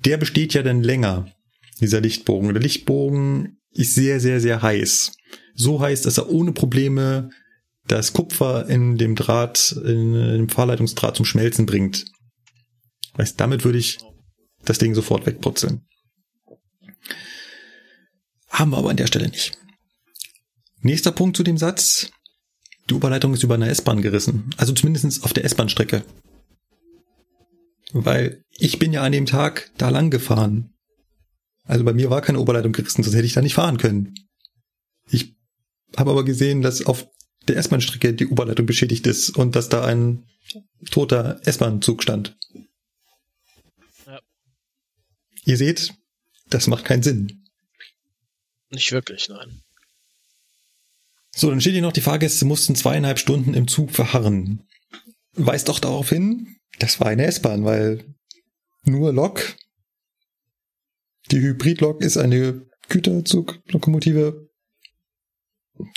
[0.04, 1.32] der besteht ja dann länger,
[1.80, 2.52] dieser Lichtbogen.
[2.52, 5.12] Der Lichtbogen ist sehr, sehr, sehr heiß.
[5.54, 7.30] So heiß, dass er ohne Probleme
[7.88, 12.04] das Kupfer in dem Draht, in, dem Fahrleitungsdraht zum Schmelzen bringt.
[13.14, 13.98] Weißt, damit würde ich
[14.64, 15.82] das Ding sofort wegputzeln.
[18.56, 19.52] Haben wir aber an der Stelle nicht.
[20.80, 22.10] Nächster Punkt zu dem Satz.
[22.88, 24.48] Die Oberleitung ist über eine S-Bahn gerissen.
[24.56, 26.04] Also zumindest auf der S-Bahn-Strecke.
[27.92, 30.72] Weil ich bin ja an dem Tag da lang gefahren.
[31.64, 34.14] Also bei mir war keine Oberleitung gerissen, sonst hätte ich da nicht fahren können.
[35.10, 35.36] Ich
[35.94, 37.06] habe aber gesehen, dass auf
[37.48, 40.24] der S-Bahn-Strecke die Oberleitung beschädigt ist und dass da ein
[40.90, 42.38] toter S-Bahn-Zug stand.
[44.06, 44.18] Ja.
[45.44, 45.92] Ihr seht,
[46.48, 47.45] das macht keinen Sinn.
[48.70, 49.62] Nicht wirklich, nein.
[51.34, 54.66] So, dann steht hier noch, die Fahrgäste mussten zweieinhalb Stunden im Zug verharren.
[55.34, 58.14] Weist doch darauf hin, das war eine S-Bahn, weil
[58.84, 59.42] nur Lok,
[61.30, 64.48] die Hybridlok ist eine Güterzuglokomotive,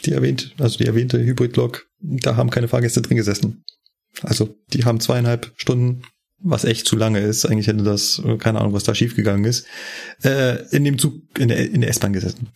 [0.03, 3.63] die erwähnt, also die erwähnte Hybridlok, da haben keine Fahrgäste drin gesessen.
[4.23, 6.03] Also, die haben zweieinhalb Stunden
[6.41, 7.45] was echt zu lange ist.
[7.45, 9.65] Eigentlich hätte das, keine Ahnung, was da schiefgegangen ist,
[10.23, 12.49] äh, in dem Zug, in der, in der S-Bahn gesessen.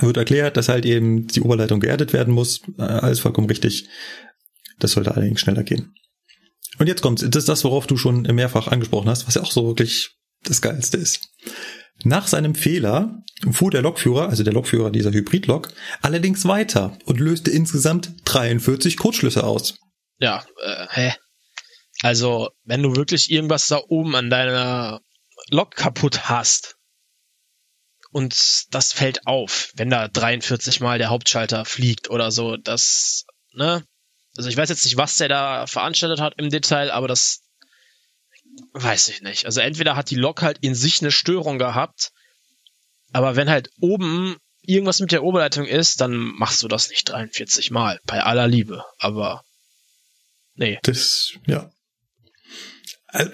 [0.00, 2.60] Wird erklärt, dass halt eben die Oberleitung geerdet werden muss.
[2.78, 3.88] Äh, alles vollkommen richtig.
[4.78, 5.94] Das sollte allerdings schneller gehen.
[6.78, 9.50] Und jetzt kommt, das ist das, worauf du schon mehrfach angesprochen hast, was ja auch
[9.50, 10.10] so wirklich
[10.44, 11.28] das Geilste ist.
[12.04, 17.50] Nach seinem Fehler fuhr der Lokführer, also der Lokführer dieser Hybridlok, allerdings weiter und löste
[17.50, 19.78] insgesamt 43 Kurzschlüsse aus.
[20.18, 21.12] Ja, äh, hä?
[22.02, 25.00] Also, wenn du wirklich irgendwas da oben an deiner
[25.50, 26.76] Lok kaputt hast
[28.10, 33.84] und das fällt auf, wenn da 43 Mal der Hauptschalter fliegt oder so, das, ne?
[34.36, 37.42] Also ich weiß jetzt nicht, was der da veranstaltet hat im Detail, aber das
[38.72, 39.46] weiß ich nicht.
[39.46, 42.12] Also entweder hat die Lok halt in sich eine Störung gehabt,
[43.12, 47.70] aber wenn halt oben irgendwas mit der Oberleitung ist, dann machst du das nicht 43
[47.70, 49.44] Mal, bei aller Liebe, aber
[50.54, 50.78] nee.
[50.82, 51.70] Das, ja.
[53.08, 53.32] Also,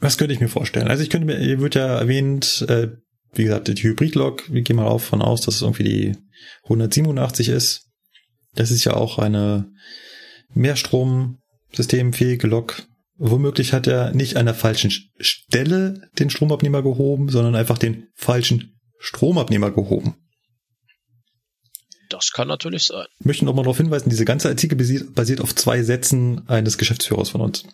[0.00, 0.88] was könnte ich mir vorstellen?
[0.88, 2.88] Also ich könnte mir, hier wird ja erwähnt, äh,
[3.32, 6.16] wie gesagt, die Hybridlog, wir gehen mal davon aus, dass es irgendwie die
[6.64, 7.86] 187 ist.
[8.54, 9.70] Das ist ja auch eine
[10.54, 12.82] Mehrstrom-systemfähige Lok.
[13.16, 18.78] Womöglich hat er nicht an der falschen Stelle den Stromabnehmer gehoben, sondern einfach den falschen
[18.98, 20.14] Stromabnehmer gehoben.
[22.08, 23.06] Das kann natürlich sein.
[23.18, 27.28] Ich möchte noch mal darauf hinweisen, diese ganze Artikel basiert auf zwei Sätzen eines Geschäftsführers
[27.30, 27.64] von uns.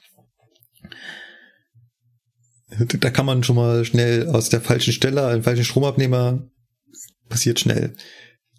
[2.79, 6.49] Da kann man schon mal schnell aus der falschen Stelle einen falschen Stromabnehmer
[7.29, 7.97] passiert schnell.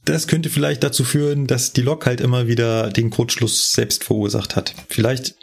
[0.06, 4.56] Das könnte vielleicht dazu führen, dass die Lok halt immer wieder den Kurzschluss selbst verursacht
[4.56, 4.76] hat.
[4.88, 5.36] Vielleicht,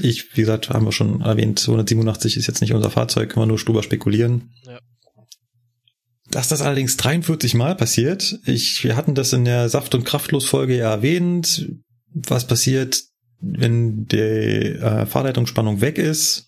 [0.00, 3.46] ich, wie gesagt, haben wir schon erwähnt, 187 ist jetzt nicht unser Fahrzeug, können wir
[3.46, 4.52] nur drüber spekulieren.
[4.64, 4.78] Ja.
[6.30, 10.76] Dass das allerdings 43 Mal passiert, ich, wir hatten das in der Saft- und Kraftlos-Folge
[10.76, 11.68] ja erwähnt,
[12.12, 13.02] was passiert,
[13.40, 16.45] wenn die äh, Fahrleitungsspannung weg ist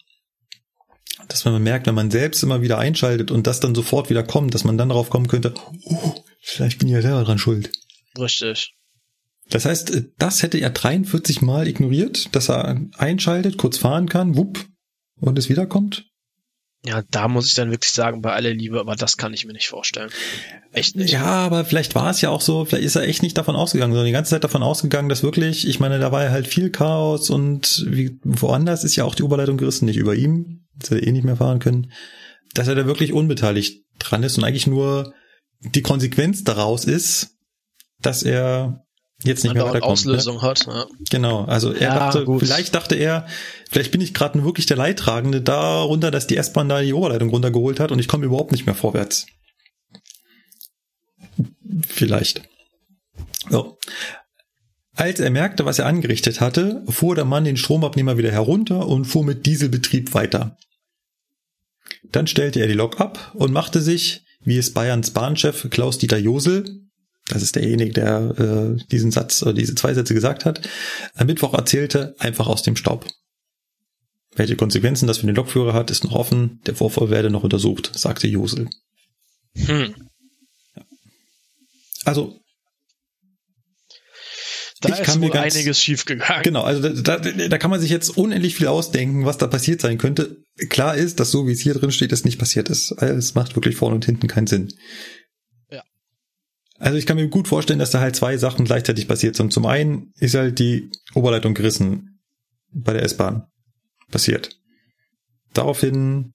[1.28, 4.54] dass man merkt, wenn man selbst immer wieder einschaltet und das dann sofort wieder kommt,
[4.54, 7.70] dass man dann darauf kommen könnte, oh, vielleicht bin ich ja selber dran schuld.
[8.18, 8.74] Richtig.
[9.50, 14.36] Das heißt, äh, das hätte er 43 Mal ignoriert, dass er einschaltet, kurz fahren kann,
[14.36, 14.66] wupp,
[15.20, 16.07] und es wiederkommt.
[16.88, 19.52] Ja, da muss ich dann wirklich sagen, bei aller Liebe, aber das kann ich mir
[19.52, 20.08] nicht vorstellen.
[20.72, 21.12] Echt nicht.
[21.12, 23.92] Ja, aber vielleicht war es ja auch so, vielleicht ist er echt nicht davon ausgegangen,
[23.92, 26.70] sondern die ganze Zeit davon ausgegangen, dass wirklich, ich meine, da war ja halt viel
[26.70, 31.06] Chaos und wie, woanders ist ja auch die Oberleitung gerissen, nicht über ihm, dass er
[31.06, 31.92] eh nicht mehr fahren können,
[32.54, 35.12] dass er da wirklich unbeteiligt dran ist und eigentlich nur
[35.60, 37.36] die Konsequenz daraus ist,
[38.00, 38.86] dass er
[39.24, 39.82] jetzt nicht mehr weiterkommt.
[39.84, 40.12] ne?
[40.12, 40.66] Auslösung hat.
[40.66, 40.86] Ja.
[41.10, 42.40] Genau, also er Ja, dachte, gut.
[42.40, 43.26] vielleicht dachte er,
[43.70, 47.80] vielleicht bin ich gerade wirklich der Leidtragende darunter, dass die S-Bahn da die Oberleitung runtergeholt
[47.80, 49.26] hat und ich komme überhaupt nicht mehr vorwärts.
[51.86, 52.42] Vielleicht.
[53.50, 53.78] So.
[54.94, 59.04] Als er merkte, was er angerichtet hatte, fuhr der Mann den Stromabnehmer wieder herunter und
[59.04, 60.56] fuhr mit Dieselbetrieb weiter.
[62.10, 66.87] Dann stellte er die Lok ab und machte sich, wie es Bayerns Bahnchef Klaus-Dieter Josel,
[67.28, 70.68] das ist derjenige, der äh, diesen Satz oder diese zwei Sätze gesagt hat,
[71.14, 73.06] am Mittwoch erzählte, einfach aus dem Staub.
[74.34, 76.60] Welche Konsequenzen das für den Lokführer hat, ist noch offen.
[76.66, 78.68] Der Vorfall werde noch untersucht, sagte Josel.
[79.56, 79.94] Hm.
[82.04, 82.38] Also,
[84.80, 86.44] Da Ich ist kann mir wohl ganz- einiges schiefgegangen.
[86.44, 89.80] genau, also da, da, da kann man sich jetzt unendlich viel ausdenken, was da passiert
[89.80, 90.36] sein könnte.
[90.68, 92.92] Klar ist, dass so wie es hier drin steht, es nicht passiert ist.
[93.02, 94.72] Es macht wirklich vorne und hinten keinen Sinn.
[96.78, 99.52] Also ich kann mir gut vorstellen, dass da halt zwei Sachen gleichzeitig passiert sind.
[99.52, 102.20] Zum einen ist halt die Oberleitung gerissen
[102.72, 103.46] bei der S-Bahn
[104.10, 104.58] passiert.
[105.54, 106.34] Daraufhin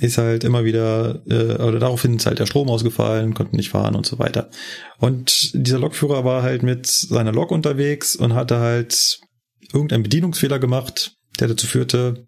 [0.00, 3.94] ist halt immer wieder, äh, oder daraufhin ist halt der Strom ausgefallen, konnten nicht fahren
[3.94, 4.50] und so weiter.
[4.98, 9.20] Und dieser Lokführer war halt mit seiner Lok unterwegs und hatte halt
[9.72, 12.26] irgendeinen Bedienungsfehler gemacht, der dazu führte,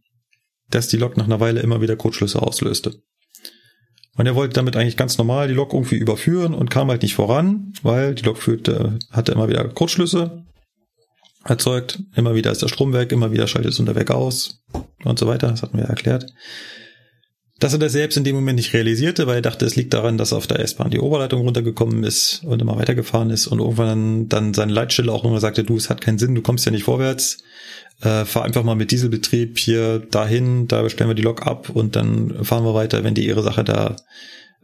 [0.71, 3.03] dass die Lok nach einer Weile immer wieder Kurzschlüsse auslöste.
[4.17, 7.15] Und er wollte damit eigentlich ganz normal die Lok irgendwie überführen und kam halt nicht
[7.15, 10.45] voran, weil die Lok führte, hatte immer wieder Kurzschlüsse
[11.45, 14.63] erzeugt, immer wieder ist der Strom weg, immer wieder schaltet es unter weg aus
[15.05, 16.33] und so weiter, das hatten wir erklärt.
[17.61, 20.19] Dass er das selbst in dem Moment nicht realisierte, weil er dachte, es liegt daran,
[20.19, 24.55] dass auf der S-Bahn die Oberleitung runtergekommen ist und immer weitergefahren ist und irgendwann dann
[24.55, 27.39] seine Leitstelle auch nochmal sagte, du, es hat keinen Sinn, du kommst ja nicht vorwärts,
[28.01, 31.97] äh, fahr einfach mal mit Dieselbetrieb hier dahin, da stellen wir die Lok ab und
[31.97, 33.97] dann fahren wir weiter, wenn die ihre Sache da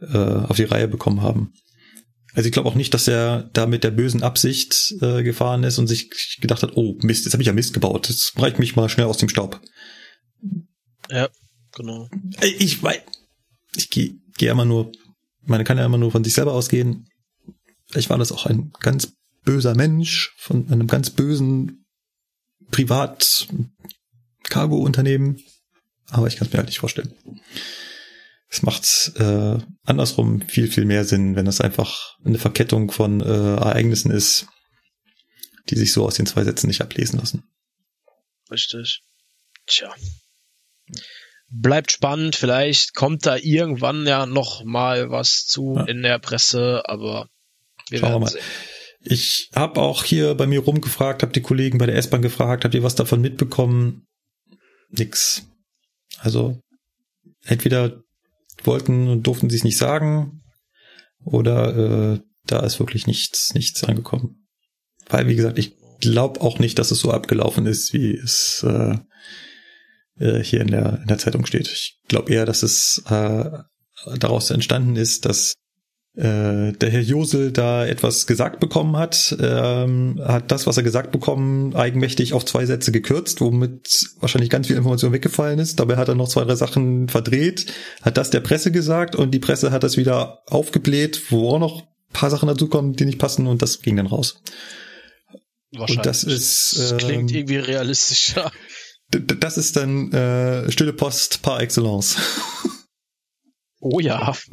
[0.01, 1.53] äh, auf die Reihe bekommen haben.
[2.33, 5.79] Also ich glaube auch nicht, dass er da mit der bösen Absicht äh, gefahren ist
[5.79, 6.09] und sich
[6.39, 9.07] gedacht hat, oh Mist, jetzt habe ich ja Mist gebaut, jetzt breich mich mal schnell
[9.07, 9.59] aus dem Staub.
[11.09, 11.29] Ja,
[11.75, 12.09] genau.
[12.39, 13.01] Ey, Ich weiß,
[13.75, 14.91] ich gehe geh immer nur,
[15.43, 17.07] man kann ja immer nur von sich selber ausgehen.
[17.87, 19.13] Vielleicht war das auch ein ganz
[19.43, 21.80] böser Mensch von einem ganz bösen
[22.71, 25.39] Privat-Cargo-Unternehmen,
[26.09, 27.13] aber ich kann es mir halt nicht vorstellen.
[28.49, 33.55] Es macht äh, andersrum viel, viel mehr Sinn, wenn es einfach eine Verkettung von äh,
[33.55, 34.47] Ereignissen ist,
[35.69, 37.43] die sich so aus den zwei Sätzen nicht ablesen lassen.
[38.49, 39.03] Richtig.
[39.67, 39.93] Tja.
[41.47, 45.85] Bleibt spannend, vielleicht kommt da irgendwann ja noch mal was zu Ja.
[45.85, 47.29] in der Presse, aber
[47.89, 48.29] wir Schauen wir werden mal.
[48.31, 48.41] sehen.
[49.03, 52.75] Ich habe auch hier bei mir rumgefragt, habe die Kollegen bei der S-Bahn gefragt, habt
[52.75, 54.05] ihr was davon mitbekommen?
[54.89, 55.47] Nix.
[56.19, 56.59] Also
[57.45, 58.03] entweder
[58.63, 60.41] wollten und durften sie es nicht sagen
[61.23, 64.47] oder äh, da ist wirklich nichts, nichts angekommen.
[65.07, 68.97] Weil, wie gesagt, ich glaube auch nicht, dass es so abgelaufen ist, wie es äh,
[70.19, 71.67] äh, hier in der, in der Zeitung steht.
[71.67, 73.63] Ich glaube eher, dass es äh,
[74.17, 75.53] daraus entstanden ist, dass
[76.15, 81.11] äh, der Herr Josel da etwas gesagt bekommen hat, ähm, hat das, was er gesagt
[81.11, 85.79] bekommen, eigenmächtig auf zwei Sätze gekürzt, womit wahrscheinlich ganz viel Information weggefallen ist.
[85.79, 89.39] Dabei hat er noch zwei, drei Sachen verdreht, hat das der Presse gesagt und die
[89.39, 93.47] Presse hat das wieder aufgebläht, wo auch noch ein paar Sachen dazukommen, die nicht passen
[93.47, 94.41] und das ging dann raus.
[95.71, 96.03] Wahrscheinlich.
[96.03, 98.51] das ist, Das klingt ähm, irgendwie realistischer.
[99.09, 102.17] Das ist dann äh, stille Post par excellence.
[103.79, 104.33] Oh ja.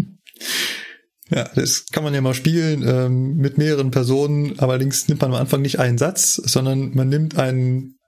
[1.30, 4.58] Ja, das kann man ja mal spielen ähm, mit mehreren Personen.
[4.58, 7.98] Allerdings nimmt man am Anfang nicht einen Satz, sondern man nimmt einen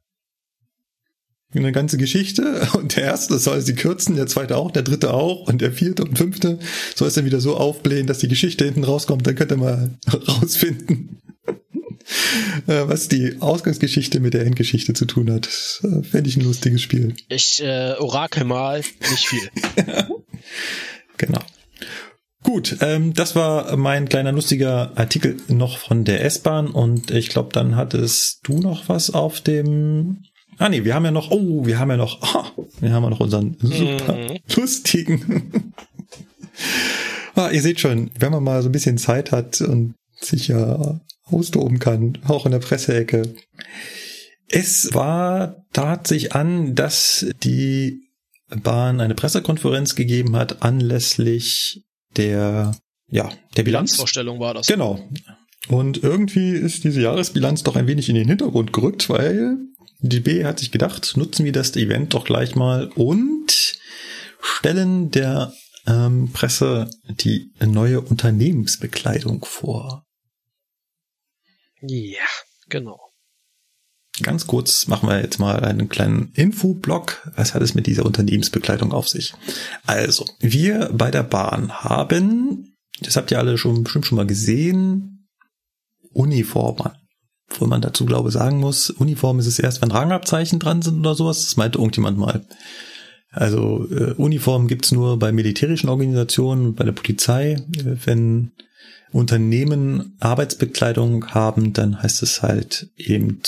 [1.53, 5.49] eine ganze Geschichte und der erste soll sie kürzen, der zweite auch, der dritte auch
[5.49, 6.59] und der vierte und fünfte
[6.95, 9.27] soll es dann wieder so aufblähen, dass die Geschichte hinten rauskommt.
[9.27, 9.99] Dann könnt ihr mal
[10.29, 11.21] rausfinden,
[12.67, 15.49] äh, was die Ausgangsgeschichte mit der Endgeschichte zu tun hat.
[15.83, 17.15] Äh, Fände ich ein lustiges Spiel.
[17.29, 19.51] Ich äh, orakel mal, nicht viel.
[21.17, 21.41] Genau.
[22.53, 27.51] Gut, ähm, das war mein kleiner lustiger Artikel noch von der S-Bahn und ich glaube,
[27.53, 30.25] dann hattest du noch was auf dem.
[30.59, 31.31] Ah nee, wir haben ja noch.
[31.31, 32.19] Oh, wir haben ja noch.
[32.57, 34.39] Oh, wir haben ja noch unseren super Mhm.
[34.57, 35.73] lustigen.
[37.37, 41.01] ah, ihr seht schon, wenn man mal so ein bisschen Zeit hat und sich ja
[41.27, 43.33] austoben kann, auch in der Presseecke.
[44.49, 48.01] Es war tat sich an, dass die
[48.49, 51.85] Bahn eine Pressekonferenz gegeben hat anlässlich
[52.17, 52.77] der
[53.09, 53.93] ja der Bilanz.
[53.93, 54.67] Bilanzvorstellung war das.
[54.67, 55.09] Genau.
[55.69, 59.59] Und irgendwie ist diese Jahresbilanz doch ein wenig in den Hintergrund gerückt, weil
[60.01, 63.79] die B hat sich gedacht, nutzen wir das Event doch gleich mal und
[64.41, 65.53] stellen der
[65.87, 70.07] ähm, Presse die neue Unternehmensbekleidung vor.
[71.83, 72.27] Ja,
[72.69, 73.10] genau.
[74.23, 77.31] Ganz kurz machen wir jetzt mal einen kleinen Infoblock.
[77.37, 79.35] Was hat es mit dieser Unternehmensbekleidung auf sich?
[79.87, 85.29] Also, wir bei der Bahn haben, das habt ihr alle schon bestimmt schon mal gesehen,
[86.13, 86.93] Uniformen.
[87.51, 91.15] Obwohl man dazu glaube sagen muss, Uniform ist es erst, wenn Rangabzeichen dran sind oder
[91.15, 91.43] sowas.
[91.43, 92.47] Das meinte irgendjemand mal.
[93.33, 97.53] Also äh, Uniformen gibt's nur bei militärischen Organisationen, bei der Polizei.
[97.53, 98.53] Äh, wenn
[99.13, 103.41] Unternehmen Arbeitsbekleidung haben, dann heißt es halt eben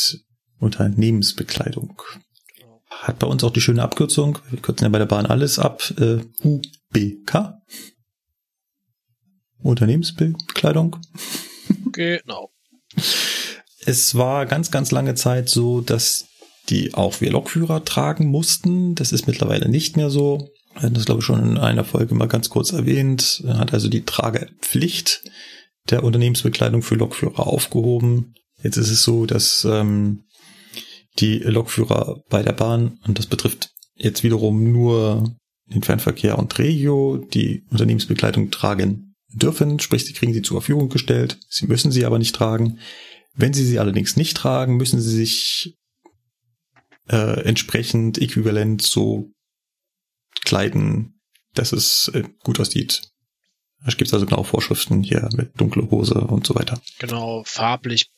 [0.62, 2.00] Unternehmensbekleidung.
[2.88, 5.82] Hat bei uns auch die schöne Abkürzung, wir kürzen ja bei der Bahn alles ab,
[5.98, 7.58] äh, UBK.
[9.62, 10.96] Unternehmensbekleidung.
[11.92, 12.50] Genau.
[13.84, 16.26] Es war ganz, ganz lange Zeit so, dass
[16.68, 18.94] die auch wir Lokführer tragen mussten.
[18.94, 20.50] Das ist mittlerweile nicht mehr so.
[20.74, 23.42] Wir hatten das, glaube ich, schon in einer Folge mal ganz kurz erwähnt.
[23.46, 25.22] Er hat also die Tragepflicht
[25.90, 28.34] der Unternehmensbekleidung für Lokführer aufgehoben.
[28.62, 30.24] Jetzt ist es so, dass ähm,
[31.18, 35.36] die Lokführer bei der Bahn, und das betrifft jetzt wiederum nur
[35.66, 41.38] den Fernverkehr und Regio, die Unternehmensbekleidung tragen dürfen, sprich, sie kriegen sie zur Verfügung gestellt,
[41.48, 42.78] sie müssen sie aber nicht tragen.
[43.34, 45.74] Wenn sie sie allerdings nicht tragen, müssen sie sich
[47.08, 49.30] äh, entsprechend äquivalent so
[50.44, 51.20] kleiden,
[51.54, 53.02] dass es äh, gut aussieht.
[53.84, 56.80] Da gibt es also genau Vorschriften hier mit dunkle Hose und so weiter.
[56.98, 58.10] Genau, farblich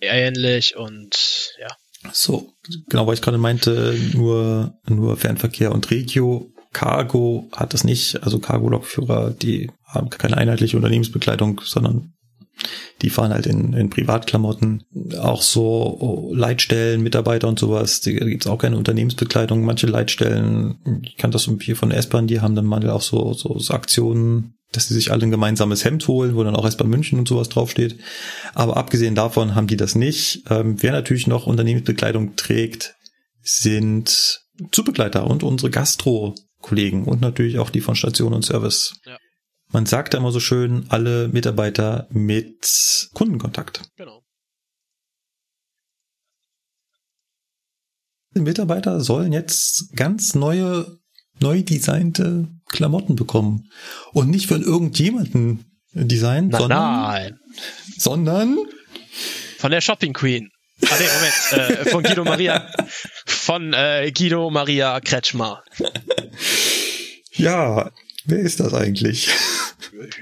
[0.00, 1.68] ähnlich und ja.
[2.12, 2.52] So,
[2.88, 6.48] genau, weil ich gerade meinte, nur, nur Fernverkehr und Regio.
[6.72, 12.14] Cargo hat das nicht, also Cargo-Lokführer, die haben keine einheitliche Unternehmensbekleidung, sondern
[13.02, 14.84] die fahren halt in, in Privatklamotten.
[15.20, 19.64] Auch so Leitstellen, Mitarbeiter und sowas, da gibt's auch keine Unternehmensbekleidung.
[19.64, 23.58] Manche Leitstellen, ich kann das hier von S-Bahn, die haben dann mal auch so, so,
[23.58, 27.18] so Aktionen, dass sie sich alle ein gemeinsames Hemd holen, wo dann auch S-Bahn München
[27.18, 27.98] und sowas draufsteht.
[28.54, 30.44] Aber abgesehen davon haben die das nicht.
[30.50, 32.96] Ähm, wer natürlich noch Unternehmensbekleidung trägt,
[33.42, 34.40] sind
[34.70, 38.94] Zugbegleiter und unsere Gastro-Kollegen und natürlich auch die von Station und Service.
[39.04, 39.18] Ja.
[39.72, 43.82] Man sagt da immer so schön, alle Mitarbeiter mit Kundenkontakt.
[43.96, 44.22] Genau.
[48.34, 50.98] Die Mitarbeiter sollen jetzt ganz neue,
[51.40, 53.70] neu designte Klamotten bekommen.
[54.12, 57.38] Und nicht von irgendjemanden designt, Na, sondern, nein.
[57.96, 58.58] sondern
[59.58, 60.50] von der Shopping Queen.
[60.90, 62.68] Ah, nee, Moment, äh, von Guido Maria,
[63.26, 65.62] von äh, Guido Maria Kretschmer.
[67.34, 67.90] Ja,
[68.24, 69.28] wer ist das eigentlich?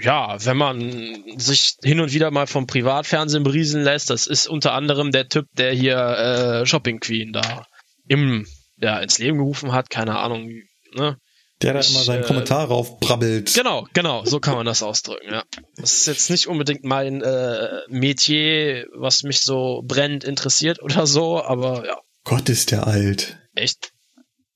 [0.03, 4.75] Ja, wenn man sich hin und wieder mal vom Privatfernsehen beriesen lässt, das ist unter
[4.75, 7.65] anderem der Typ, der hier äh, Shopping Queen da
[8.07, 8.47] im
[8.81, 10.51] ja, ins Leben gerufen hat, keine Ahnung,
[10.95, 11.17] ne?
[11.63, 13.53] Der da immer seinen äh, Kommentar raufbrabbelt.
[13.55, 15.45] Genau, genau, so kann man das ausdrücken, ja.
[15.77, 21.43] Das ist jetzt nicht unbedingt mein äh, Metier, was mich so brennend interessiert oder so,
[21.43, 21.99] aber ja.
[22.25, 23.39] Gott, ist der alt.
[23.55, 23.93] Echt?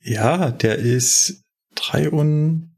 [0.01, 1.43] Ja, der ist
[1.77, 2.77] 3 und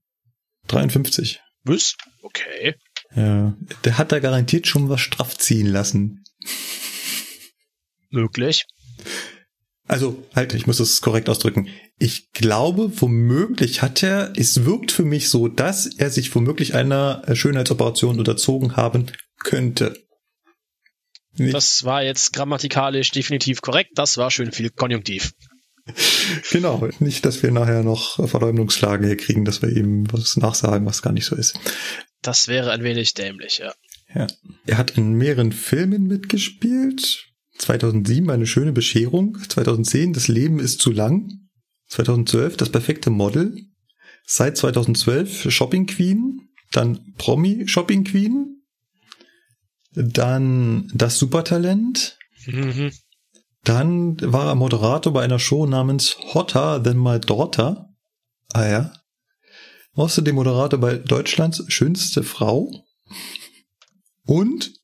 [0.68, 1.40] 53.
[1.64, 1.94] Was?
[2.22, 2.74] Okay.
[3.14, 3.54] Ja,
[3.84, 6.24] der hat da garantiert schon was straff ziehen lassen.
[8.10, 8.64] Möglich.
[9.88, 11.68] Also, halt, ich muss das korrekt ausdrücken.
[11.98, 17.22] Ich glaube, womöglich hat er, es wirkt für mich so, dass er sich womöglich einer
[17.32, 19.06] Schönheitsoperation unterzogen haben
[19.38, 19.98] könnte.
[21.38, 21.54] Nicht?
[21.54, 25.32] Das war jetzt grammatikalisch definitiv korrekt, das war schön viel Konjunktiv.
[26.50, 31.02] genau, nicht, dass wir nachher noch Verleumdungsklagen hier kriegen, dass wir ihm was nachsagen, was
[31.02, 31.58] gar nicht so ist.
[32.22, 33.72] Das wäre ein wenig dämlich, ja.
[34.14, 34.26] Ja.
[34.66, 37.24] Er hat in mehreren Filmen mitgespielt.
[37.58, 41.45] 2007 eine schöne Bescherung, 2010 das Leben ist zu lang,
[41.88, 43.56] 2012 das perfekte Model,
[44.24, 48.62] seit 2012 Shopping Queen, dann Promi Shopping Queen,
[49.92, 52.92] dann das Supertalent, mhm.
[53.64, 57.88] dann war er Moderator bei einer Show namens Hotter Than My Daughter.
[58.52, 58.92] Ah ja.
[59.94, 62.70] Außerdem Moderator bei Deutschlands schönste Frau
[64.24, 64.76] und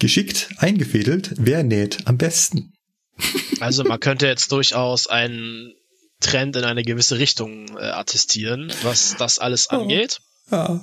[0.00, 2.72] Geschickt eingefädelt, wer näht am besten?
[3.60, 5.74] Also man könnte jetzt durchaus einen
[6.20, 10.20] Trend in eine gewisse Richtung äh, attestieren, was das alles oh, angeht.
[10.50, 10.80] Ja.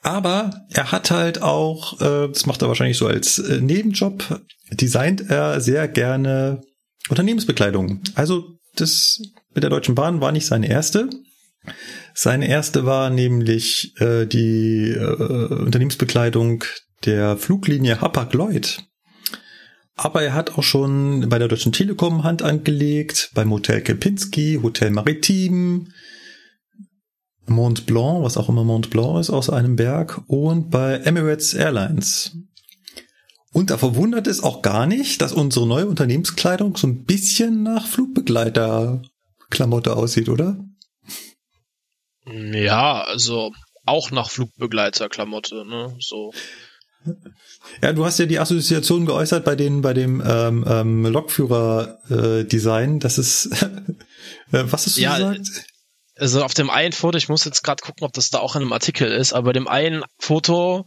[0.00, 5.28] Aber er hat halt auch, äh, das macht er wahrscheinlich so als äh, Nebenjob, designt
[5.28, 6.62] er sehr gerne
[7.08, 8.02] Unternehmensbekleidung.
[8.14, 9.20] Also das
[9.54, 11.10] mit der Deutschen Bahn war nicht seine erste.
[12.14, 16.64] Seine erste war nämlich äh, die äh, Unternehmensbekleidung
[17.04, 18.87] der Fluglinie Hapag-Lloyd.
[20.00, 24.92] Aber er hat auch schon bei der Deutschen Telekom Hand angelegt, beim Hotel Kempinski, Hotel
[24.92, 25.92] Maritim,
[27.46, 32.36] Mont Blanc, was auch immer Mont Blanc ist, aus einem Berg, und bei Emirates Airlines.
[33.52, 37.88] Und da verwundert es auch gar nicht, dass unsere neue Unternehmenskleidung so ein bisschen nach
[37.88, 40.64] Flugbegleiter-Klamotte aussieht, oder?
[42.24, 43.50] Ja, also
[43.84, 45.96] auch nach Flugbegleiter-Klamotte, ne?
[45.98, 46.32] So.
[47.82, 52.96] Ja, du hast ja die Assoziation geäußert bei den bei dem ähm, ähm, Lokführer-Design.
[52.96, 53.46] Äh, das ist
[54.52, 55.64] äh, was hast du ja, gesagt?
[56.16, 58.62] Also auf dem einen Foto, ich muss jetzt gerade gucken, ob das da auch in
[58.62, 60.86] einem Artikel ist, aber bei dem einen Foto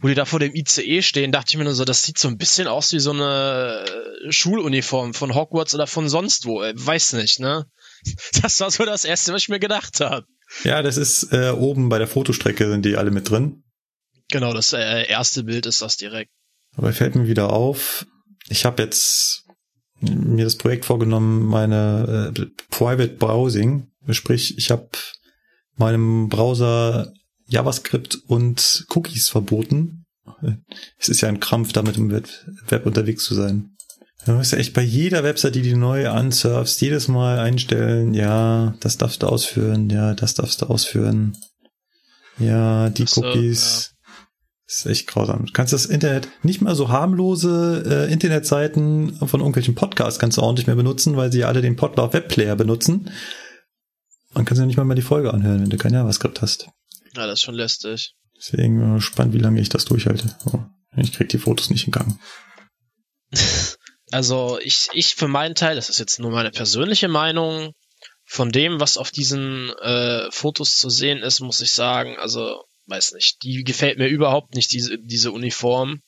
[0.00, 2.28] wo die da vor dem ICE stehen, dachte ich mir nur so, das sieht so
[2.28, 3.84] ein bisschen aus wie so eine
[4.26, 6.62] äh, Schuluniform von Hogwarts oder von sonst wo.
[6.62, 7.66] Äh, weiß nicht, ne?
[8.42, 10.26] Das war so das Erste, was ich mir gedacht habe.
[10.62, 13.64] Ja, das ist äh, oben bei der Fotostrecke sind die alle mit drin.
[14.30, 16.30] Genau, das äh, erste Bild ist das direkt.
[16.76, 18.06] Aber fällt mir wieder auf,
[18.48, 19.44] ich habe jetzt
[20.00, 24.88] mir das Projekt vorgenommen, meine äh, Private Browsing, sprich, ich habe
[25.76, 27.12] meinem Browser
[27.46, 30.04] JavaScript und Cookies verboten.
[30.98, 33.74] Es ist ja ein Krampf, damit im Web unterwegs zu sein.
[34.26, 38.74] Du musst ja echt bei jeder Website, die du neu ansurfst, jedes Mal einstellen, ja,
[38.80, 41.36] das darfst du ausführen, ja, das darfst du ausführen.
[42.38, 43.90] Ja, die so, Cookies.
[43.90, 43.97] Ja.
[44.68, 45.46] Das ist echt grausam.
[45.46, 50.42] Du kannst das Internet nicht mal so harmlose äh, Internetseiten von irgendwelchen Podcasts kannst du
[50.42, 53.10] auch nicht mehr benutzen, weil sie alle den Podlove Webplayer benutzen.
[54.34, 56.68] Man kann ja nicht mal mehr die Folge anhören, wenn du kein JavaScript hast.
[57.16, 58.12] Ja, das ist schon lästig.
[58.36, 60.36] Deswegen ich gespannt, wie lange ich das durchhalte.
[60.52, 60.60] Oh,
[60.98, 62.18] ich krieg die Fotos nicht in Gang.
[64.10, 67.74] Also ich, ich für meinen Teil, das ist jetzt nur meine persönliche Meinung,
[68.24, 73.12] von dem, was auf diesen äh, Fotos zu sehen ist, muss ich sagen, also weiß
[73.12, 76.02] nicht, die gefällt mir überhaupt nicht, diese, diese Uniform.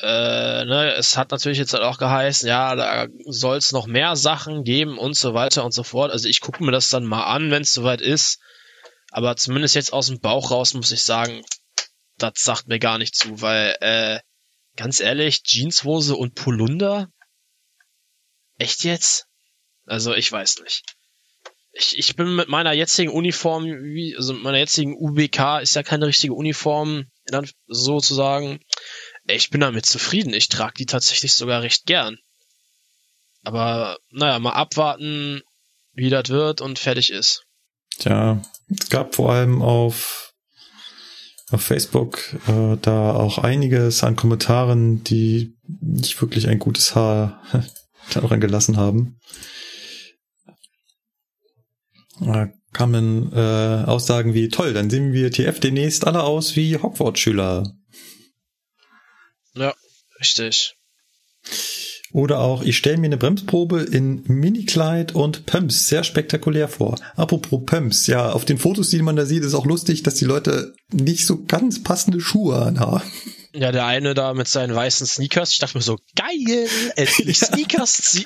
[0.00, 4.16] Äh, ne, es hat natürlich jetzt halt auch geheißen, ja, da soll es noch mehr
[4.16, 6.10] Sachen geben und so weiter und so fort.
[6.10, 8.40] Also ich gucke mir das dann mal an, wenn es soweit ist.
[9.10, 11.44] Aber zumindest jetzt aus dem Bauch raus muss ich sagen,
[12.18, 14.20] das sagt mir gar nicht zu, weil, äh,
[14.76, 17.08] ganz ehrlich, Jeanshose und Polunder?
[18.58, 19.26] Echt jetzt?
[19.86, 20.93] Also, ich weiß nicht.
[21.76, 23.64] Ich, ich bin mit meiner jetzigen Uniform,
[24.16, 27.06] also mit meiner jetzigen UBK ist ja keine richtige Uniform,
[27.66, 28.60] sozusagen.
[29.26, 30.34] Ich bin damit zufrieden.
[30.34, 32.18] Ich trage die tatsächlich sogar recht gern.
[33.42, 35.42] Aber, naja, mal abwarten,
[35.92, 37.44] wie das wird und fertig ist.
[37.98, 40.34] Tja, es gab vor allem auf,
[41.50, 47.42] auf Facebook äh, da auch einiges an Kommentaren, die nicht wirklich ein gutes Haar
[48.12, 49.20] daran gelassen haben.
[52.24, 57.72] Da kamen äh, Aussagen wie, toll, dann sehen wir TF demnächst alle aus wie Hogwarts-Schüler.
[59.54, 59.74] Ja,
[60.20, 60.74] richtig.
[62.12, 66.96] Oder auch, ich stelle mir eine Bremsprobe in Mini-Kleid und Pumps sehr spektakulär vor.
[67.16, 70.24] Apropos Pumps, ja, auf den Fotos, die man da sieht, ist auch lustig, dass die
[70.24, 73.02] Leute nicht so ganz passende Schuhe anhaben.
[73.52, 77.46] Ja, der eine da mit seinen weißen Sneakers, ich dachte mir so, geil, endlich ja.
[77.48, 78.24] Sneakers.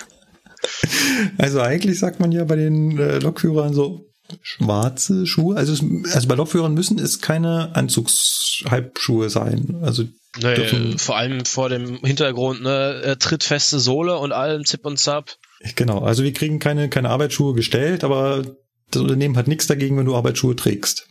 [1.38, 4.08] Also eigentlich sagt man ja bei den äh, Lokführern so,
[4.42, 5.56] schwarze Schuhe.
[5.56, 9.78] Also, es, also bei Lokführern müssen es keine Anzugshalbschuhe sein.
[9.82, 10.04] Also
[10.40, 15.36] Nee, vor allem vor dem Hintergrund, ne, äh, trittfeste Sohle und allem Zip und Zap.
[15.74, 18.44] Genau, also wir kriegen keine, keine Arbeitsschuhe gestellt, aber
[18.90, 21.08] das Unternehmen hat nichts dagegen, wenn du Arbeitsschuhe trägst.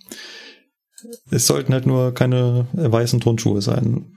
[1.29, 4.13] Es sollten halt nur keine weißen Turnschuhe sein.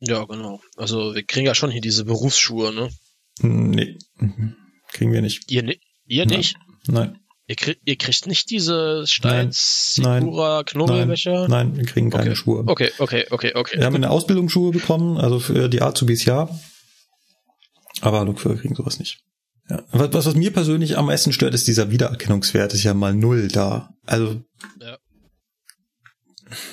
[0.00, 0.60] Ja, genau.
[0.76, 2.90] Also wir kriegen ja schon hier diese Berufsschuhe, ne?
[3.40, 3.98] Nee,
[4.92, 5.50] kriegen wir nicht.
[5.50, 5.74] Ihr,
[6.06, 6.56] ihr nicht?
[6.86, 7.18] Nein.
[7.46, 11.48] Ihr, krieg, ihr kriegt nicht diese Steins Sikura Knobelbecher?
[11.48, 12.36] Nein, nein, wir kriegen keine okay.
[12.36, 12.64] Schuhe.
[12.66, 13.78] Okay, okay, okay, okay.
[13.78, 16.48] Wir haben eine Ausbildungsschuhe bekommen, also für die Azubis ja.
[18.00, 19.20] Aber Lokführer kriegen sowas nicht.
[19.68, 19.84] Ja.
[19.92, 23.90] Was, was mir persönlich am meisten stört, ist dieser Wiedererkennungswert, ist ja mal null da.
[24.06, 24.42] Also
[24.80, 24.98] ja.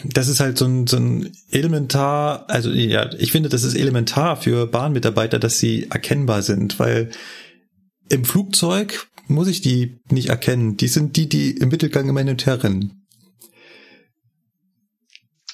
[0.03, 4.37] Das ist halt so ein, so ein elementar, also ja, ich finde, das ist elementar
[4.37, 7.11] für Bahnmitarbeiter, dass sie erkennbar sind, weil
[8.09, 10.77] im Flugzeug muss ich die nicht erkennen.
[10.77, 13.05] Die sind die, die im Mittelgang immer hin und her rennen.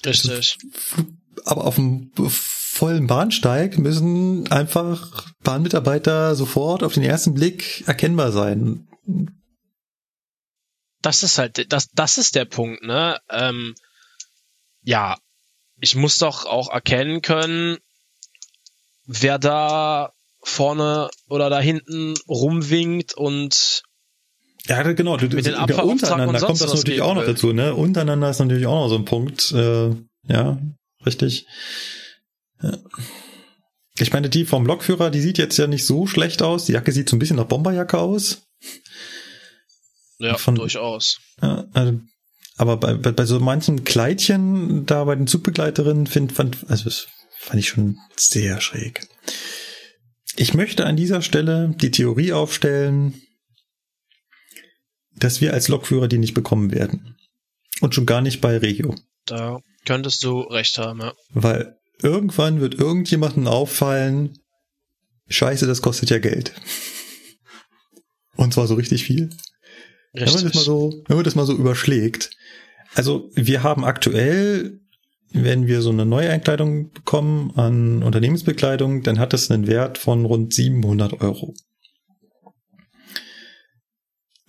[0.04, 0.58] Richtig.
[1.44, 8.86] Aber auf dem vollen Bahnsteig müssen einfach Bahnmitarbeiter sofort auf den ersten Blick erkennbar sein.
[11.02, 13.18] Das ist halt, das, das ist der Punkt, ne?
[13.30, 13.74] Ähm,
[14.86, 15.18] ja,
[15.80, 17.78] ich muss doch auch erkennen können,
[19.04, 23.82] wer da vorne oder da hinten rumwinkt und
[24.68, 25.16] ja, genau.
[25.16, 27.34] Du, mit den ja, untereinander kommt das natürlich auch noch will.
[27.34, 27.52] dazu.
[27.52, 27.74] Ne?
[27.74, 29.52] Untereinander ist natürlich auch noch so ein Punkt.
[29.52, 29.90] Äh,
[30.28, 30.58] ja,
[31.04, 31.46] richtig.
[32.60, 32.76] Ja.
[33.98, 36.64] Ich meine, die vom Lokführer, die sieht jetzt ja nicht so schlecht aus.
[36.64, 38.42] Die Jacke sieht so ein bisschen nach Bomberjacke aus.
[40.18, 41.20] Ja, Von, durchaus.
[41.40, 42.00] Ja, also,
[42.56, 46.90] aber bei, bei, bei so manchen Kleidchen da bei den Zugbegleiterinnen find, fand, also
[47.38, 49.06] fand ich schon sehr schräg.
[50.36, 53.22] Ich möchte an dieser Stelle die Theorie aufstellen,
[55.14, 57.16] dass wir als Lokführer die nicht bekommen werden.
[57.80, 58.94] Und schon gar nicht bei Regio.
[59.26, 61.14] Da könntest du recht haben, ja.
[61.30, 64.38] Weil irgendwann wird irgendjemandem auffallen,
[65.28, 66.52] scheiße, das kostet ja Geld.
[68.36, 69.30] Und zwar so richtig viel.
[70.14, 70.26] Richtig.
[70.26, 72.30] Wenn man das mal so, wenn man das mal so überschlägt.
[72.96, 74.80] Also wir haben aktuell,
[75.30, 80.54] wenn wir so eine Neueinkleidung bekommen an Unternehmensbekleidung, dann hat das einen Wert von rund
[80.54, 81.54] 700 Euro.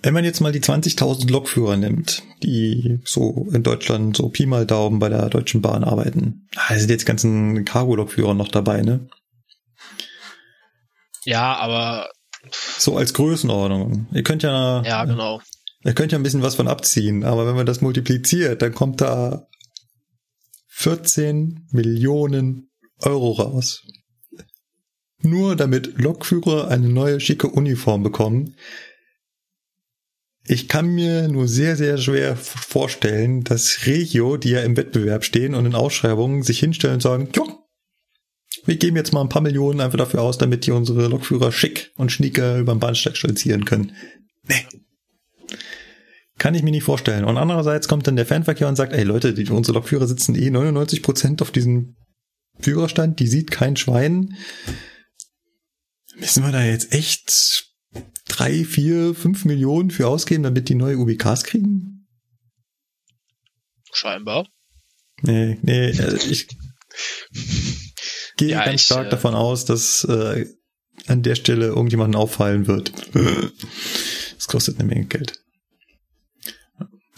[0.01, 4.65] Wenn man jetzt mal die 20.000 Lokführer nimmt, die so in Deutschland so Pi mal
[4.65, 9.09] Daumen bei der Deutschen Bahn arbeiten, da sind jetzt ganzen Cargo-Lokführer noch dabei, ne?
[11.25, 12.09] Ja, aber
[12.77, 14.07] so als Größenordnung.
[14.13, 15.41] Ihr könnt ja Ja, genau.
[15.87, 18.99] Ihr könnt ja ein bisschen was von abziehen, aber wenn man das multipliziert, dann kommt
[18.99, 19.47] da
[20.67, 22.69] 14 Millionen
[22.99, 23.87] Euro raus.
[25.21, 28.55] Nur damit Lokführer eine neue schicke Uniform bekommen,
[30.43, 35.55] ich kann mir nur sehr, sehr schwer vorstellen, dass Regio, die ja im Wettbewerb stehen
[35.55, 37.43] und in Ausschreibungen sich hinstellen und sagen, ja,
[38.65, 41.93] wir geben jetzt mal ein paar Millionen einfach dafür aus, damit die unsere Lokführer schick
[41.95, 43.93] und schnieke über den Bahnsteig stolzieren können.
[44.43, 44.65] Nee.
[46.37, 47.25] Kann ich mir nicht vorstellen.
[47.25, 50.49] Und andererseits kommt dann der Fernverkehr und sagt, ey Leute, die, unsere Lokführer sitzen eh
[50.49, 51.95] 99 Prozent auf diesem
[52.59, 54.35] Führerstand, die sieht kein Schwein.
[56.19, 57.67] Müssen wir da jetzt echt
[58.27, 62.07] drei, vier, fünf Millionen für ausgeben, damit die neue UBKs kriegen?
[63.93, 64.47] Scheinbar.
[65.21, 66.47] Nee, nee, äh, ich
[68.37, 70.45] gehe ja, ganz ich, stark äh, davon aus, dass äh,
[71.07, 72.91] an der Stelle irgendjemanden auffallen wird.
[74.35, 75.41] Das kostet eine Menge Geld.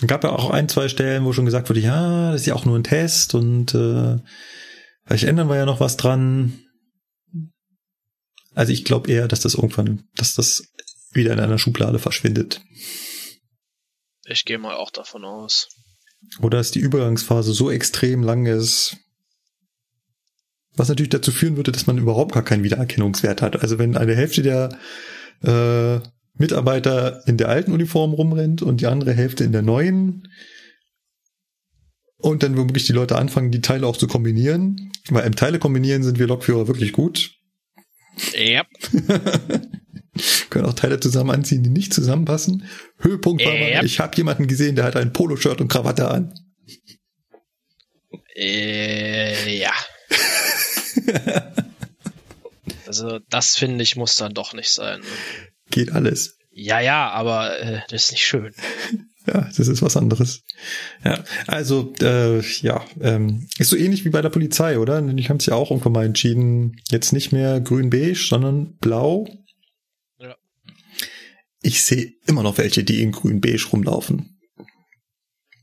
[0.01, 2.55] Es gab ja auch ein, zwei Stellen, wo schon gesagt wurde, ja, das ist ja
[2.55, 4.17] auch nur ein Test und äh,
[5.05, 6.59] vielleicht ändern wir ja noch was dran.
[8.55, 10.63] Also ich glaube eher, dass das irgendwann, dass das
[11.11, 12.61] wieder in einer Schublade verschwindet.
[14.25, 15.67] Ich gehe mal auch davon aus.
[16.39, 18.97] Oder dass die Übergangsphase so extrem lang ist,
[20.75, 23.61] was natürlich dazu führen würde, dass man überhaupt gar keinen Wiedererkennungswert hat.
[23.61, 24.77] Also wenn eine Hälfte der
[25.41, 25.99] äh,
[26.39, 30.27] Mitarbeiter in der alten Uniform rumrennt und die andere Hälfte in der neuen,
[32.19, 36.03] und dann wirklich die Leute anfangen, die Teile auch zu kombinieren, weil im Teile kombinieren
[36.03, 37.31] sind wir Lokführer wirklich gut.
[38.37, 38.65] Ja.
[40.49, 42.65] Können auch Teile zusammen anziehen, die nicht zusammenpassen.
[42.97, 46.33] Höhepunkt war mal, ich habe jemanden gesehen, der hat ein Poloshirt und Krawatte an.
[48.35, 49.71] Äh, ja.
[52.85, 55.01] also das finde ich muss dann doch nicht sein.
[55.71, 56.37] Geht alles.
[56.51, 58.53] Ja, ja, aber äh, das ist nicht schön.
[59.27, 60.41] Ja, das ist was anderes.
[61.03, 65.03] Ja, also äh, ja, ähm, ist so ähnlich wie bei der Polizei, oder?
[65.03, 69.27] Die haben es ja auch irgendwann mal entschieden, jetzt nicht mehr grün-beige, sondern blau
[71.61, 74.39] ich sehe immer noch welche, die in grün-beige rumlaufen.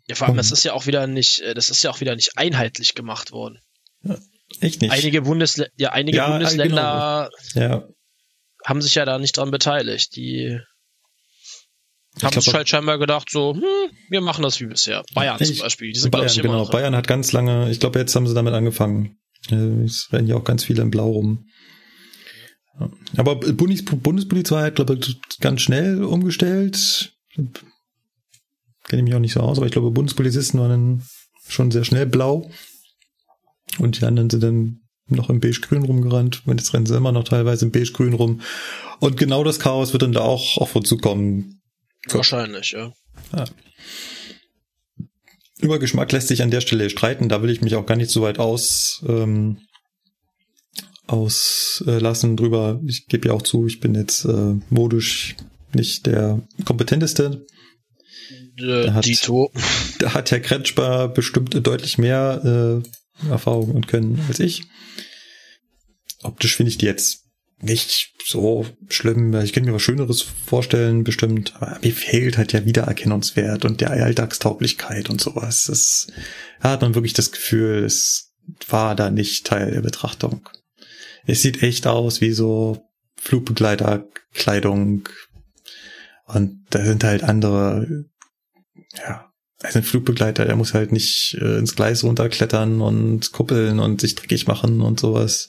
[0.09, 2.01] Ja, vor allem, um, das ist ja auch wieder nicht, äh, das ist ja auch
[2.01, 3.59] wieder nicht einheitlich gemacht worden.
[4.03, 4.19] Ja,
[4.61, 4.93] echt nicht.
[4.93, 7.67] Einige, Bundesl ja, einige ja, Bundesländer genau.
[7.67, 7.89] ja.
[8.67, 10.17] Haben sich ja da nicht dran beteiligt.
[10.17, 10.59] Die
[12.21, 13.63] haben glaub, sich halt scheinbar gedacht, so, hm,
[14.11, 15.05] wir machen das wie bisher.
[15.15, 15.93] Bayern ich, zum Beispiel.
[15.93, 16.67] Die sind, Bayern, ich, genau.
[16.67, 19.19] Bayern hat ganz lange, ich glaube, jetzt haben sie damit angefangen.
[19.49, 21.47] Es rennen ja auch ganz viele in Blau rum.
[23.17, 27.15] Aber Bundes Bundespolizei hat, glaube ich, ganz schnell umgestellt.
[27.37, 31.07] Kenne ich mich auch nicht so aus, aber ich glaube, Bundespolizisten waren dann
[31.47, 32.51] schon sehr schnell blau.
[33.79, 36.43] Und die anderen sind dann noch im beige-grün rumgerannt.
[36.47, 38.41] Und jetzt rennen sie immer noch teilweise im beige-grün rum.
[39.01, 41.61] Und genau das Chaos wird dann da auch auf uns zukommen.
[42.09, 42.93] Wahrscheinlich, ja.
[43.35, 43.45] ja.
[45.61, 47.29] Über Geschmack lässt sich an der Stelle streiten.
[47.29, 49.59] Da will ich mich auch gar nicht so weit aus, ähm,
[51.07, 52.81] auslassen drüber.
[52.87, 55.37] Ich gebe ja auch zu, ich bin jetzt äh, modisch
[55.73, 57.47] nicht der kompetenteste.
[58.59, 59.51] Äh, da hat, Dito.
[59.99, 62.89] Da hat Herr Kretschmer bestimmt deutlich mehr äh,
[63.31, 64.65] Erfahrung und Können als ich.
[66.23, 67.25] Optisch finde ich die jetzt
[67.61, 69.35] nicht so schlimm.
[69.35, 71.55] Ich könnte mir was Schöneres vorstellen, bestimmt.
[71.57, 75.65] Aber mir fehlt halt ja Wiedererkennungswert und der Alltagstauglichkeit und sowas.
[75.67, 76.09] Das
[76.61, 78.35] da hat man wirklich das Gefühl, es
[78.69, 80.49] war da nicht Teil der Betrachtung.
[81.27, 85.09] Es sieht echt aus wie so Flugbegleiterkleidung.
[86.27, 88.07] Und da sind halt andere,
[88.97, 89.26] ja,
[89.75, 94.47] ein Flugbegleiter, der muss halt nicht äh, ins Gleis runterklettern und kuppeln und sich dreckig
[94.47, 95.49] machen und sowas.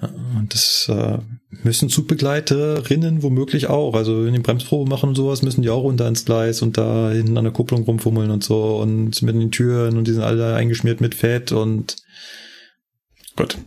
[0.00, 1.18] Und das äh,
[1.62, 3.94] müssen Zugbegleiterinnen womöglich auch.
[3.94, 7.10] Also wenn die Bremsprobe machen und sowas, müssen die auch runter ins Gleis und da
[7.10, 10.54] hinten an der Kupplung rumfummeln und so und mit den Türen und die sind alle
[10.56, 11.96] eingeschmiert mit Fett und
[13.36, 13.58] Gut.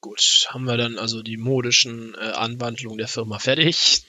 [0.00, 4.04] Gut, haben wir dann also die modischen äh, Anwandlungen der Firma fertig.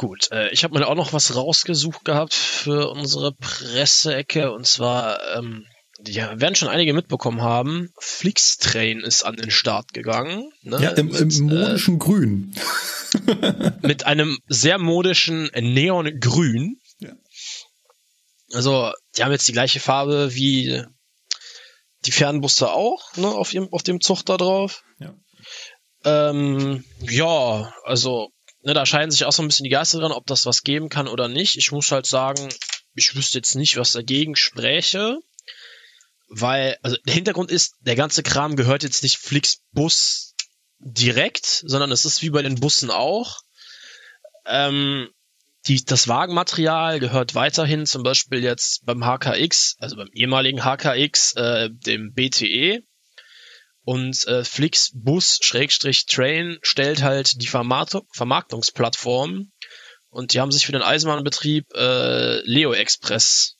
[0.00, 5.20] Gut, äh, ich habe mir auch noch was rausgesucht gehabt für unsere Presseecke und zwar,
[5.36, 5.66] ähm,
[6.06, 10.50] ja, werden schon einige mitbekommen haben, Flixtrain ist an den Start gegangen.
[10.62, 10.82] Ne?
[10.82, 12.54] Ja, im, im modischen äh, Grün.
[13.82, 16.80] mit einem sehr modischen Neongrün.
[17.00, 17.12] Ja.
[18.54, 20.82] Also, die haben jetzt die gleiche Farbe wie
[22.06, 24.82] die Fernbusse auch, ne, auf, ihrem, auf dem Zug da drauf.
[24.98, 25.14] Ja.
[26.06, 28.30] Ähm, ja, also,
[28.62, 30.88] ne, da scheiden sich auch so ein bisschen die Geister dran, ob das was geben
[30.88, 31.56] kann oder nicht.
[31.56, 32.48] Ich muss halt sagen,
[32.94, 35.18] ich wüsste jetzt nicht, was dagegen spräche.
[36.28, 40.34] Weil, also der Hintergrund ist, der ganze Kram gehört jetzt nicht Flixbus
[40.78, 43.40] direkt, sondern es ist wie bei den Bussen auch.
[44.46, 45.08] Ähm,
[45.66, 51.68] die, das Wagenmaterial gehört weiterhin zum Beispiel jetzt beim HKX, also beim ehemaligen HKX, äh,
[51.70, 52.82] dem BTE.
[53.90, 59.50] Und äh, Flixbus-Train stellt halt die Vermarkt Vermarktungsplattform
[60.10, 63.56] und die haben sich für den Eisenbahnbetrieb äh, Leo Express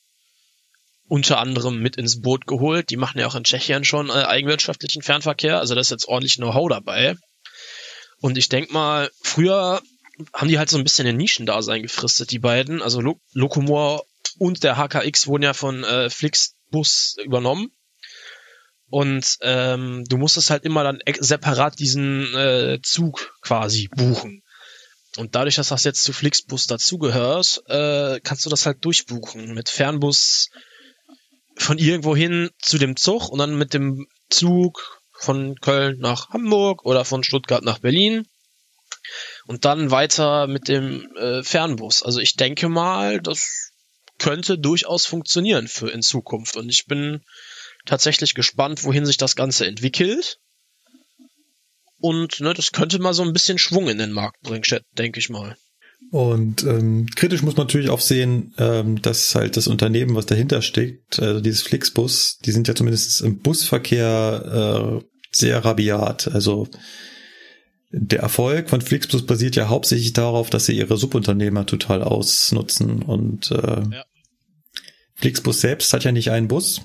[1.08, 2.90] unter anderem mit ins Boot geholt.
[2.90, 6.36] Die machen ja auch in Tschechien schon äh, eigenwirtschaftlichen Fernverkehr, also da ist jetzt ordentlich
[6.36, 7.16] Know-how dabei.
[8.20, 9.82] Und ich denk mal, früher
[10.32, 12.82] haben die halt so ein bisschen ein Nischendasein gefristet, die beiden.
[12.82, 14.04] Also Lo Locomore
[14.38, 17.72] und der HKX wurden ja von äh, Flixbus übernommen.
[18.90, 24.42] Und ähm, du musstest halt immer dann separat diesen äh, Zug quasi buchen.
[25.16, 29.68] Und dadurch, dass das jetzt zu Flixbus dazugehört, äh, kannst du das halt durchbuchen mit
[29.68, 30.50] Fernbus
[31.56, 36.84] von irgendwo hin zu dem Zug und dann mit dem Zug von Köln nach Hamburg
[36.84, 38.26] oder von Stuttgart nach Berlin
[39.46, 42.02] und dann weiter mit dem äh, Fernbus.
[42.02, 43.72] Also ich denke mal, das
[44.18, 47.24] könnte durchaus funktionieren für in Zukunft und ich bin
[47.90, 50.38] tatsächlich gespannt, wohin sich das Ganze entwickelt.
[51.98, 54.62] Und ne, das könnte mal so ein bisschen Schwung in den Markt bringen,
[54.96, 55.56] denke ich mal.
[56.12, 60.62] Und ähm, kritisch muss man natürlich auch sehen, ähm, dass halt das Unternehmen, was dahinter
[60.62, 66.28] steckt, also dieses Flixbus, die sind ja zumindest im Busverkehr äh, sehr rabiat.
[66.28, 66.68] Also
[67.90, 73.02] der Erfolg von Flixbus basiert ja hauptsächlich darauf, dass sie ihre Subunternehmer total ausnutzen.
[73.02, 74.04] Und äh, ja.
[75.16, 76.82] Flixbus selbst hat ja nicht einen Bus.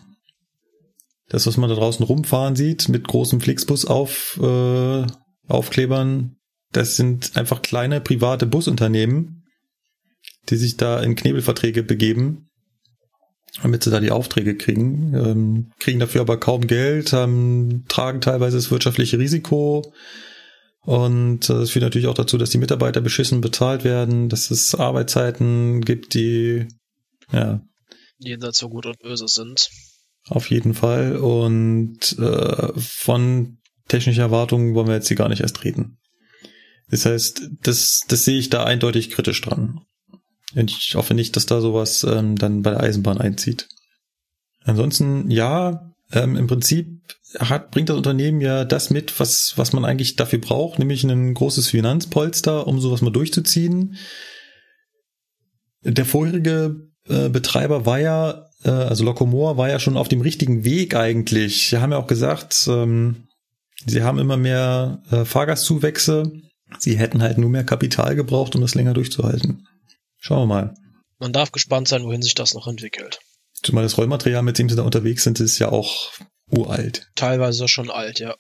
[1.28, 5.06] Das, was man da draußen rumfahren sieht, mit großen Flixbus auf, äh,
[5.48, 6.38] Aufklebern,
[6.72, 9.44] das sind einfach kleine private Busunternehmen,
[10.50, 12.50] die sich da in Knebelverträge begeben,
[13.62, 18.58] damit sie da die Aufträge kriegen, ähm, kriegen dafür aber kaum Geld, ähm, tragen teilweise
[18.58, 19.94] das wirtschaftliche Risiko
[20.86, 24.76] und äh, das führt natürlich auch dazu, dass die Mitarbeiter beschissen bezahlt werden, dass es
[24.76, 26.68] Arbeitszeiten gibt, die
[27.32, 27.60] ja
[28.20, 29.70] jenseits so gut und böse sind.
[30.28, 31.18] Auf jeden Fall.
[31.18, 33.58] Und äh, von
[33.88, 35.98] technischer Erwartungen wollen wir jetzt hier gar nicht erst reden.
[36.90, 39.82] Das heißt, das, das sehe ich da eindeutig kritisch dran.
[40.54, 43.68] Ich hoffe nicht, dass da sowas ähm, dann bei der Eisenbahn einzieht.
[44.64, 47.02] Ansonsten, ja, ähm, im Prinzip
[47.40, 51.34] hat, bringt das Unternehmen ja das mit, was, was man eigentlich dafür braucht, nämlich ein
[51.34, 53.98] großes Finanzpolster, um sowas mal durchzuziehen.
[55.82, 60.66] Der vorherige äh, Betreiber war ja, äh, also Locomore war ja schon auf dem richtigen
[60.66, 61.70] Weg eigentlich.
[61.70, 63.28] Sie haben ja auch gesagt, ähm,
[63.86, 66.32] sie haben immer mehr äh, Fahrgastzuwächse
[66.80, 69.68] Sie hätten halt nur mehr Kapital gebraucht, um das länger durchzuhalten.
[70.18, 70.74] Schauen wir mal.
[71.20, 73.20] Man darf gespannt sein, wohin sich das noch entwickelt.
[73.64, 76.12] Zumal das Rollmaterial, mit dem sie da unterwegs sind, ist ja auch
[76.50, 77.08] uralt.
[77.16, 78.36] Teilweise schon alt, ja.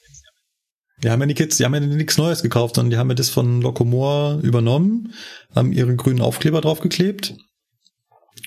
[1.04, 3.16] Die haben ja die Kids, die haben ja nichts Neues gekauft, sondern die haben ja
[3.16, 5.14] das von Locomore übernommen,
[5.54, 7.36] haben ihren grünen Aufkleber draufgeklebt.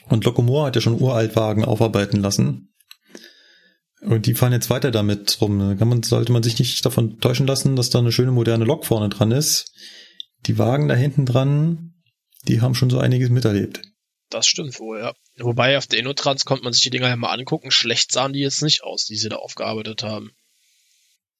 [0.08, 2.74] Und Locomore hat ja schon Uraltwagen aufarbeiten lassen.
[4.00, 5.58] Und die fahren jetzt weiter damit rum.
[5.58, 8.64] Da kann man, sollte man sich nicht davon täuschen lassen, dass da eine schöne moderne
[8.64, 9.72] Lok vorne dran ist.
[10.46, 11.94] Die Wagen da hinten dran,
[12.46, 13.82] die haben schon so einiges miterlebt.
[14.30, 15.14] Das stimmt wohl, ja.
[15.38, 17.70] Wobei auf der Innotrans konnte man sich die Dinger ja mal angucken.
[17.70, 20.30] Schlecht sahen die jetzt nicht aus, die sie da aufgearbeitet haben.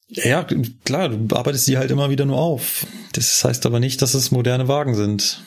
[0.09, 0.43] Ja,
[0.85, 2.87] klar, du arbeitest die halt immer wieder nur auf.
[3.13, 5.43] Das heißt aber nicht, dass es moderne Wagen sind.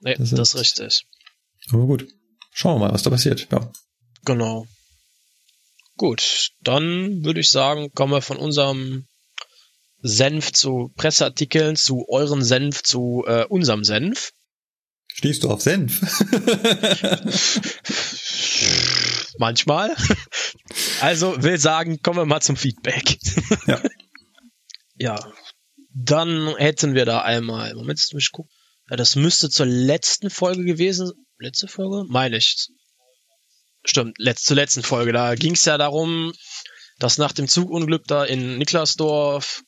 [0.00, 1.06] Nee, das, das ist richtig.
[1.70, 2.08] Aber gut.
[2.56, 3.48] Schauen wir mal, was da passiert.
[3.50, 3.72] Ja.
[4.24, 4.64] Genau.
[5.96, 9.08] Gut, dann würde ich sagen, kommen wir von unserem
[9.98, 14.30] Senf zu Presseartikeln, zu euren Senf, zu äh, unserem Senf.
[15.08, 16.00] Stehst du auf Senf?
[19.38, 19.96] Manchmal.
[21.00, 23.18] Also will sagen, kommen wir mal zum Feedback.
[23.66, 23.82] Ja.
[24.96, 25.32] ja.
[25.92, 28.50] Dann hätten wir da einmal, Moment, ich gucken.
[28.90, 31.10] Ja, das müsste zur letzten Folge gewesen.
[31.38, 32.04] Letzte Folge?
[32.08, 32.68] Meine ich.
[33.84, 35.12] Stimmt, letzt, zur letzten Folge.
[35.12, 36.32] Da ging es ja darum,
[36.98, 39.62] dass nach dem Zugunglück da in Niklasdorf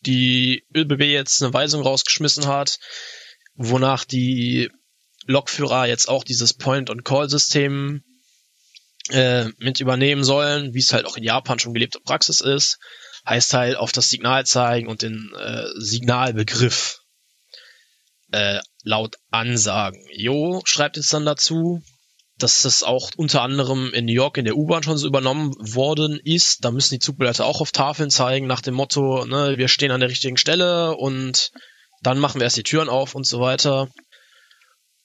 [0.00, 2.78] die ÖBB jetzt eine Weisung rausgeschmissen hat,
[3.54, 4.70] wonach die
[5.26, 8.02] Lokführer jetzt auch dieses Point-and-Call-System
[9.10, 12.78] äh, mit übernehmen sollen, wie es halt auch in Japan schon gelebte Praxis ist.
[13.28, 17.00] Heißt halt auf das Signal zeigen und den äh, Signalbegriff
[18.30, 20.00] äh, laut ansagen.
[20.12, 21.82] Jo schreibt jetzt dann dazu,
[22.38, 26.20] dass das auch unter anderem in New York in der U-Bahn schon so übernommen worden
[26.22, 26.64] ist.
[26.64, 30.00] Da müssen die Zugbegleiter auch auf Tafeln zeigen nach dem Motto, ne, wir stehen an
[30.00, 31.50] der richtigen Stelle und
[32.02, 33.88] dann machen wir erst die Türen auf und so weiter.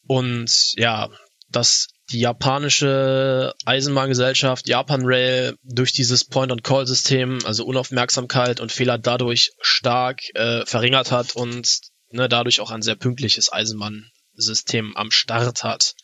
[0.06, 1.10] Und ja,
[1.50, 10.22] dass die japanische Eisenbahngesellschaft Japan Rail durch dieses Point-and-Call-System, also Unaufmerksamkeit und Fehler dadurch stark
[10.36, 15.96] äh, verringert hat und ne, dadurch auch ein sehr pünktliches Eisenbahnsystem am Start hat.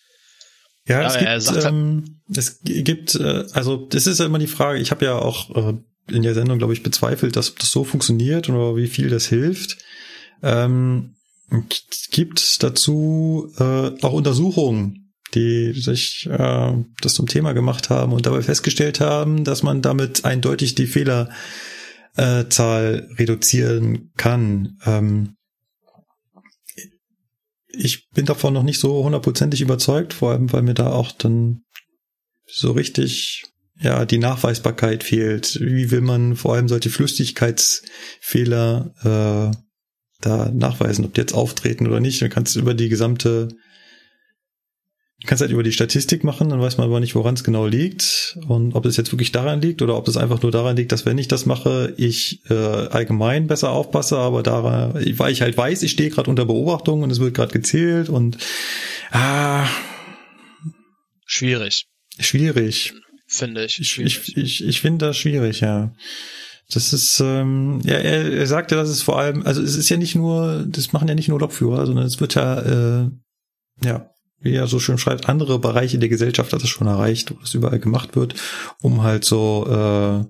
[0.88, 4.80] Ja, ja es, gibt, ähm, es gibt, äh, also das ist ja immer die Frage,
[4.80, 5.74] ich habe ja auch äh,
[6.10, 9.78] in der Sendung, glaube ich, bezweifelt, dass das so funktioniert oder wie viel das hilft.
[10.42, 11.16] Ähm,
[12.12, 18.42] gibt dazu äh, auch Untersuchungen, die sich äh, das zum Thema gemacht haben und dabei
[18.42, 21.34] festgestellt haben, dass man damit eindeutig die Fehlerzahl
[22.16, 24.78] äh, reduzieren kann.
[24.86, 25.37] Ähm,
[27.78, 31.62] ich bin davon noch nicht so hundertprozentig überzeugt, vor allem weil mir da auch dann
[32.46, 33.46] so richtig
[33.80, 35.60] ja die Nachweisbarkeit fehlt.
[35.62, 39.58] Wie will man vor allem solche Flüssigkeitsfehler äh,
[40.22, 42.22] da nachweisen, ob die jetzt auftreten oder nicht?
[42.22, 43.50] Du kannst über die gesamte
[45.28, 48.38] kannst halt über die Statistik machen, dann weiß man aber nicht, woran es genau liegt
[48.48, 51.06] und ob es jetzt wirklich daran liegt oder ob es einfach nur daran liegt, dass
[51.06, 55.84] wenn ich das mache, ich äh, allgemein besser aufpasse, aber daran, weil ich halt weiß,
[55.84, 58.38] ich stehe gerade unter Beobachtung und es wird gerade gezählt und
[59.12, 59.68] ah,
[61.26, 61.86] schwierig.
[62.20, 62.94] Schwierig.
[63.28, 63.80] Finde ich.
[63.80, 65.94] Ich, ich, ich, ich finde das schwierig, ja.
[66.70, 69.98] Das ist, ähm, ja, er, er sagte, dass es vor allem, also es ist ja
[69.98, 73.10] nicht nur, das machen ja nicht nur Lokführer, sondern es wird ja, äh,
[73.84, 74.10] ja,
[74.40, 77.54] wie er so schön schreibt, andere Bereiche der Gesellschaft hat es schon erreicht, wo das
[77.54, 78.36] überall gemacht wird,
[78.82, 80.26] um halt so äh,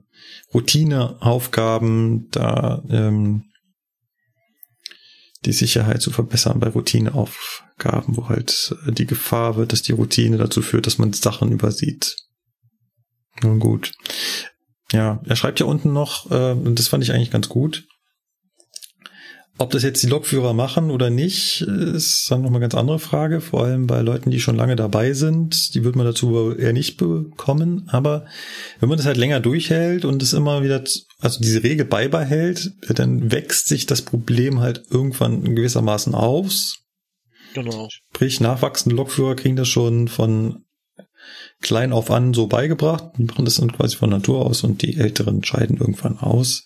[0.53, 3.43] Routineaufgaben da ähm,
[5.45, 10.61] die Sicherheit zu verbessern bei Routineaufgaben, wo halt die Gefahr wird, dass die Routine dazu
[10.61, 12.15] führt, dass man Sachen übersieht.
[13.43, 13.93] Nun gut.
[14.91, 17.85] Ja, er schreibt ja unten noch, äh, und das fand ich eigentlich ganz gut,
[19.59, 23.41] ob das jetzt die Lokführer machen oder nicht, ist dann nochmal eine ganz andere Frage.
[23.41, 25.73] Vor allem bei Leuten, die schon lange dabei sind.
[25.73, 27.87] Die wird man dazu eher nicht bekommen.
[27.87, 28.25] Aber
[28.79, 30.83] wenn man das halt länger durchhält und es immer wieder,
[31.19, 36.77] also diese Regel beibehält, dann wächst sich das Problem halt irgendwann gewissermaßen aus.
[37.53, 37.89] Genau.
[37.89, 40.65] Sprich, nachwachsende Lokführer kriegen das schon von
[41.61, 43.05] klein auf an so beigebracht.
[43.17, 46.65] Die machen das dann quasi von Natur aus und die Älteren scheiden irgendwann aus.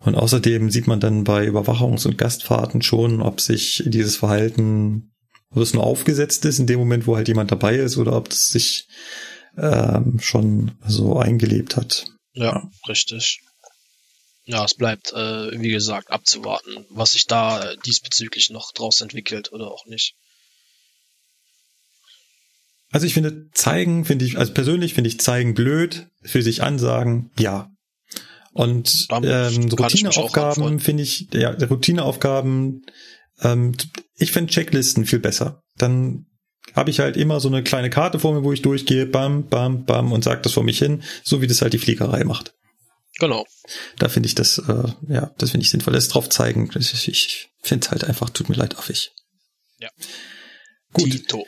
[0.00, 5.12] Und außerdem sieht man dann bei Überwachungs- und Gastfahrten schon, ob sich dieses Verhalten,
[5.50, 8.30] ob es nur aufgesetzt ist in dem Moment, wo halt jemand dabei ist, oder ob
[8.30, 8.88] es sich
[9.58, 12.06] ähm, schon so eingelebt hat.
[12.32, 13.40] Ja, richtig.
[14.44, 19.70] Ja, es bleibt, äh, wie gesagt, abzuwarten, was sich da diesbezüglich noch draus entwickelt oder
[19.70, 20.14] auch nicht.
[22.90, 27.30] Also ich finde, zeigen finde ich, also persönlich finde ich zeigen blöd, für sich ansagen,
[27.38, 27.70] ja.
[28.52, 32.84] Und ähm, Routineaufgaben finde ich, ja, Routineaufgaben,
[33.42, 33.72] ähm,
[34.16, 35.62] ich finde Checklisten viel besser.
[35.76, 36.26] Dann
[36.74, 39.84] habe ich halt immer so eine kleine Karte vor mir, wo ich durchgehe, bam, bam,
[39.84, 42.54] bam und sag das vor mich hin, so wie das halt die Fliegerei macht.
[43.18, 43.46] Genau.
[43.98, 45.92] Da finde ich das, äh, ja, das finde ich sinnvoll.
[45.92, 46.70] Das drauf zeigen.
[46.74, 49.12] Ich, ich finde es halt einfach, tut mir leid, affig.
[49.78, 49.90] Ja.
[50.92, 51.10] Gut.
[51.10, 51.46] Tito.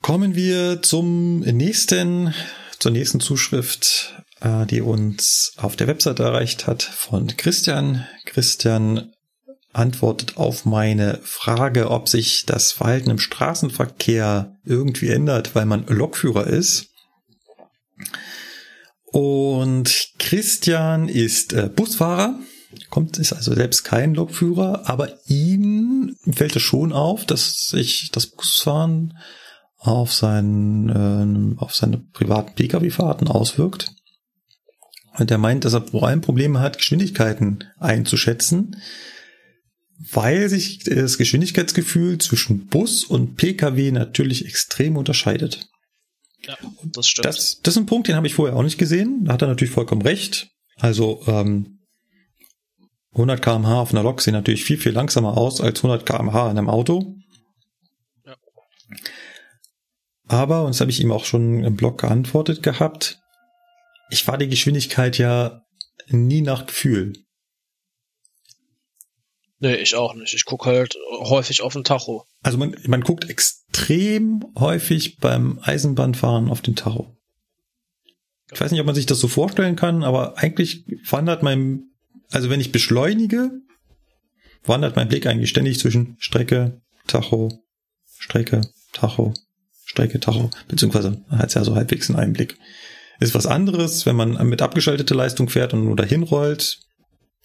[0.00, 2.34] Kommen wir zum nächsten,
[2.78, 8.06] zur nächsten Zuschrift äh, die uns auf der Webseite erreicht hat von Christian.
[8.26, 9.12] Christian
[9.72, 16.46] antwortet auf meine Frage, ob sich das Verhalten im Straßenverkehr irgendwie ändert, weil man Lokführer
[16.46, 16.88] ist.
[19.06, 22.38] Und Christian ist äh, Busfahrer,
[22.90, 28.26] kommt, ist also selbst kein Lokführer, aber ihm fällt es schon auf, dass sich das
[28.26, 29.16] Busfahren
[29.78, 33.90] auf seinen, äh, auf seine privaten Pkw-Fahrten auswirkt.
[35.18, 38.76] Und er meint, dass er vor allem Probleme hat, Geschwindigkeiten einzuschätzen,
[40.10, 45.68] weil sich das Geschwindigkeitsgefühl zwischen Bus und Pkw natürlich extrem unterscheidet.
[46.46, 47.26] Ja, das stimmt.
[47.26, 49.24] Das, das ist ein Punkt, den habe ich vorher auch nicht gesehen.
[49.24, 50.48] Da hat er natürlich vollkommen recht.
[50.76, 51.78] Also ähm,
[53.12, 56.58] 100 km/h auf einer Lok sehen natürlich viel, viel langsamer aus als 100 km/h in
[56.58, 57.14] einem Auto.
[58.24, 58.36] Ja.
[60.26, 63.21] Aber, und das habe ich ihm auch schon im Blog geantwortet gehabt,
[64.12, 65.64] ich fahre die Geschwindigkeit ja
[66.08, 67.14] nie nach Gefühl.
[69.58, 70.34] Nee, ich auch nicht.
[70.34, 72.26] Ich gucke halt häufig auf den Tacho.
[72.42, 77.16] Also man, man guckt extrem häufig beim Eisenbahnfahren auf den Tacho.
[78.52, 81.84] Ich weiß nicht, ob man sich das so vorstellen kann, aber eigentlich wandert mein,
[82.30, 83.50] also wenn ich beschleunige,
[84.64, 87.64] wandert mein Blick eigentlich ständig zwischen Strecke, Tacho,
[88.18, 88.60] Strecke,
[88.92, 89.32] Tacho,
[89.86, 92.58] Strecke, Tacho, beziehungsweise hat es ja so halbwegs einen Einblick.
[93.20, 96.78] Ist was anderes, wenn man mit abgeschalteter Leistung fährt und nur dahin rollt,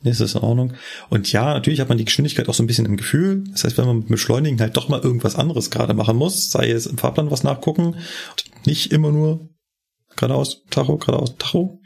[0.03, 0.73] ist das in Ordnung.
[1.09, 3.43] Und ja, natürlich hat man die Geschwindigkeit auch so ein bisschen im Gefühl.
[3.51, 6.69] Das heißt, wenn man mit Beschleunigen halt doch mal irgendwas anderes gerade machen muss, sei
[6.69, 7.95] es im Fahrplan was nachgucken,
[8.65, 9.49] nicht immer nur
[10.15, 11.79] geradeaus, Tacho, geradeaus, Tacho,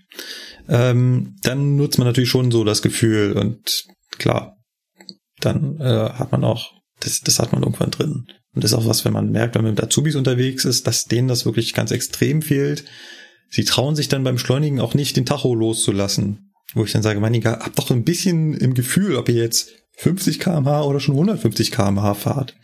[0.68, 3.86] ähm, dann nutzt man natürlich schon so das Gefühl und
[4.18, 4.58] klar,
[5.40, 8.26] dann äh, hat man auch, das, das hat man irgendwann drin.
[8.54, 11.06] Und das ist auch was, wenn man merkt, wenn man mit Azubis unterwegs ist, dass
[11.06, 12.84] denen das wirklich ganz extrem fehlt.
[13.52, 16.54] Sie trauen sich dann beim Beschleunigen auch nicht, den Tacho loszulassen.
[16.74, 19.72] Wo ich dann sage, mein Digga, habt doch ein bisschen im Gefühl, ob ihr jetzt
[19.98, 22.56] 50 kmh oder schon 150 kmh fahrt.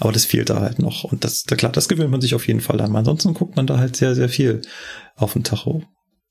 [0.00, 1.04] Aber das fehlt da halt noch.
[1.04, 2.96] Und das, klar, das gewöhnt man sich auf jeden Fall an.
[2.96, 4.62] Ansonsten guckt man da halt sehr, sehr viel
[5.14, 5.84] auf den Tacho.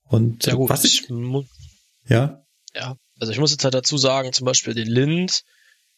[0.04, 2.44] Und ja, gut, was ich, ich ja?
[2.76, 5.44] Ja, also ich muss jetzt halt dazu sagen, zum Beispiel den Lind,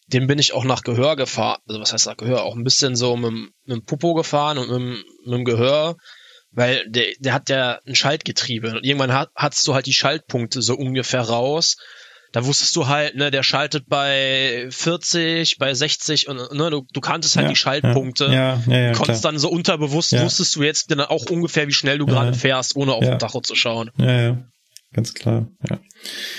[0.08, 1.60] den bin ich auch nach Gehör gefahren.
[1.68, 2.44] Also was heißt nach Gehör?
[2.44, 5.98] Auch ein bisschen so mit, mit dem Popo gefahren und mit, mit dem Gehör
[6.56, 10.62] weil der, der hat ja ein Schaltgetriebe und irgendwann hat, hattest du halt die Schaltpunkte
[10.62, 11.78] so ungefähr raus.
[12.32, 17.00] Da wusstest du halt, ne, der schaltet bei 40, bei 60 und ne, du, du
[17.00, 18.26] kanntest halt Ja, die Schaltpunkte.
[18.26, 19.32] Ja, ja, ja, konntest klar.
[19.32, 22.94] dann so unterbewusst wusstest du jetzt dann auch ungefähr, wie schnell du gerade fährst, ohne
[22.94, 23.92] auf den Tacho zu schauen.
[23.98, 24.38] Ja, ja.
[24.92, 25.80] Ganz klar, ja.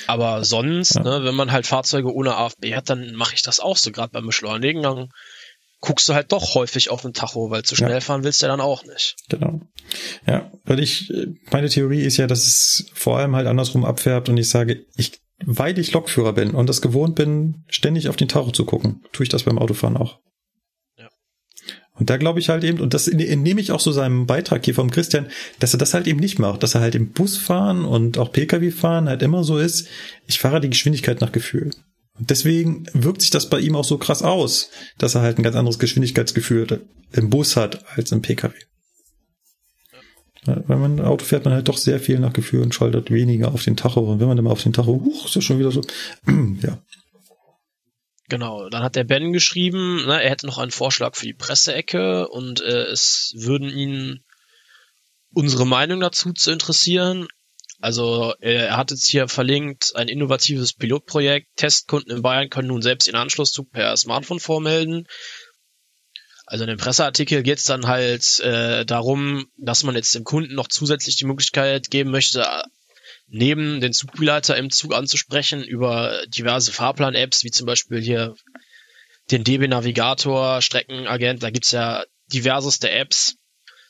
[0.06, 3.76] Aber sonst, ne, wenn man halt Fahrzeuge ohne AFB hat, dann mache ich das auch
[3.76, 5.10] so, gerade beim Beschleunigen, dann
[5.87, 7.87] guckst du halt doch häufig auf den Tacho, weil zu Ja.
[7.87, 9.17] schnell fahren willst du ja dann auch nicht.
[9.29, 9.61] Genau.
[10.27, 11.13] Ja, weil ich,
[11.53, 15.21] meine Theorie ist ja, dass es vor allem halt andersrum abfärbt und ich sage, ich,
[15.45, 19.25] weil ich Lokführer bin und das gewohnt bin, ständig auf den Tacho zu gucken, tue
[19.25, 20.19] ich das beim Autofahren auch.
[20.99, 21.09] Ja.
[21.95, 24.75] Und da glaube ich halt eben, und das entnehme ich auch so seinem Beitrag hier
[24.75, 25.29] vom Christian,
[25.61, 28.33] dass er das halt eben nicht macht, dass er halt im Bus fahren und auch
[28.33, 29.87] Pkw fahren halt immer so ist,
[30.27, 31.71] ich fahre die Geschwindigkeit nach Gefühl.
[32.18, 35.43] Und deswegen wirkt sich das bei ihm auch so krass aus, dass er halt ein
[35.43, 38.52] ganz anderes Geschwindigkeitsgefühl im Bus hat als im Pkw.
[40.47, 43.64] Wenn man Auto fährt, man halt doch sehr viel nach Gefühl und schaltet weniger auf
[43.64, 44.01] den Tacho.
[44.01, 45.82] Und wenn man dann mal auf den Tacho, huch, ist ja schon wieder so,
[46.62, 46.82] ja.
[48.28, 52.28] Genau, dann hat der Ben geschrieben, ne, er hätte noch einen Vorschlag für die Presseecke
[52.28, 54.24] und äh, es würden ihn
[55.32, 57.28] unsere Meinung dazu zu interessieren.
[57.81, 61.48] Also er, er hat jetzt hier verlinkt ein innovatives Pilotprojekt.
[61.57, 65.07] Testkunden in Bayern können nun selbst ihren Anschlusszug per Smartphone vormelden.
[66.47, 70.55] Also in dem Presseartikel geht es dann halt äh, darum, dass man jetzt dem Kunden
[70.55, 72.47] noch zusätzlich die Möglichkeit geben möchte,
[73.27, 78.36] neben den Zugbegleiter im Zug anzusprechen über diverse Fahrplan-Apps, wie zum Beispiel hier
[79.32, 83.36] den DB Navigator, Streckenagent, da gibt's ja diverseste Apps,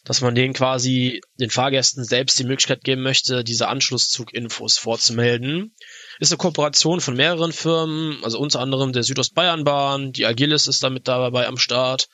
[0.07, 5.75] dass man denen quasi den Fahrgästen selbst die Möglichkeit geben möchte, diese Anschlusszug-Infos vorzumelden.
[6.21, 11.09] Ist eine Kooperation von mehreren Firmen, also unter anderem der Südostbayernbahn, die Agilis ist damit
[11.09, 12.09] dabei am Start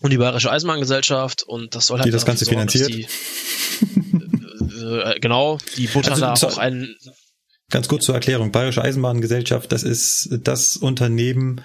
[0.00, 3.06] und die Bayerische Eisenbahngesellschaft und das soll halt Die das Ganze sorgen, dass Die,
[4.84, 6.94] äh, genau, die buttern Also, da so- auch einen
[7.70, 8.50] Ganz kurz zur Erklärung.
[8.50, 11.60] Bayerische Eisenbahngesellschaft, das ist das Unternehmen,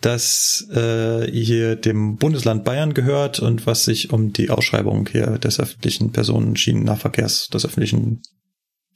[0.00, 5.60] das äh, hier dem Bundesland Bayern gehört und was sich um die Ausschreibung hier des
[5.60, 8.22] öffentlichen Personenschienennahverkehrs, des öffentlichen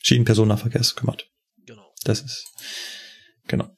[0.02, 1.28] Schienenpersonennahverkehrs kümmert.
[1.66, 1.92] genau.
[2.04, 2.46] Das ist
[3.46, 3.68] genau.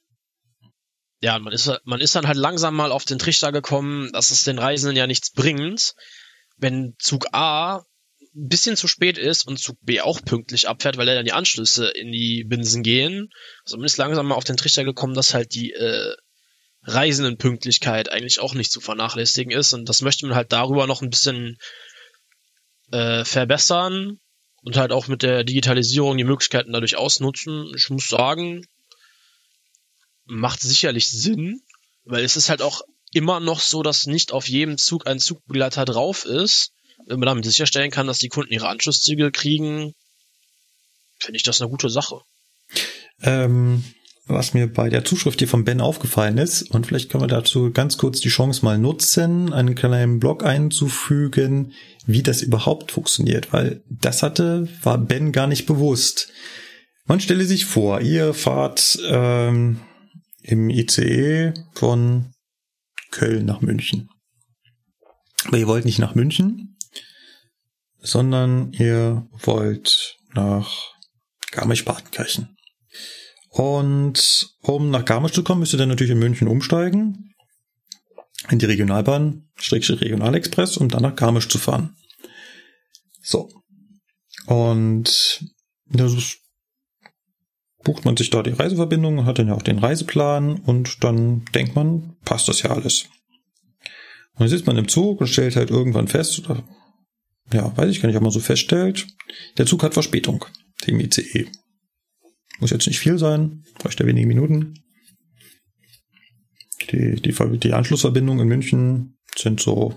[1.21, 4.43] ja, man ist, man ist dann halt langsam mal auf den Trichter gekommen, dass es
[4.43, 5.95] den Reisenden ja nichts bringt,
[6.57, 7.83] wenn Zug A
[8.35, 11.87] ein bisschen zu spät ist und Zug B auch pünktlich abfährt, weil dann die Anschlüsse
[11.89, 13.29] in die Binsen gehen.
[13.65, 16.15] Also man ist langsam mal auf den Trichter gekommen, dass halt die äh,
[16.87, 21.09] Reisendenpünktlichkeit eigentlich auch nicht zu vernachlässigen ist und das möchte man halt darüber noch ein
[21.09, 21.57] bisschen
[22.91, 24.19] äh, verbessern
[24.63, 27.71] und halt auch mit der Digitalisierung die Möglichkeiten dadurch ausnutzen.
[27.75, 28.65] Ich muss sagen,
[30.25, 31.61] macht sicherlich Sinn,
[32.05, 32.81] weil es ist halt auch
[33.13, 36.71] immer noch so, dass nicht auf jedem Zug ein Zugbegleiter drauf ist.
[37.05, 39.93] Wenn man damit sicherstellen kann, dass die Kunden ihre Anschlusszüge kriegen,
[41.19, 42.21] finde ich das eine gute Sache.
[43.21, 43.83] Ähm,
[44.27, 47.71] was mir bei der Zuschrift hier von Ben aufgefallen ist, und vielleicht können wir dazu
[47.71, 51.73] ganz kurz die Chance mal nutzen, einen kleinen Blog einzufügen,
[52.05, 56.29] wie das überhaupt funktioniert, weil das hatte, war Ben gar nicht bewusst.
[57.05, 59.79] Man stelle sich vor, ihr fahrt ähm,
[60.41, 62.33] im ICE von
[63.11, 64.09] Köln nach München.
[65.45, 66.77] Aber ihr wollt nicht nach München,
[67.99, 70.69] sondern ihr wollt nach
[71.51, 72.56] Garmisch-Partenkirchen.
[73.57, 77.33] Und um nach Garmisch zu kommen, müsst ihr dann natürlich in München umsteigen.
[78.51, 81.95] In die Regionalbahn, Strickstrich Regionalexpress, um dann nach Garmisch zu fahren.
[83.19, 83.49] So.
[84.45, 85.43] Und
[85.87, 86.37] das
[87.83, 91.75] bucht man sich da die Reiseverbindung, hat dann ja auch den Reiseplan und dann denkt
[91.75, 93.05] man, passt das ja alles.
[94.33, 96.63] Und dann sitzt man im Zug und stellt halt irgendwann fest, oder
[97.51, 99.07] ja, weiß ich gar nicht, ob man so feststellt,
[99.57, 100.45] der Zug hat Verspätung,
[100.85, 101.49] dem ICE.
[102.59, 104.73] Muss jetzt nicht viel sein, bräuchte ja wenige Minuten.
[106.91, 109.93] Die, die, die Anschlussverbindung in München sind so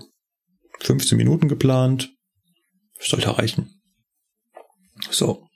[0.81, 2.11] 15 Minuten geplant.
[2.99, 3.81] sollte reichen.
[5.09, 5.47] So.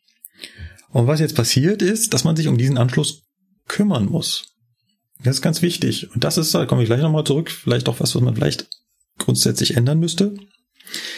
[0.90, 3.24] Und was jetzt passiert ist, dass man sich um diesen Anschluss
[3.68, 4.56] kümmern muss.
[5.24, 6.12] Das ist ganz wichtig.
[6.14, 8.68] Und das ist, da komme ich gleich nochmal zurück, vielleicht auch was, was man vielleicht
[9.18, 10.36] grundsätzlich ändern müsste.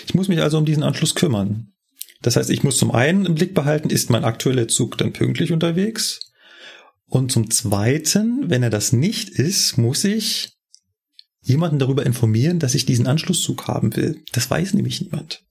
[0.06, 1.74] Ich muss mich also um diesen Anschluss kümmern.
[2.22, 5.52] Das heißt, ich muss zum einen im Blick behalten, ist mein aktueller Zug dann pünktlich
[5.52, 6.20] unterwegs?
[7.06, 10.58] Und zum zweiten, wenn er das nicht ist, muss ich
[11.42, 14.22] jemanden darüber informieren, dass ich diesen Anschlusszug haben will.
[14.34, 15.44] Das weiß nämlich niemand.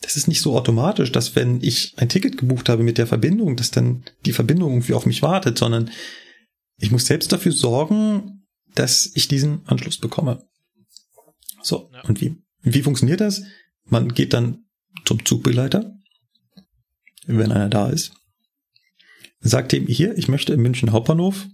[0.00, 3.56] Das ist nicht so automatisch, dass wenn ich ein Ticket gebucht habe mit der Verbindung,
[3.56, 5.90] dass dann die Verbindung irgendwie auf mich wartet, sondern
[6.78, 10.42] ich muss selbst dafür sorgen, dass ich diesen Anschluss bekomme.
[11.62, 12.00] So, ja.
[12.02, 12.36] und wie?
[12.62, 13.42] Wie funktioniert das?
[13.84, 14.64] Man geht dann
[15.04, 15.94] zum Zugbegleiter,
[17.26, 18.12] wenn einer da ist,
[19.40, 21.46] sagt ihm hier, ich möchte im München Hauptbahnhof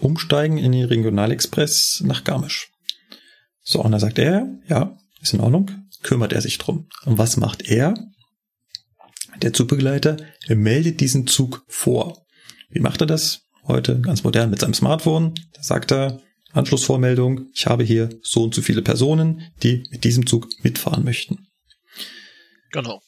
[0.00, 2.70] umsteigen in den Regionalexpress nach Garmisch.
[3.62, 5.70] So, und dann sagt er, ja, ist in Ordnung,
[6.02, 6.88] kümmert er sich drum.
[7.04, 7.94] Und was macht er?
[9.42, 10.16] Der Zugbegleiter
[10.46, 12.26] er meldet diesen Zug vor.
[12.70, 13.42] Wie macht er das?
[13.66, 15.34] Heute ganz modern mit seinem Smartphone.
[15.52, 16.20] Da sagt er,
[16.52, 21.46] Anschlussvormeldung, ich habe hier so und so viele Personen, die mit diesem Zug mitfahren möchten.
[22.72, 23.00] Genau.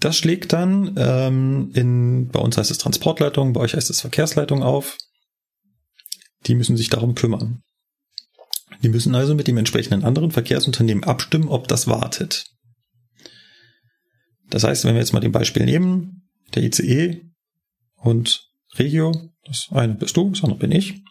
[0.00, 4.62] Das schlägt dann ähm, in, bei uns heißt es Transportleitung, bei euch heißt es Verkehrsleitung
[4.62, 4.96] auf.
[6.46, 7.62] Die müssen sich darum kümmern.
[8.82, 12.46] Die müssen also mit dem entsprechenden anderen Verkehrsunternehmen abstimmen, ob das wartet.
[14.50, 17.22] Das heißt, wenn wir jetzt mal den Beispiel nehmen, der ICE
[17.96, 18.48] und
[18.78, 19.12] Regio,
[19.44, 21.02] das eine bist du, das andere bin ich.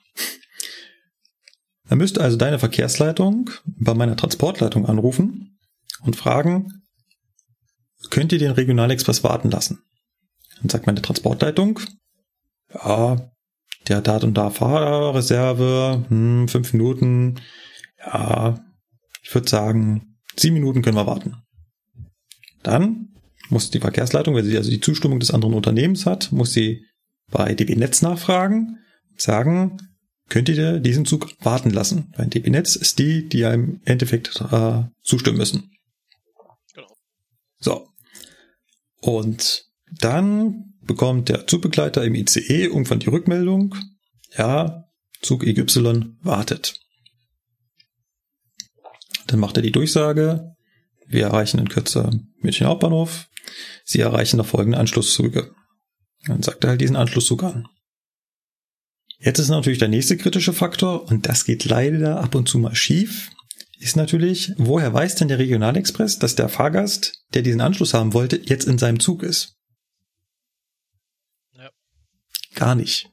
[1.89, 5.57] Dann müsste also deine Verkehrsleitung bei meiner Transportleitung anrufen
[6.01, 6.84] und fragen,
[8.10, 9.80] könnt ihr den Regionalexpress warten lassen?
[10.60, 11.80] Dann sagt meine Transportleitung,
[12.74, 13.32] ja,
[13.88, 17.36] der hat und da Fahrreserve, hm, fünf Minuten,
[17.99, 18.60] ja,
[19.24, 21.36] ich würde sagen, sieben Minuten können wir warten.
[22.64, 23.10] Dann
[23.49, 26.86] muss die Verkehrsleitung, wenn sie also die Zustimmung des anderen Unternehmens hat, muss sie
[27.32, 28.80] bei DB Netz nachfragen,
[29.15, 29.78] sagen,
[30.30, 32.14] könnt ihr diesen Zug warten lassen?
[32.18, 35.72] Weil DB Netz ist die, die ja im Endeffekt äh, zustimmen müssen.
[37.59, 37.89] So.
[38.99, 39.65] Und
[39.99, 43.75] dann bekommt der Zugbegleiter im ICE irgendwann die Rückmeldung,
[44.35, 44.85] ja,
[45.21, 45.55] Zug EY
[46.21, 46.79] wartet.
[49.27, 50.55] Dann macht er die Durchsage,
[51.07, 52.09] wir erreichen in Kürze
[52.39, 53.27] München Hauptbahnhof,
[53.85, 55.53] Sie erreichen noch folgende Anschlusszüge.
[56.25, 57.67] Dann sagt er halt diesen Anschlusszug an.
[59.19, 62.75] Jetzt ist natürlich der nächste kritische Faktor, und das geht leider ab und zu mal
[62.75, 63.31] schief,
[63.80, 68.41] ist natürlich, woher weiß denn der Regionalexpress, dass der Fahrgast, der diesen Anschluss haben wollte,
[68.44, 69.56] jetzt in seinem Zug ist?
[71.54, 71.70] Ja.
[72.56, 73.10] Gar nicht.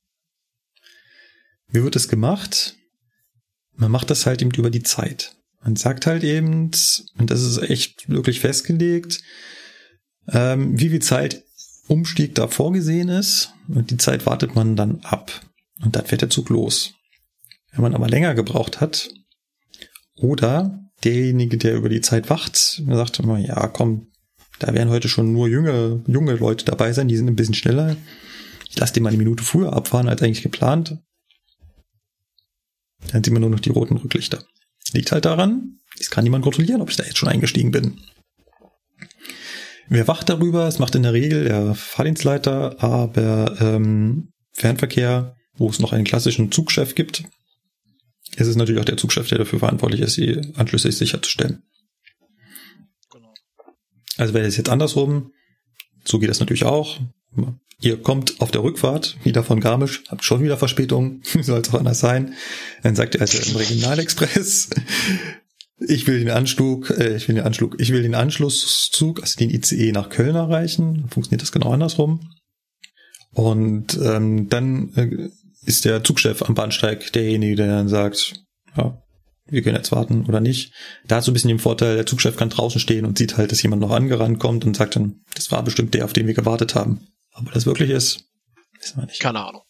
[1.68, 2.76] Wie wird es gemacht?
[3.72, 5.36] Man macht das halt eben über die Zeit.
[5.60, 6.70] Man sagt halt eben,
[7.18, 9.22] und das ist echt wirklich festgelegt,
[10.28, 11.42] ähm, wie viel Zeit
[11.88, 13.52] Umstieg da vorgesehen ist.
[13.68, 15.40] Und die Zeit wartet man dann ab.
[15.82, 16.94] Und dann fährt der Zug los.
[17.72, 19.10] Wenn man aber länger gebraucht hat,
[20.16, 24.08] oder derjenige, der über die Zeit wacht, sagt immer, ja, komm,
[24.58, 27.96] da werden heute schon nur junge, junge Leute dabei sein, die sind ein bisschen schneller.
[28.70, 30.98] Ich lasse die mal eine Minute früher abfahren als eigentlich geplant.
[33.12, 34.44] Dann sieht man nur noch die roten Rücklichter.
[34.92, 38.00] Liegt halt daran, es kann niemand kontrollieren, ob ich da jetzt schon eingestiegen bin.
[39.88, 40.66] Wer wacht darüber?
[40.66, 46.50] Es macht in der Regel der Fahrdienstleiter, aber ähm, Fernverkehr, wo es noch einen klassischen
[46.50, 47.24] Zugchef gibt,
[48.36, 51.62] ist es natürlich auch der Zugchef, der dafür verantwortlich ist, die Anschlüsse sicherzustellen.
[53.12, 53.32] Genau.
[54.16, 55.32] Also wäre das jetzt andersrum,
[56.04, 57.00] so geht das natürlich auch.
[57.80, 61.78] Ihr kommt auf der Rückfahrt wieder von Garmisch, habt schon wieder Verspätung, soll es auch
[61.78, 62.34] anders sein.
[62.82, 64.70] Dann sagt ihr also im Regionalexpress,
[65.86, 69.50] ich will den Anschlug, äh, ich will den Anschlug, ich will den Anschlusszug, also den
[69.50, 71.08] ICE nach Köln erreichen.
[71.10, 72.30] Funktioniert das genau andersrum.
[73.32, 75.28] Und ähm, dann äh,
[75.64, 78.34] ist der Zugchef am Bahnsteig derjenige, der dann sagt,
[78.76, 78.98] ja,
[79.46, 80.72] wir können jetzt warten oder nicht.
[81.06, 83.52] Da hat so ein bisschen den Vorteil, der Zugchef kann draußen stehen und sieht halt,
[83.52, 86.34] dass jemand noch angerannt kommt und sagt dann, das war bestimmt der, auf den wir
[86.34, 87.08] gewartet haben.
[87.32, 88.24] Aber das wirklich ist,
[88.80, 89.20] wissen wir nicht.
[89.20, 89.62] Keine Ahnung.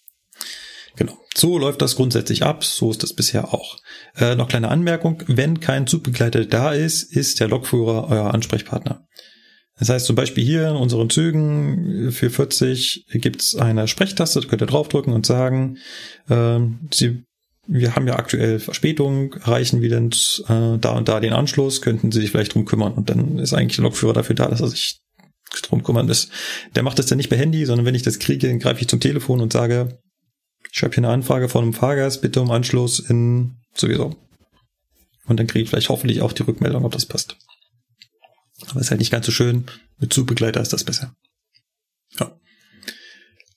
[0.97, 1.19] Genau.
[1.37, 2.63] So läuft das grundsätzlich ab.
[2.65, 3.79] So ist das bisher auch.
[4.17, 5.23] Äh, noch kleine Anmerkung.
[5.27, 9.05] Wenn kein Zugbegleiter da ist, ist der Lokführer euer Ansprechpartner.
[9.79, 14.63] Das heißt zum Beispiel hier in unseren Zügen für 40 gibt's eine Sprechtaste, da könnt
[14.63, 15.79] ihr draufdrücken und sagen,
[16.29, 16.61] äh,
[16.93, 17.25] Sie,
[17.67, 20.11] wir haben ja aktuell Verspätung, erreichen wir denn
[20.49, 22.93] äh, da und da den Anschluss, könnten Sie sich vielleicht drum kümmern.
[22.93, 25.01] Und dann ist eigentlich der Lokführer dafür da, dass er sich
[25.63, 26.31] drum kümmern ist.
[26.77, 28.89] Der macht das dann nicht per Handy, sondern wenn ich das kriege, dann greife ich
[28.89, 29.99] zum Telefon und sage,
[30.73, 34.17] ich habe hier eine Anfrage von einem Fahrgast, bitte um Anschluss in sowieso.
[35.27, 37.37] Und dann kriege ich vielleicht hoffentlich auch die Rückmeldung, ob das passt.
[38.61, 39.67] Aber ist halt nicht ganz so schön.
[39.99, 41.15] Mit Zugbegleiter ist das besser.
[42.19, 42.39] Ja.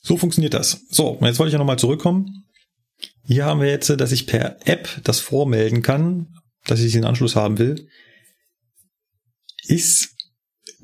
[0.01, 0.85] So funktioniert das.
[0.89, 2.45] So, jetzt wollte ich ja nochmal zurückkommen.
[3.25, 7.35] Hier haben wir jetzt, dass ich per App das vormelden kann, dass ich den Anschluss
[7.35, 7.89] haben will.
[9.65, 10.15] Ist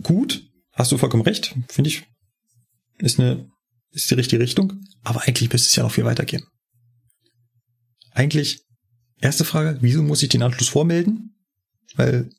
[0.01, 0.45] gut.
[0.73, 1.55] Hast du vollkommen recht.
[1.69, 2.03] Finde ich,
[2.97, 3.49] ist eine,
[3.91, 4.73] ist die richtige Richtung.
[5.03, 6.43] Aber eigentlich müsste es ja noch viel weitergehen.
[8.11, 8.61] Eigentlich,
[9.19, 11.35] erste Frage, wieso muss ich den Anschluss vormelden?
[11.95, 12.29] Weil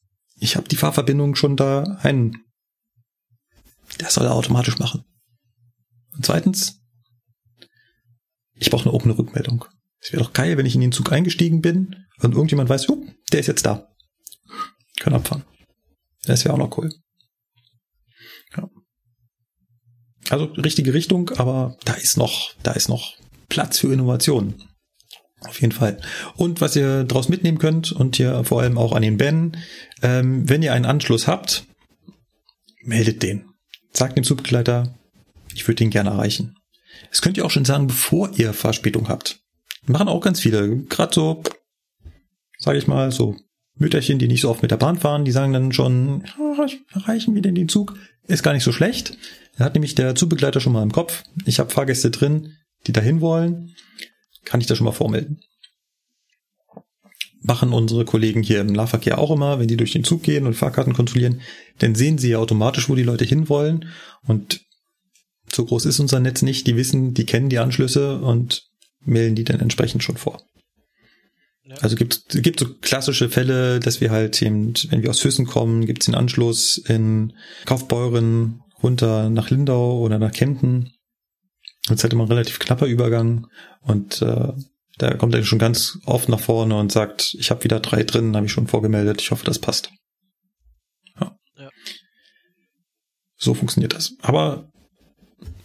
[0.44, 2.36] ich habe die Fahrverbindung schon da ein.
[3.96, 5.02] Das soll er automatisch machen.
[6.14, 6.82] Und zweitens,
[8.56, 9.64] ich brauche eine offene Rückmeldung.
[10.00, 13.02] Es wäre doch geil, wenn ich in den Zug eingestiegen bin und irgendjemand weiß, oh,
[13.32, 13.88] der ist jetzt da.
[15.00, 15.44] Können abfahren.
[16.24, 16.92] Das wäre auch noch cool.
[18.54, 18.68] Ja.
[20.28, 23.14] Also richtige Richtung, aber da ist noch, da ist noch
[23.48, 24.62] Platz für Innovationen.
[25.46, 26.00] Auf jeden Fall.
[26.36, 29.56] Und was ihr daraus mitnehmen könnt und hier vor allem auch an den Ben,
[30.02, 31.66] ähm, wenn ihr einen Anschluss habt,
[32.82, 33.44] meldet den.
[33.92, 34.94] Sagt dem Zugbegleiter,
[35.54, 36.56] ich würde den gerne erreichen.
[37.10, 39.40] Das könnt ihr auch schon sagen, bevor ihr Verspätung habt.
[39.86, 40.76] Machen auch ganz viele.
[40.84, 41.42] Gerade so,
[42.58, 43.36] sage ich mal, so
[43.76, 46.24] Mütterchen, die nicht so oft mit der Bahn fahren, die sagen dann schon,
[46.92, 47.96] erreichen wir denn den Zug?
[48.26, 49.18] Ist gar nicht so schlecht.
[49.58, 51.22] Da hat nämlich der Zugbegleiter schon mal im Kopf.
[51.44, 52.54] Ich habe Fahrgäste drin,
[52.86, 53.74] die dahin wollen
[54.44, 55.40] kann ich das schon mal vormelden.
[57.40, 60.54] Machen unsere Kollegen hier im Nahverkehr auch immer, wenn die durch den Zug gehen und
[60.54, 61.42] Fahrkarten kontrollieren,
[61.78, 63.86] dann sehen sie ja automatisch, wo die Leute hinwollen.
[64.26, 64.62] Und
[65.52, 66.66] so groß ist unser Netz nicht.
[66.66, 68.62] Die wissen, die kennen die Anschlüsse und
[69.04, 70.42] melden die dann entsprechend schon vor.
[71.64, 71.76] Ja.
[71.76, 75.86] Also gibt gibt so klassische Fälle, dass wir halt eben, wenn wir aus Füssen kommen,
[75.86, 77.32] gibt es den Anschluss in
[77.64, 80.92] Kaufbeuren runter nach Lindau oder nach Kempten.
[81.86, 83.46] Das ist halt immer ein relativ knapper Übergang
[83.82, 84.52] und äh,
[84.98, 88.36] da kommt er schon ganz oft nach vorne und sagt, ich habe wieder drei drin,
[88.36, 89.90] habe ich schon vorgemeldet, ich hoffe, das passt.
[91.20, 91.36] Ja.
[91.58, 91.70] ja.
[93.36, 94.14] So funktioniert das.
[94.22, 94.70] Aber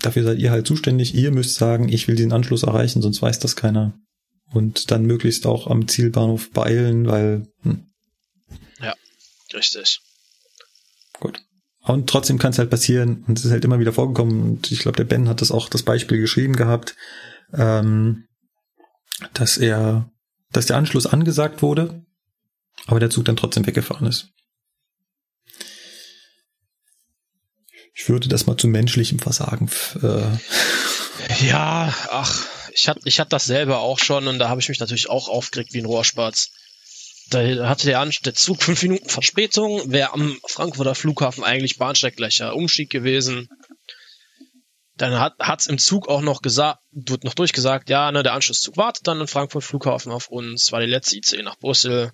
[0.01, 1.13] dafür seid ihr halt zuständig.
[1.13, 3.93] Ihr müsst sagen, ich will den Anschluss erreichen, sonst weiß das keiner.
[4.51, 7.47] Und dann möglichst auch am Zielbahnhof beeilen, weil.
[7.61, 7.85] Hm.
[8.81, 8.95] Ja,
[9.53, 9.99] richtig.
[11.19, 11.39] Gut.
[11.89, 14.77] Und trotzdem kann es halt passieren und es ist halt immer wieder vorgekommen und ich
[14.77, 16.95] glaube, der Ben hat das auch das Beispiel geschrieben gehabt,
[17.51, 18.27] ähm,
[19.33, 20.11] dass er,
[20.51, 22.05] dass der Anschluss angesagt wurde,
[22.85, 24.29] aber der Zug dann trotzdem weggefahren ist.
[27.95, 29.71] Ich würde das mal zu menschlichem Versagen.
[30.03, 31.47] Äh.
[31.47, 34.79] Ja, ach, ich hatte ich hatte das selber auch schon und da habe ich mich
[34.79, 36.51] natürlich auch aufgeregt wie ein Rohrspatz.
[37.29, 42.89] Da hatte der, der Zug fünf Minuten Verspätung, wäre am Frankfurter Flughafen eigentlich bahnsteiggleicher Umstieg
[42.89, 43.49] gewesen.
[44.95, 48.75] Dann hat es im Zug auch noch gesagt, wird noch durchgesagt, ja, ne, der Anschlusszug
[48.75, 52.11] wartet dann im Frankfurt Flughafen auf uns, war die letzte ICE nach Brüssel.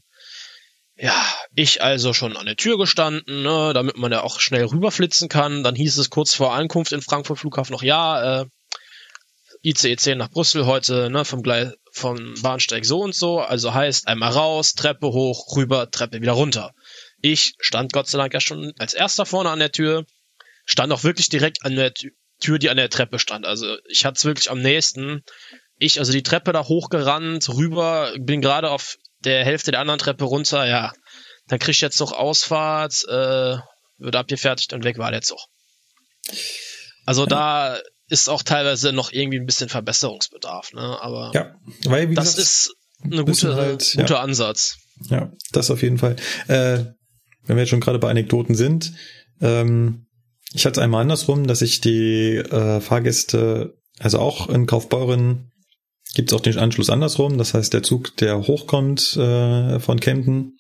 [0.96, 1.16] Ja,
[1.56, 5.64] ich also schon an der Tür gestanden, ne, damit man ja auch schnell rüberflitzen kann.
[5.64, 8.46] Dann hieß es kurz vor Ankunft in Frankfurt Flughafen noch, ja, äh,
[9.64, 13.40] ICE 10 nach Brüssel heute, ne, vom, Gleis, vom Bahnsteig so und so.
[13.40, 16.74] Also heißt einmal raus, Treppe hoch, rüber, Treppe wieder runter.
[17.22, 20.06] Ich stand Gott sei Dank ja schon als erster vorne an der Tür,
[20.66, 23.46] stand auch wirklich direkt an der Tür, die an der Treppe stand.
[23.46, 25.24] Also ich hatte es wirklich am nächsten.
[25.78, 30.26] Ich, also die Treppe da hochgerannt, rüber, bin gerade auf der Hälfte der anderen Treppe
[30.26, 30.94] runter, ja.
[31.48, 33.58] Dann krieg ich jetzt noch Ausfahrt, äh,
[33.98, 35.40] wird abgefertigt und weg war der Zug.
[37.06, 40.98] Also da ist auch teilweise noch irgendwie ein bisschen Verbesserungsbedarf, ne?
[41.02, 41.56] Aber ja,
[41.86, 44.22] weil, wie das gesagt, ist ein gute, halt, guter ja.
[44.22, 44.78] Ansatz.
[45.10, 46.16] Ja, das auf jeden Fall.
[46.48, 46.86] Äh,
[47.46, 48.94] wenn wir jetzt schon gerade bei Anekdoten sind,
[49.42, 50.06] ähm,
[50.54, 55.52] ich hatte es einmal andersrum, dass ich die äh, Fahrgäste, also auch in Kaufbeuren
[56.14, 57.38] gibt es auch den Anschluss andersrum.
[57.38, 60.58] Das heißt, der Zug, der hochkommt äh, von Kempten,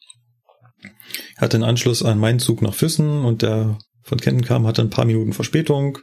[1.38, 4.90] hat den Anschluss an meinen Zug nach Füssen und der von Kempten kam, hatte ein
[4.90, 6.00] paar Minuten Verspätung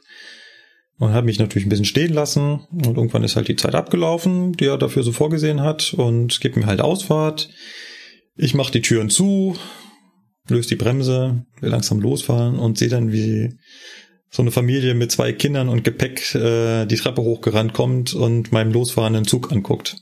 [1.03, 4.53] und hat mich natürlich ein bisschen stehen lassen und irgendwann ist halt die Zeit abgelaufen,
[4.53, 7.51] die er dafür so vorgesehen hat und gibt mir halt Ausfahrt.
[8.37, 9.57] Ich mache die Türen zu,
[10.49, 13.59] löse die Bremse, will langsam losfahren und sehe dann, wie
[14.31, 18.71] so eine Familie mit zwei Kindern und Gepäck äh, die Treppe hochgerannt kommt und meinem
[18.71, 19.97] losfahrenden Zug anguckt.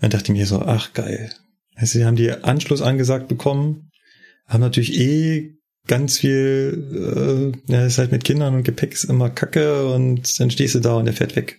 [0.00, 1.30] Dann dachte ich mir so, ach geil.
[1.76, 3.92] Also sie haben die Anschluss angesagt bekommen,
[4.48, 5.55] haben natürlich eh
[5.86, 10.50] ganz viel, äh, ja, ist halt mit Kindern und Gepäck ist immer Kacke und dann
[10.50, 11.58] stehst du da und der fährt weg.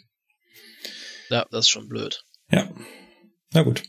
[1.29, 2.23] Ja, das ist schon blöd.
[2.51, 2.73] Ja.
[3.51, 3.83] Na gut.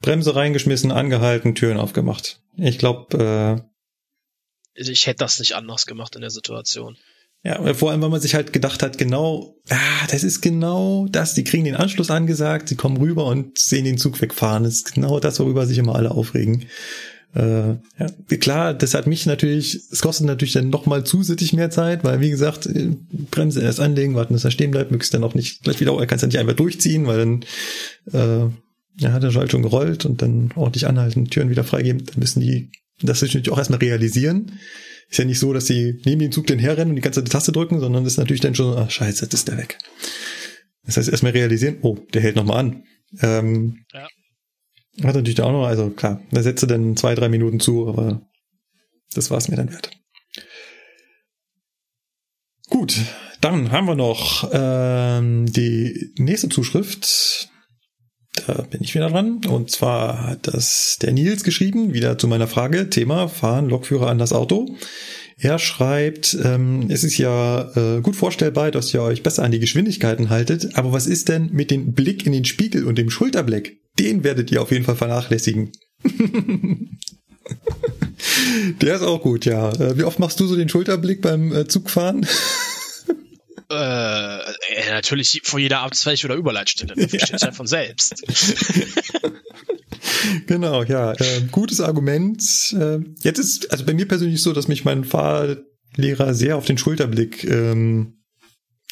[0.00, 2.40] Bremse reingeschmissen, angehalten, Türen aufgemacht.
[2.56, 3.64] Ich glaube,
[4.74, 6.96] äh, ich hätte das nicht anders gemacht in der Situation.
[7.44, 11.34] Ja, vor allem, weil man sich halt gedacht hat, genau, ah, das ist genau das,
[11.34, 14.64] die kriegen den Anschluss angesagt, sie kommen rüber und sehen den Zug wegfahren.
[14.64, 16.66] Das ist genau das, worüber sich immer alle aufregen.
[17.34, 18.06] Äh, ja,
[18.40, 22.30] klar, das hat mich natürlich, es kostet natürlich dann nochmal zusätzlich mehr Zeit, weil wie
[22.30, 22.90] gesagt, äh,
[23.30, 26.06] Bremse erst anlegen, warten, dass er stehen bleibt, möglichst dann auch nicht gleich wieder, er
[26.06, 27.44] kann es dann nicht einfach durchziehen, weil dann
[28.12, 28.50] äh,
[29.00, 32.40] ja, hat er halt schon gerollt und dann ordentlich anhalten, Türen wieder freigeben, dann müssen
[32.40, 32.70] die
[33.02, 34.52] das natürlich auch erstmal realisieren.
[35.10, 37.52] Ist ja nicht so, dass sie neben dem Zug den herrennen und die ganze Taste
[37.52, 39.78] drücken, sondern ist natürlich dann schon, ach scheiße, jetzt ist der weg.
[40.84, 42.82] Das heißt, erstmal realisieren, oh, der hält nochmal an.
[43.20, 44.06] Ähm, ja.
[45.04, 48.22] Hat natürlich auch noch, also klar, da setze dann zwei, drei Minuten zu, aber
[49.14, 49.90] das war es mir dann wert.
[52.68, 52.96] Gut,
[53.40, 57.48] dann haben wir noch ähm, die nächste Zuschrift.
[58.46, 59.40] Da bin ich wieder dran.
[59.48, 64.18] Und zwar hat das der Nils geschrieben, wieder zu meiner Frage, Thema Fahren Lokführer an
[64.18, 64.76] das Auto.
[65.40, 69.60] Er schreibt, ähm, es ist ja äh, gut vorstellbar, dass ihr euch besser an die
[69.60, 73.78] Geschwindigkeiten haltet, aber was ist denn mit dem Blick in den Spiegel und dem Schulterblick?
[73.98, 75.72] Den werdet ihr auf jeden Fall vernachlässigen.
[78.80, 79.70] Der ist auch gut, ja.
[79.72, 82.26] Äh, wie oft machst du so den Schulterblick beim äh, Zugfahren?
[83.70, 84.38] Äh,
[84.90, 86.94] natürlich vor jeder Abendsfläche oder Überleitstelle.
[86.96, 87.48] Das versteht ja.
[87.48, 88.22] ja von selbst.
[90.46, 91.12] genau, ja.
[91.12, 92.42] Äh, gutes Argument.
[92.72, 96.78] Äh, jetzt ist, also bei mir persönlich so, dass mich mein Fahrlehrer sehr auf den
[96.78, 98.22] Schulterblick ähm,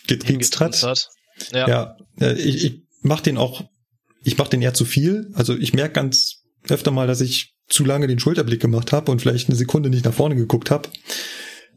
[0.07, 0.83] getriezt hat.
[0.83, 1.09] hat.
[1.53, 1.69] Ja.
[1.69, 3.65] ja, äh, ich, ich mache den auch,
[4.27, 5.31] ich mache den eher zu viel.
[5.35, 9.23] Also ich merke ganz öfter mal, dass ich zu lange den Schulterblick gemacht habe und
[9.23, 10.89] vielleicht eine Sekunde nicht nach vorne geguckt habe.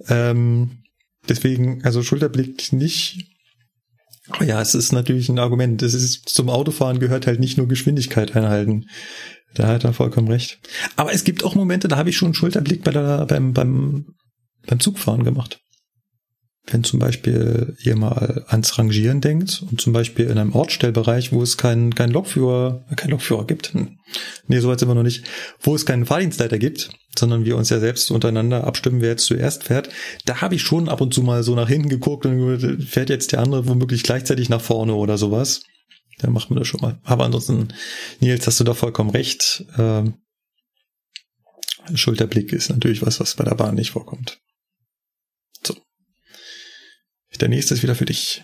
[0.08, 0.84] Ähm,
[1.28, 3.28] deswegen, also Schulterblick nicht.
[4.30, 5.84] Aber ja, es ist natürlich ein Argument.
[5.84, 8.86] Es ist zum Autofahren gehört halt nicht nur Geschwindigkeit einhalten.
[9.54, 10.60] Da hat er vollkommen recht.
[10.96, 14.16] Aber es gibt auch Momente, da habe ich schon einen Schulterblick bei der, beim, beim,
[14.66, 15.60] beim Zugfahren gemacht.
[16.66, 21.42] Wenn zum Beispiel ihr mal ans Rangieren denkt und zum Beispiel in einem Ortsstellbereich, wo
[21.42, 23.98] es keinen kein Lokführer, kein Lokführer gibt, hm.
[24.48, 25.24] nee, soweit sind wir noch nicht,
[25.62, 29.64] wo es keinen Fahrdienstleiter gibt, sondern wir uns ja selbst untereinander abstimmen, wer jetzt zuerst
[29.64, 29.90] fährt,
[30.26, 33.32] da habe ich schon ab und zu mal so nach hinten geguckt und fährt jetzt
[33.32, 35.62] der andere womöglich gleichzeitig nach vorne oder sowas.
[36.20, 37.00] Da macht man das schon mal.
[37.04, 37.70] Aber ansonsten,
[38.20, 39.66] Nils, hast du da vollkommen recht.
[39.78, 40.16] Ähm,
[41.94, 44.40] Schulterblick ist natürlich was, was bei der Bahn nicht vorkommt.
[47.40, 48.44] Der nächste ist wieder für dich.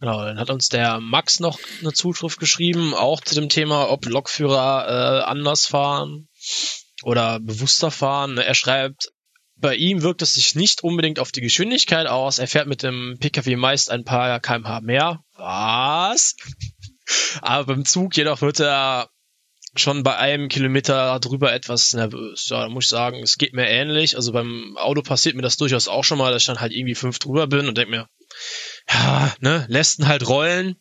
[0.00, 4.06] Genau, dann hat uns der Max noch eine Zuschrift geschrieben, auch zu dem Thema, ob
[4.06, 6.28] Lokführer äh, anders fahren
[7.02, 8.36] oder bewusster fahren.
[8.36, 9.12] Er schreibt,
[9.54, 12.40] bei ihm wirkt es sich nicht unbedingt auf die Geschwindigkeit aus.
[12.40, 15.22] Er fährt mit dem Pkw meist ein paar kmh mehr.
[15.36, 16.34] Was?
[17.40, 19.08] Aber beim Zug jedoch wird er
[19.74, 22.48] schon bei einem Kilometer drüber etwas nervös.
[22.48, 24.16] Ja, da muss ich sagen, es geht mir ähnlich.
[24.16, 26.94] Also beim Auto passiert mir das durchaus auch schon mal, dass ich dann halt irgendwie
[26.94, 28.06] fünf drüber bin und denke mir,
[28.90, 30.76] ja, ne, lässt ihn halt rollen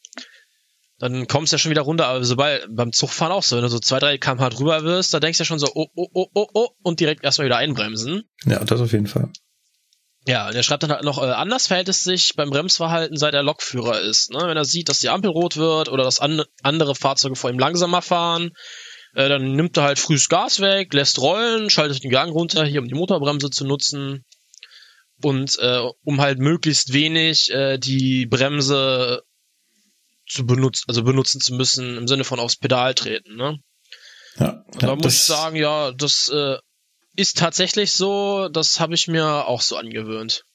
[1.01, 2.05] dann kommst du ja schon wieder runter.
[2.05, 5.19] Aber sobald beim Zugfahren auch so, wenn du so zwei, drei kmh drüber wirst, da
[5.19, 8.29] denkst du ja schon so, oh, oh, oh, oh, oh, und direkt erstmal wieder einbremsen.
[8.45, 9.31] Ja, das auf jeden Fall.
[10.27, 13.33] Ja, und er schreibt dann halt noch, äh, anders verhält es sich beim Bremsverhalten, seit
[13.33, 14.31] er Lokführer ist.
[14.31, 14.41] Ne?
[14.43, 17.57] Wenn er sieht, dass die Ampel rot wird oder dass an, andere Fahrzeuge vor ihm
[17.57, 18.51] langsamer fahren,
[19.13, 22.81] äh, dann nimmt er halt frühs Gas weg, lässt rollen, schaltet den Gang runter, hier
[22.81, 24.25] um die Motorbremse zu nutzen.
[25.23, 29.23] Und äh, um halt möglichst wenig äh, die Bremse
[30.27, 33.59] zu benutzen, also benutzen zu müssen im Sinne von aufs Pedal treten, ne?
[34.39, 34.63] Ja.
[34.65, 36.57] Und da ja, muss ich sagen, ja, das äh,
[37.15, 40.45] ist tatsächlich so, das habe ich mir auch so angewöhnt.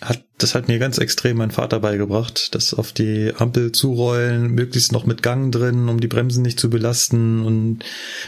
[0.00, 4.92] Hat, das hat mir ganz extrem mein Vater beigebracht, das auf die Ampel zurollen, möglichst
[4.92, 7.80] noch mit Gang drin, um die Bremsen nicht zu belasten und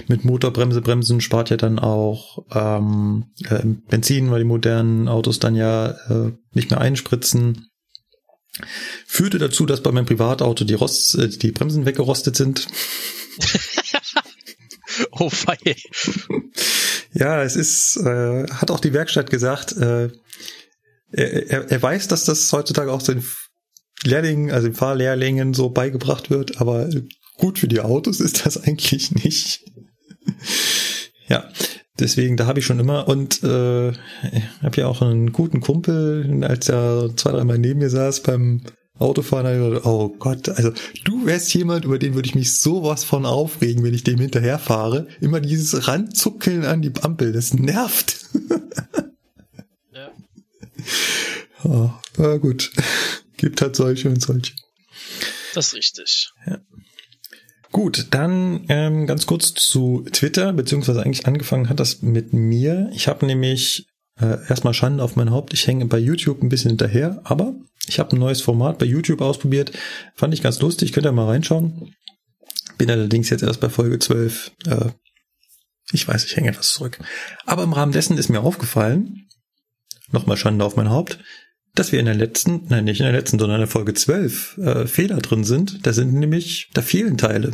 [0.09, 5.55] mit Motorbremse bremsen spart ja dann auch ähm, äh, Benzin, weil die modernen Autos dann
[5.55, 7.71] ja äh, nicht mehr einspritzen
[9.07, 12.67] führte dazu, dass bei meinem Privatauto die, Rost, äh, die Bremsen weggerostet sind.
[15.13, 15.59] oh fei.
[17.13, 20.11] Ja, es ist, äh, hat auch die Werkstatt gesagt, äh,
[21.13, 23.25] er, er, weiß, dass das heutzutage auch den
[24.05, 26.89] Lehrlingen, also den Fahrlehrlingen so beigebracht wird, aber
[27.37, 29.65] gut für die Autos ist das eigentlich nicht.
[31.29, 31.49] Ja,
[31.99, 33.93] deswegen, da habe ich schon immer und äh,
[34.63, 38.63] habe ja auch einen guten Kumpel, als er zwei, dreimal neben mir saß beim
[38.99, 40.73] Autofahren, oh Gott, also
[41.05, 45.07] du wärst jemand, über den würde ich mich sowas von aufregen, wenn ich dem hinterherfahre.
[45.23, 48.27] Immer dieses Ranzuckeln an die Ampel, das nervt.
[51.65, 52.01] ja.
[52.17, 52.71] Na gut.
[53.37, 54.53] Gibt halt solche und solche.
[55.55, 56.33] Das ist richtig.
[56.47, 56.59] Ja.
[57.73, 62.91] Gut, dann ähm, ganz kurz zu Twitter, beziehungsweise eigentlich angefangen hat das mit mir.
[62.93, 63.87] Ich habe nämlich
[64.21, 65.53] äh, erstmal Schande auf mein Haupt.
[65.55, 67.55] Ich hänge bei YouTube ein bisschen hinterher, aber
[67.87, 69.73] ich habe ein neues Format bei YouTube ausprobiert.
[70.17, 71.95] Fand ich ganz lustig, könnt ihr mal reinschauen.
[72.77, 74.53] Bin allerdings jetzt erst bei Folge 12.
[74.67, 74.91] Äh,
[75.93, 76.99] ich weiß, ich hänge etwas zurück.
[77.47, 79.29] Aber im Rahmen dessen ist mir aufgefallen,
[80.13, 81.19] nochmal Schande auf mein Haupt,
[81.75, 84.59] dass wir in der letzten, nein, nicht in der letzten, sondern in der Folge 12
[84.59, 85.87] äh, Fehler drin sind.
[85.87, 87.53] Da sind nämlich, da fehlen Teile.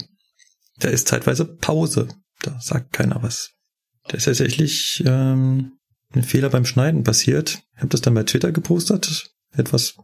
[0.79, 2.09] Da ist zeitweise Pause.
[2.43, 3.53] Da sagt keiner was.
[4.09, 5.73] Da ist tatsächlich ähm,
[6.15, 7.63] ein Fehler beim Schneiden passiert.
[7.75, 9.31] Ich habe das dann bei Twitter gepostet.
[9.53, 9.97] Etwas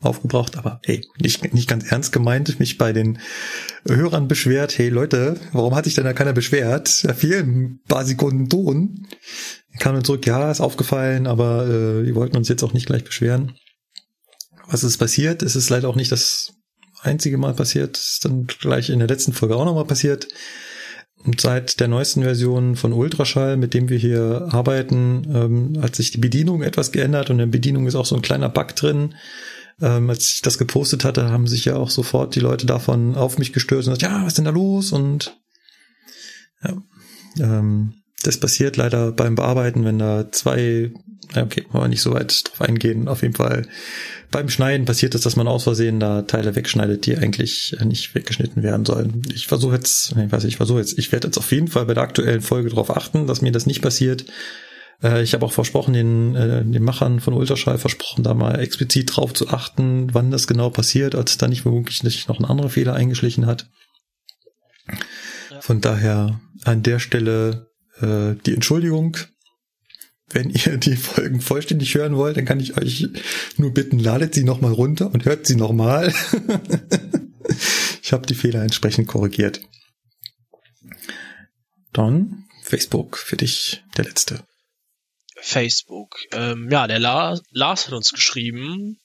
[0.00, 3.18] aufgebraucht, aber hey, nicht, nicht ganz ernst gemeint, mich bei den
[3.86, 7.04] Hörern beschwert, hey Leute, warum hat sich denn da keiner beschwert?
[7.04, 9.06] Da fehlen ein paar Sekunden Ton
[9.78, 13.04] kam dann zurück, ja, ist aufgefallen, aber äh, wir wollten uns jetzt auch nicht gleich
[13.04, 13.56] beschweren.
[14.68, 15.42] Was ist passiert?
[15.42, 16.54] Es ist leider auch nicht das
[17.00, 17.96] einzige Mal passiert.
[17.96, 20.28] Ist dann gleich in der letzten Folge auch nochmal passiert.
[21.24, 26.10] Und seit der neuesten Version von Ultraschall, mit dem wir hier arbeiten, ähm, hat sich
[26.10, 29.14] die Bedienung etwas geändert und in der Bedienung ist auch so ein kleiner Bug drin.
[29.80, 33.38] Ähm, als ich das gepostet hatte, haben sich ja auch sofort die Leute davon auf
[33.38, 34.92] mich gestört und gesagt, ja, was ist denn da los?
[34.92, 35.36] Und
[36.62, 36.82] ja,
[37.40, 40.90] ähm, das passiert leider beim Bearbeiten, wenn da zwei,
[41.36, 43.08] okay, wollen wir nicht so weit drauf eingehen.
[43.08, 43.66] Auf jeden Fall
[44.30, 48.62] beim Schneiden passiert es, dass man aus Versehen da Teile wegschneidet, die eigentlich nicht weggeschnitten
[48.62, 49.22] werden sollen.
[49.32, 51.86] Ich versuche jetzt, ich weiß nicht, ich versuche jetzt, ich werde jetzt auf jeden Fall
[51.86, 54.24] bei der aktuellen Folge darauf achten, dass mir das nicht passiert.
[55.02, 59.16] Äh, ich habe auch versprochen, den, äh, den Machern von Ultraschall versprochen, da mal explizit
[59.16, 62.94] drauf zu achten, wann das genau passiert, als da nicht womöglich noch ein anderer Fehler
[62.94, 63.68] eingeschlichen hat.
[65.60, 67.68] Von daher an der Stelle
[68.00, 69.16] äh, die Entschuldigung.
[70.28, 73.08] Wenn ihr die Folgen vollständig hören wollt, dann kann ich euch
[73.56, 76.12] nur bitten, ladet sie nochmal runter und hört sie nochmal.
[78.02, 79.60] ich habe die Fehler entsprechend korrigiert.
[81.92, 84.44] Dann Facebook für dich, der letzte.
[85.40, 86.16] Facebook.
[86.32, 88.98] Ähm, ja, der Lars, Lars hat uns geschrieben,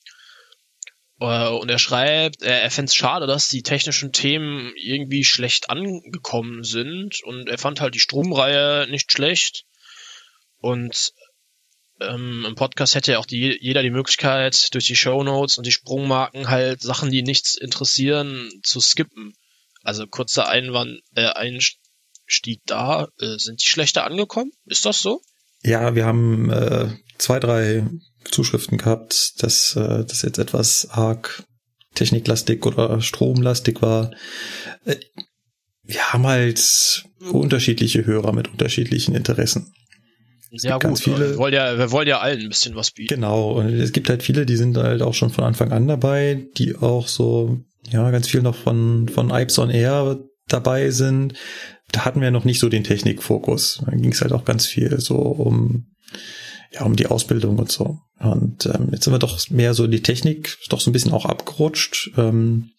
[1.28, 6.64] und er schreibt, er, er fände es schade, dass die technischen Themen irgendwie schlecht angekommen
[6.64, 7.22] sind.
[7.24, 9.66] Und er fand halt die Stromreihe nicht schlecht.
[10.58, 11.12] Und
[12.00, 15.68] ähm, im Podcast hätte ja auch die, jeder die Möglichkeit, durch die Show Notes und
[15.68, 19.36] die Sprungmarken halt Sachen, die nichts interessieren, zu skippen.
[19.84, 23.10] Also kurzer Einwand, äh, Einstieg da.
[23.20, 24.52] Äh, sind die schlechter angekommen?
[24.66, 25.22] Ist das so?
[25.62, 26.90] Ja, wir haben äh,
[27.20, 27.88] zwei, drei
[28.32, 31.44] Zuschriften gehabt, dass äh, das jetzt etwas arg
[31.96, 34.12] techniklastig oder stromlastig war.
[34.86, 34.96] Äh,
[35.84, 39.74] wir haben halt unterschiedliche Hörer mit unterschiedlichen Interessen.
[40.52, 43.16] Ja gut, viele, wir wollen ja, wir wollen ja allen ein bisschen was bieten.
[43.16, 46.46] Genau, und es gibt halt viele, die sind halt auch schon von Anfang an dabei,
[46.58, 47.60] die auch so,
[47.90, 51.36] ja, ganz viel noch von, von Ipes on Air dabei sind.
[51.94, 53.82] Da hatten wir noch nicht so den Technikfokus.
[53.86, 55.92] Da ging es halt auch ganz viel so um
[56.72, 58.00] ja, um die Ausbildung und so.
[58.22, 61.26] Und ähm, jetzt sind wir doch mehr so die Technik, doch so ein bisschen auch
[61.26, 62.12] abgerutscht.
[62.18, 62.72] Ähm,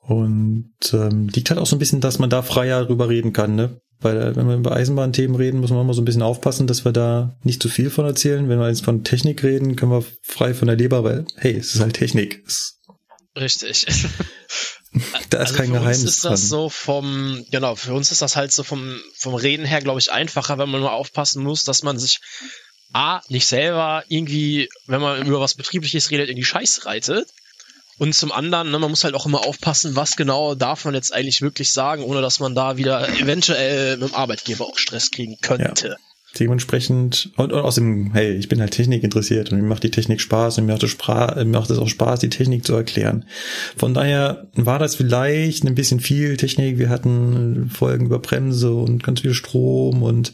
[0.00, 3.54] und ähm, liegt halt auch so ein bisschen, dass man da freier drüber reden kann,
[3.54, 3.80] ne?
[4.00, 6.92] Weil wenn wir über Eisenbahnthemen reden, muss man immer so ein bisschen aufpassen, dass wir
[6.92, 8.48] da nicht zu viel von erzählen.
[8.48, 11.74] Wenn wir jetzt von Technik reden, können wir frei von der Leber, weil, hey, es
[11.74, 12.42] ist halt Technik.
[12.46, 12.80] Es
[13.36, 13.86] Richtig.
[15.30, 15.98] da ist also kein Geheimnis.
[15.98, 16.48] Für uns ist das dran.
[16.48, 20.10] so vom, genau, für uns ist das halt so vom, vom Reden her, glaube ich,
[20.10, 22.20] einfacher, wenn man nur aufpassen muss, dass man sich
[22.92, 27.28] A, nicht selber irgendwie, wenn man über was Betriebliches redet, in die Scheiße reitet.
[27.98, 31.12] Und zum anderen, ne, man muss halt auch immer aufpassen, was genau darf man jetzt
[31.12, 35.36] eigentlich wirklich sagen, ohne dass man da wieder eventuell mit dem Arbeitgeber auch Stress kriegen
[35.40, 35.88] könnte.
[35.88, 35.96] Ja
[36.38, 40.20] dementsprechend und, und außerdem, hey, ich bin halt Technik interessiert und mir macht die Technik
[40.20, 43.24] Spaß und mir macht, es mir macht es auch Spaß, die Technik zu erklären.
[43.76, 46.78] Von daher war das vielleicht ein bisschen viel Technik.
[46.78, 50.32] Wir hatten Folgen über Bremse und ganz viel Strom und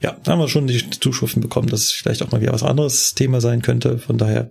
[0.00, 2.62] ja, da haben wir schon die Zuschriften bekommen, dass es vielleicht auch mal wieder was
[2.62, 3.98] anderes Thema sein könnte.
[3.98, 4.50] Von daher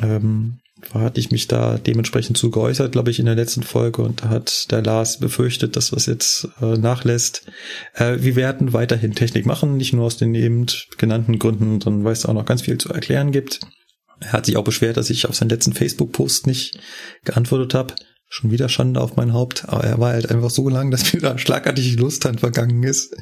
[0.00, 0.60] ähm,
[0.92, 4.28] hatte ich mich da dementsprechend zu geäußert, glaube ich, in der letzten Folge und da
[4.28, 7.46] hat der Lars befürchtet, dass was jetzt äh, nachlässt.
[7.94, 10.66] Äh, wir werden weiterhin Technik machen, nicht nur aus den eben
[10.98, 13.60] genannten Gründen, sondern weil es auch noch ganz viel zu erklären gibt.
[14.20, 16.78] Er hat sich auch beschwert, dass ich auf seinen letzten Facebook-Post nicht
[17.24, 17.94] geantwortet habe.
[18.32, 21.20] Schon wieder Schande auf mein Haupt, aber er war halt einfach so lang, dass mir
[21.20, 23.12] da schlagartig die Lust an vergangen ist.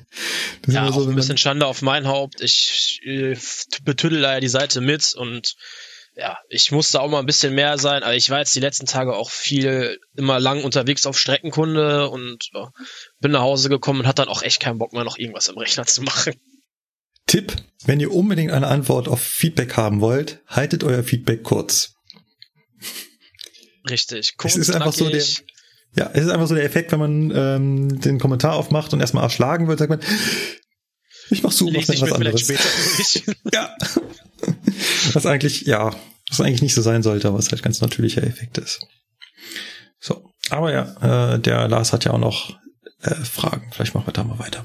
[0.63, 2.43] Das ja, ist so, auch ein bisschen Schande auf mein Haupt.
[2.43, 3.35] Ich äh,
[3.85, 5.57] betüdel da ja die Seite mit und
[6.15, 8.85] ja, ich musste auch mal ein bisschen mehr sein, aber ich war jetzt die letzten
[8.85, 12.71] Tage auch viel immer lang unterwegs auf Streckenkunde und ja,
[13.19, 15.57] bin nach Hause gekommen und hatte dann auch echt keinen Bock mehr noch irgendwas im
[15.57, 16.35] Rechner zu machen.
[17.27, 21.95] Tipp, wenn ihr unbedingt eine Antwort auf Feedback haben wollt, haltet euer Feedback kurz.
[23.89, 24.37] Richtig.
[24.37, 25.23] Kurz, es ist einfach so der,
[25.97, 29.25] ja, es ist einfach so der Effekt, wenn man ähm, den Kommentar aufmacht und erstmal
[29.25, 30.01] erschlagen wird, sagt man,
[31.31, 32.49] ich mach so, mach was anderes.
[33.53, 33.77] ja.
[35.13, 35.95] Was eigentlich, ja,
[36.29, 38.81] was eigentlich nicht so sein sollte, was halt ganz natürlicher Effekt ist.
[40.01, 42.59] So, aber ja, äh, der Lars hat ja auch noch
[43.03, 43.71] äh, Fragen.
[43.73, 44.65] Vielleicht machen wir da mal weiter.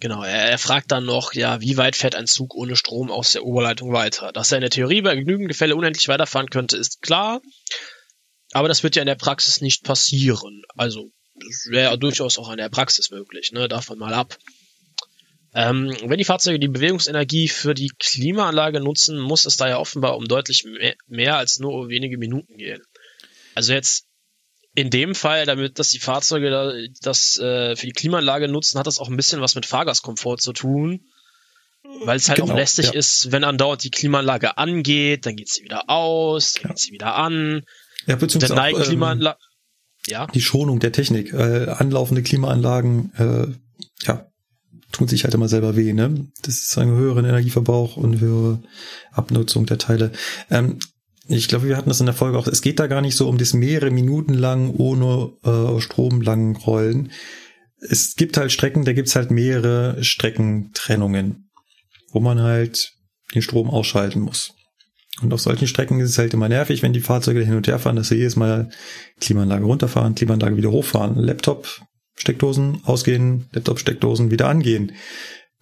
[0.00, 3.32] Genau, er, er fragt dann noch, ja, wie weit fährt ein Zug ohne Strom aus
[3.32, 4.32] der Oberleitung weiter?
[4.32, 7.40] Dass er in der Theorie bei genügend Gefälle unendlich weiterfahren könnte, ist klar.
[8.56, 10.62] Aber das wird ja in der Praxis nicht passieren.
[10.78, 13.68] Also, das wäre durchaus auch in der Praxis möglich, ne?
[13.68, 14.38] Davon mal ab.
[15.52, 20.26] Ähm, wenn die Fahrzeuge die Bewegungsenergie für die Klimaanlage nutzen, muss es daher offenbar um
[20.26, 22.80] deutlich mehr, mehr als nur wenige Minuten gehen.
[23.54, 24.06] Also jetzt
[24.74, 28.98] in dem Fall, damit, dass die Fahrzeuge das äh, für die Klimaanlage nutzen, hat das
[28.98, 31.04] auch ein bisschen was mit Fahrgastkomfort zu tun.
[32.04, 32.92] Weil es halt genau, auch lästig ja.
[32.92, 36.68] ist, wenn andauernd die Klimaanlage angeht, dann geht sie wieder aus, dann ja.
[36.70, 37.62] geht sie wieder an.
[38.06, 39.28] Ja, beziehungsweise auch, ähm,
[40.06, 40.26] ja.
[40.28, 41.32] die Schonung der Technik.
[41.32, 43.46] Äh, anlaufende Klimaanlagen, äh,
[44.06, 44.26] ja,
[44.92, 46.26] tun sich halt immer selber weh, ne?
[46.42, 48.60] Das ist ein höheren Energieverbrauch und höhere
[49.12, 50.12] Abnutzung der Teile.
[50.50, 50.78] Ähm,
[51.28, 52.46] ich glaube, wir hatten das in der Folge auch.
[52.46, 56.56] Es geht da gar nicht so um das mehrere Minuten lang ohne äh, Strom lang
[56.56, 57.10] rollen.
[57.80, 61.50] Es gibt halt Strecken, da gibt's halt mehrere Streckentrennungen,
[62.12, 62.92] wo man halt
[63.34, 64.55] den Strom ausschalten muss.
[65.22, 67.78] Und auf solchen Strecken ist es halt immer nervig, wenn die Fahrzeuge hin und her
[67.78, 68.68] fahren, dass sie jedes Mal
[69.20, 71.80] Klimaanlage runterfahren, Klimaanlage wieder hochfahren, Laptop
[72.16, 74.92] Steckdosen ausgehen, Laptop-Steckdosen wieder angehen.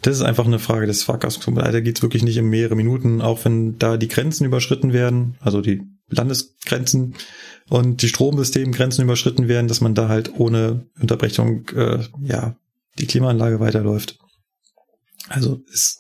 [0.03, 1.47] Das ist einfach eine Frage des Fahrgastes.
[1.53, 5.61] Da geht's wirklich nicht in mehrere Minuten, auch wenn da die Grenzen überschritten werden, also
[5.61, 7.15] die Landesgrenzen
[7.69, 12.57] und die Stromsystemgrenzen überschritten werden, dass man da halt ohne Unterbrechung äh, ja
[12.99, 14.19] die Klimaanlage weiterläuft.
[15.29, 15.99] Also es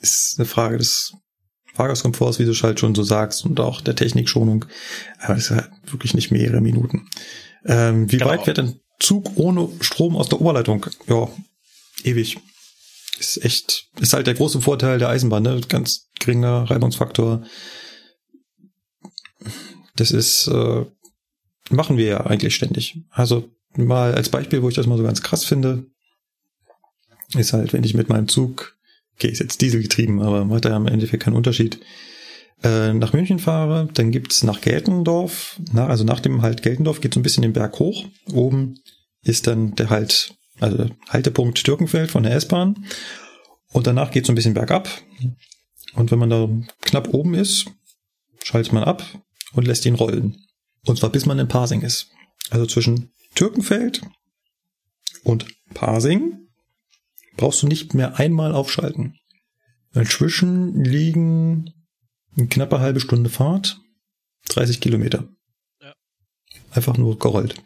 [0.00, 1.12] ist eine Frage des
[1.74, 4.66] Fahrgastkomforts, wie du halt schon so sagst, und auch der Technikschonung.
[5.18, 7.08] Aber es ist halt wirklich nicht mehrere Minuten.
[7.64, 8.30] Ähm, wie genau.
[8.30, 10.86] weit wird denn Zug ohne Strom aus der Oberleitung.
[11.08, 11.28] Ja,
[12.04, 12.38] ewig.
[13.18, 15.60] Ist echt, ist halt der große Vorteil der Eisenbahn, ne?
[15.68, 17.42] Ganz geringer Reibungsfaktor.
[19.96, 20.84] Das ist, äh,
[21.70, 22.98] machen wir ja eigentlich ständig.
[23.10, 25.86] Also mal als Beispiel, wo ich das mal so ganz krass finde,
[27.34, 28.76] ist halt, wenn ich mit meinem Zug,
[29.22, 31.78] okay, ist jetzt Diesel getrieben, aber macht ja im Endeffekt keinen Unterschied,
[32.64, 37.14] äh, nach München fahre, dann gibt's nach Geltendorf, na, also nach dem Halt Geltendorf geht
[37.14, 38.06] so ein bisschen den Berg hoch.
[38.32, 38.80] Oben
[39.22, 42.84] ist dann der Halt, also Haltepunkt Türkenfeld von der S-Bahn.
[43.72, 44.88] Und danach geht so ein bisschen bergab.
[45.94, 46.48] Und wenn man da
[46.82, 47.66] knapp oben ist,
[48.42, 49.04] schaltet man ab
[49.54, 50.36] und lässt ihn rollen.
[50.84, 52.10] Und zwar bis man in Parsing ist.
[52.50, 54.02] Also zwischen Türkenfeld
[55.24, 56.41] und Parsing
[57.36, 59.18] brauchst du nicht mehr einmal aufschalten.
[59.94, 61.72] Inzwischen liegen
[62.36, 63.78] eine knappe halbe Stunde Fahrt,
[64.48, 65.28] 30 Kilometer.
[65.80, 65.94] Ja.
[66.70, 67.56] Einfach nur gerollt.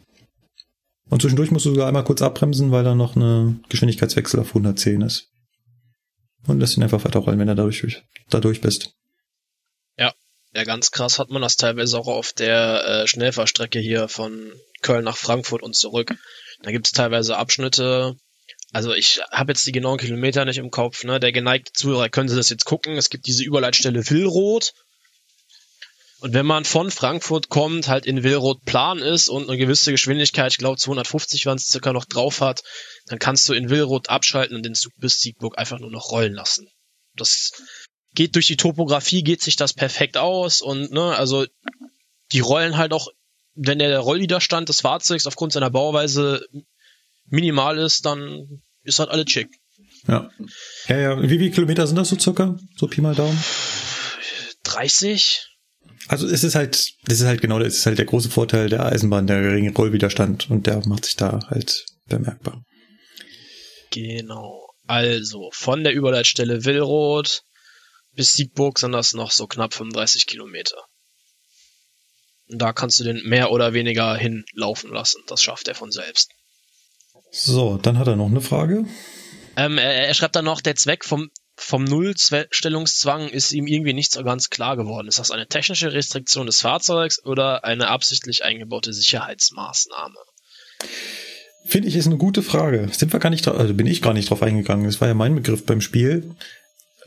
[1.08, 5.02] Und zwischendurch musst du sogar einmal kurz abbremsen, weil da noch eine Geschwindigkeitswechsel auf 110
[5.02, 5.30] ist.
[6.46, 8.92] Und lässt ihn einfach weiterrollen, wenn er dadurch, dadurch bist.
[9.96, 10.12] Ja,
[10.54, 15.04] ja, ganz krass hat man das teilweise auch auf der äh, Schnellfahrstrecke hier von Köln
[15.04, 16.14] nach Frankfurt und zurück.
[16.62, 18.16] Da gibt es teilweise Abschnitte,
[18.72, 21.20] also ich habe jetzt die genauen Kilometer nicht im Kopf, ne?
[21.20, 22.96] Der geneigte Zuhörer können Sie das jetzt gucken.
[22.96, 24.72] Es gibt diese Überleitstelle Willroth.
[26.20, 30.50] Und wenn man von Frankfurt kommt, halt in Willroth plan ist und eine gewisse Geschwindigkeit,
[30.50, 32.62] ich glaube 250 waren es circa noch drauf hat,
[33.06, 36.32] dann kannst du in Willroth abschalten und den Zug bis Siegburg einfach nur noch rollen
[36.32, 36.68] lassen.
[37.14, 37.52] Das
[38.14, 41.46] geht durch die Topografie, geht sich das perfekt aus und ne, also
[42.32, 43.08] die rollen halt auch,
[43.54, 46.46] wenn der Rollwiderstand des Fahrzeugs aufgrund seiner Bauweise
[47.28, 49.48] minimal ist, dann ist halt alle chick.
[50.06, 50.30] Ja.
[50.88, 51.22] Ja, ja.
[51.22, 52.56] Wie viele Kilometer sind das so circa?
[52.76, 53.42] So Pi mal Daumen?
[54.64, 55.44] 30?
[56.08, 58.86] Also es ist halt, das ist halt genau, das ist halt der große Vorteil der
[58.86, 62.62] Eisenbahn, der geringe Rollwiderstand und der macht sich da halt bemerkbar.
[63.90, 64.68] Genau.
[64.86, 67.42] Also von der Überleitstelle Willroth
[68.14, 70.76] bis Siegburg sind das noch so knapp 35 Kilometer.
[72.48, 75.22] Und da kannst du den mehr oder weniger hinlaufen lassen.
[75.26, 76.30] Das schafft er von selbst.
[77.30, 78.84] So, dann hat er noch eine Frage.
[79.56, 84.12] Ähm, er, er schreibt dann noch, der Zweck vom vom Nullstellungszwang ist ihm irgendwie nicht
[84.12, 85.08] so ganz klar geworden.
[85.08, 90.16] Ist das eine technische Restriktion des Fahrzeugs oder eine absichtlich eingebaute Sicherheitsmaßnahme?
[91.64, 92.88] Finde ich ist eine gute Frage.
[92.92, 94.84] Sind wir gar nicht, also bin ich gar nicht drauf eingegangen.
[94.84, 96.36] Das war ja mein Begriff beim Spiel.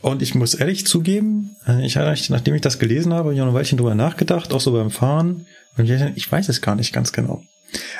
[0.02, 3.46] Und ich muss ehrlich zugeben, äh, ich habe, nachdem ich das gelesen habe, ich auch
[3.46, 5.46] ein Weilchen drüber nachgedacht, auch so beim Fahren.
[5.76, 7.42] Und ich weiß es gar nicht ganz genau.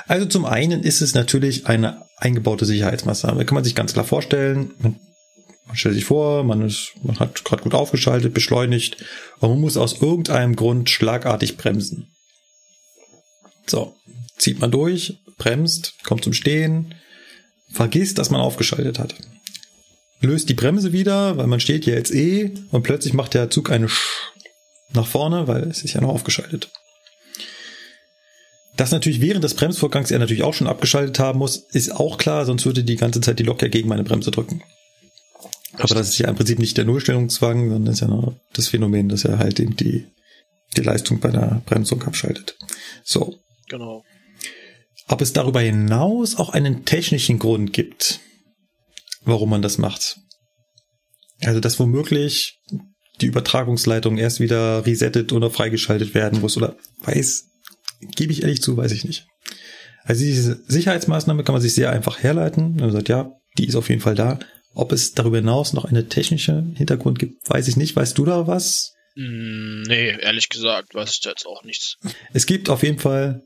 [0.06, 3.44] Also zum einen ist es natürlich eine eingebaute Sicherheitsmaßnahme.
[3.44, 4.72] Kann man sich ganz klar vorstellen.
[4.78, 4.96] Man,
[5.72, 8.96] stellt sich vor, man ist, man hat gerade gut aufgeschaltet, beschleunigt,
[9.38, 12.08] und man muss aus irgendeinem Grund schlagartig bremsen.
[13.66, 13.94] So,
[14.36, 16.96] zieht man durch, bremst, kommt zum Stehen,
[17.70, 19.14] vergisst, dass man aufgeschaltet hat.
[20.20, 23.70] Löst die Bremse wieder, weil man steht ja jetzt eh und plötzlich macht der Zug
[23.70, 24.32] eine Sch
[24.92, 26.70] nach vorne, weil es ist ja noch aufgeschaltet.
[28.76, 32.46] Dass natürlich während des Bremsvorgangs er natürlich auch schon abgeschaltet haben muss, ist auch klar,
[32.46, 34.62] sonst würde die ganze Zeit die Lok ja gegen meine Bremse drücken.
[35.74, 39.08] Aber das ist ja im Prinzip nicht der Nullstellungszwang, sondern ist ja nur das Phänomen,
[39.08, 40.06] dass er halt eben die,
[40.76, 42.56] die Leistung bei der Bremsung abschaltet.
[43.04, 43.38] So.
[43.68, 44.04] Genau.
[45.08, 48.20] Ob es darüber hinaus auch einen technischen Grund gibt,
[49.22, 50.18] warum man das macht.
[51.42, 52.58] Also, dass womöglich
[53.20, 57.49] die Übertragungsleitung erst wieder resettet oder freigeschaltet werden muss oder weiß,
[58.00, 59.26] gebe ich ehrlich zu, weiß ich nicht.
[60.04, 62.76] Also diese Sicherheitsmaßnahme kann man sich sehr einfach herleiten.
[62.76, 64.38] Man sagt, ja, die ist auf jeden Fall da.
[64.74, 67.96] Ob es darüber hinaus noch eine technische Hintergrund gibt, weiß ich nicht.
[67.96, 68.94] Weißt du da was?
[69.16, 71.96] Mm, nee, ehrlich gesagt, weiß ich jetzt auch nichts.
[72.32, 73.42] Es gibt auf jeden Fall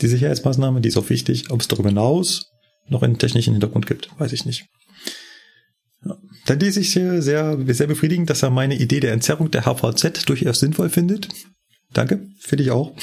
[0.00, 1.50] die Sicherheitsmaßnahme, die ist auch wichtig.
[1.50, 2.50] Ob es darüber hinaus
[2.88, 4.66] noch einen technischen Hintergrund gibt, weiß ich nicht.
[6.04, 6.16] Ja.
[6.44, 10.60] Dann lese ich sehr, sehr befriedigend, dass er meine Idee der Entzerrung der HVZ durchaus
[10.60, 11.28] sinnvoll findet.
[11.92, 12.94] Danke, finde ich auch.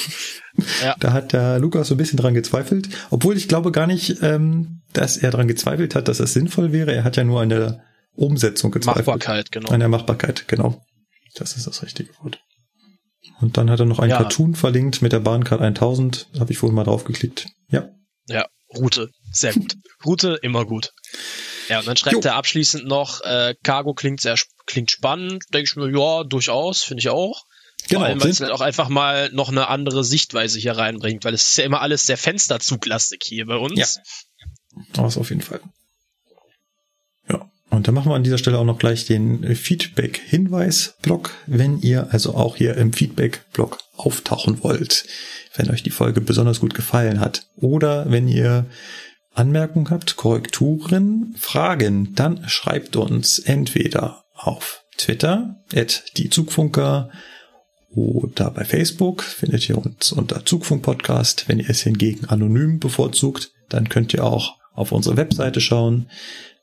[0.84, 0.96] Ja.
[1.00, 4.82] Da hat der Lukas so ein bisschen dran gezweifelt, obwohl ich glaube gar nicht, ähm,
[4.94, 6.94] dass er dran gezweifelt hat, dass es sinnvoll wäre.
[6.94, 9.08] Er hat ja nur an der Umsetzung gezweifelt.
[9.08, 9.72] Machbarkeit, genau.
[9.72, 10.84] An der Machbarkeit, genau.
[11.36, 12.40] Das ist das richtige Wort.
[13.42, 14.18] Und dann hat er noch ein ja.
[14.18, 16.28] Cartoon verlinkt mit der Bahncard 1000.
[16.34, 17.48] Da habe ich vorhin mal drauf geklickt.
[17.70, 17.90] Ja.
[18.28, 18.46] Ja,
[18.76, 19.10] Route.
[19.32, 19.76] Sehr gut.
[20.06, 20.94] Route immer gut.
[21.70, 22.30] Ja, und dann schreibt jo.
[22.30, 25.44] er abschließend noch, äh, Cargo klingt sehr klingt spannend.
[25.54, 27.44] Denke ich mir, ja, durchaus, finde ich auch.
[27.88, 31.26] Genau, Vor allem, weil es halt auch einfach mal noch eine andere Sichtweise hier reinbringt,
[31.26, 33.78] weil es ist ja immer alles sehr Fensterzuglastig hier bei uns.
[33.78, 33.88] Ja.
[34.94, 35.62] Das auf jeden Fall.
[37.30, 37.50] Ja.
[37.70, 42.36] Und dann machen wir an dieser Stelle auch noch gleich den Feedback-Hinweis-Blog, wenn ihr also
[42.36, 45.06] auch hier im Feedback-Blog auftauchen wollt,
[45.56, 47.48] wenn euch die Folge besonders gut gefallen hat.
[47.56, 48.66] Oder wenn ihr
[49.34, 57.10] Anmerkungen habt, Korrekturen, Fragen, dann schreibt uns entweder auf Twitter, at die Zugfunker,
[57.96, 61.46] oder bei Facebook findet ihr uns unter Zugfunk Podcast.
[61.48, 66.08] Wenn ihr es hingegen anonym bevorzugt, dann könnt ihr auch auf unsere Webseite schauen.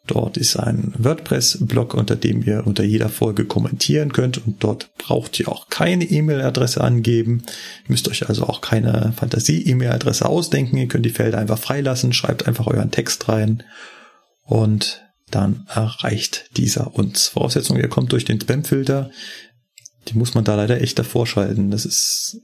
[0.07, 5.39] Dort ist ein WordPress-Blog, unter dem ihr unter jeder Folge kommentieren könnt und dort braucht
[5.39, 7.43] ihr auch keine E-Mail-Adresse angeben.
[7.85, 10.79] Ihr müsst euch also auch keine Fantasie-E-Mail-Adresse ausdenken.
[10.79, 13.63] Ihr könnt die Felder einfach freilassen, schreibt einfach euren Text rein
[14.43, 17.29] und dann erreicht dieser uns.
[17.29, 19.11] Voraussetzung, ihr kommt durch den Spam-Filter.
[20.11, 21.71] Die muss man da leider echt davor schalten.
[21.71, 22.41] Das ist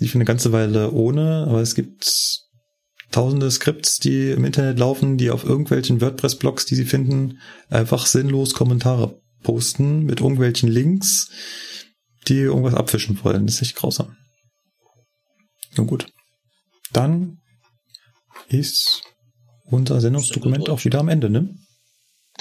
[0.00, 2.42] lief eine ganze Weile ohne, aber es gibt
[3.10, 8.54] tausende Skripts, die im Internet laufen, die auf irgendwelchen WordPress-Blogs, die sie finden, einfach sinnlos
[8.54, 11.30] Kommentare posten mit irgendwelchen Links,
[12.28, 13.46] die irgendwas abfischen wollen.
[13.46, 14.16] Das ist echt grausam.
[15.76, 16.06] Nun gut.
[16.92, 17.38] Dann
[18.48, 19.02] ist
[19.64, 21.54] unser Sendungsdokument auch wieder am Ende, ne?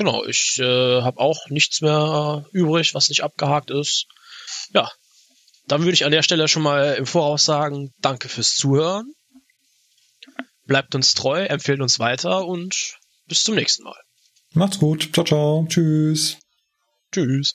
[0.02, 4.08] Genau, ich äh, habe auch nichts mehr übrig, was nicht abgehakt ist.
[4.74, 4.90] Ja,
[5.68, 9.14] dann würde ich an der Stelle schon mal im Voraus sagen, danke fürs Zuhören.
[10.66, 12.98] Bleibt uns treu, empfehlt uns weiter und
[13.28, 14.02] bis zum nächsten Mal.
[14.54, 15.12] Macht's gut.
[15.14, 15.68] Ciao, ciao.
[15.70, 16.40] Tschüss.
[17.12, 17.54] Tschüss.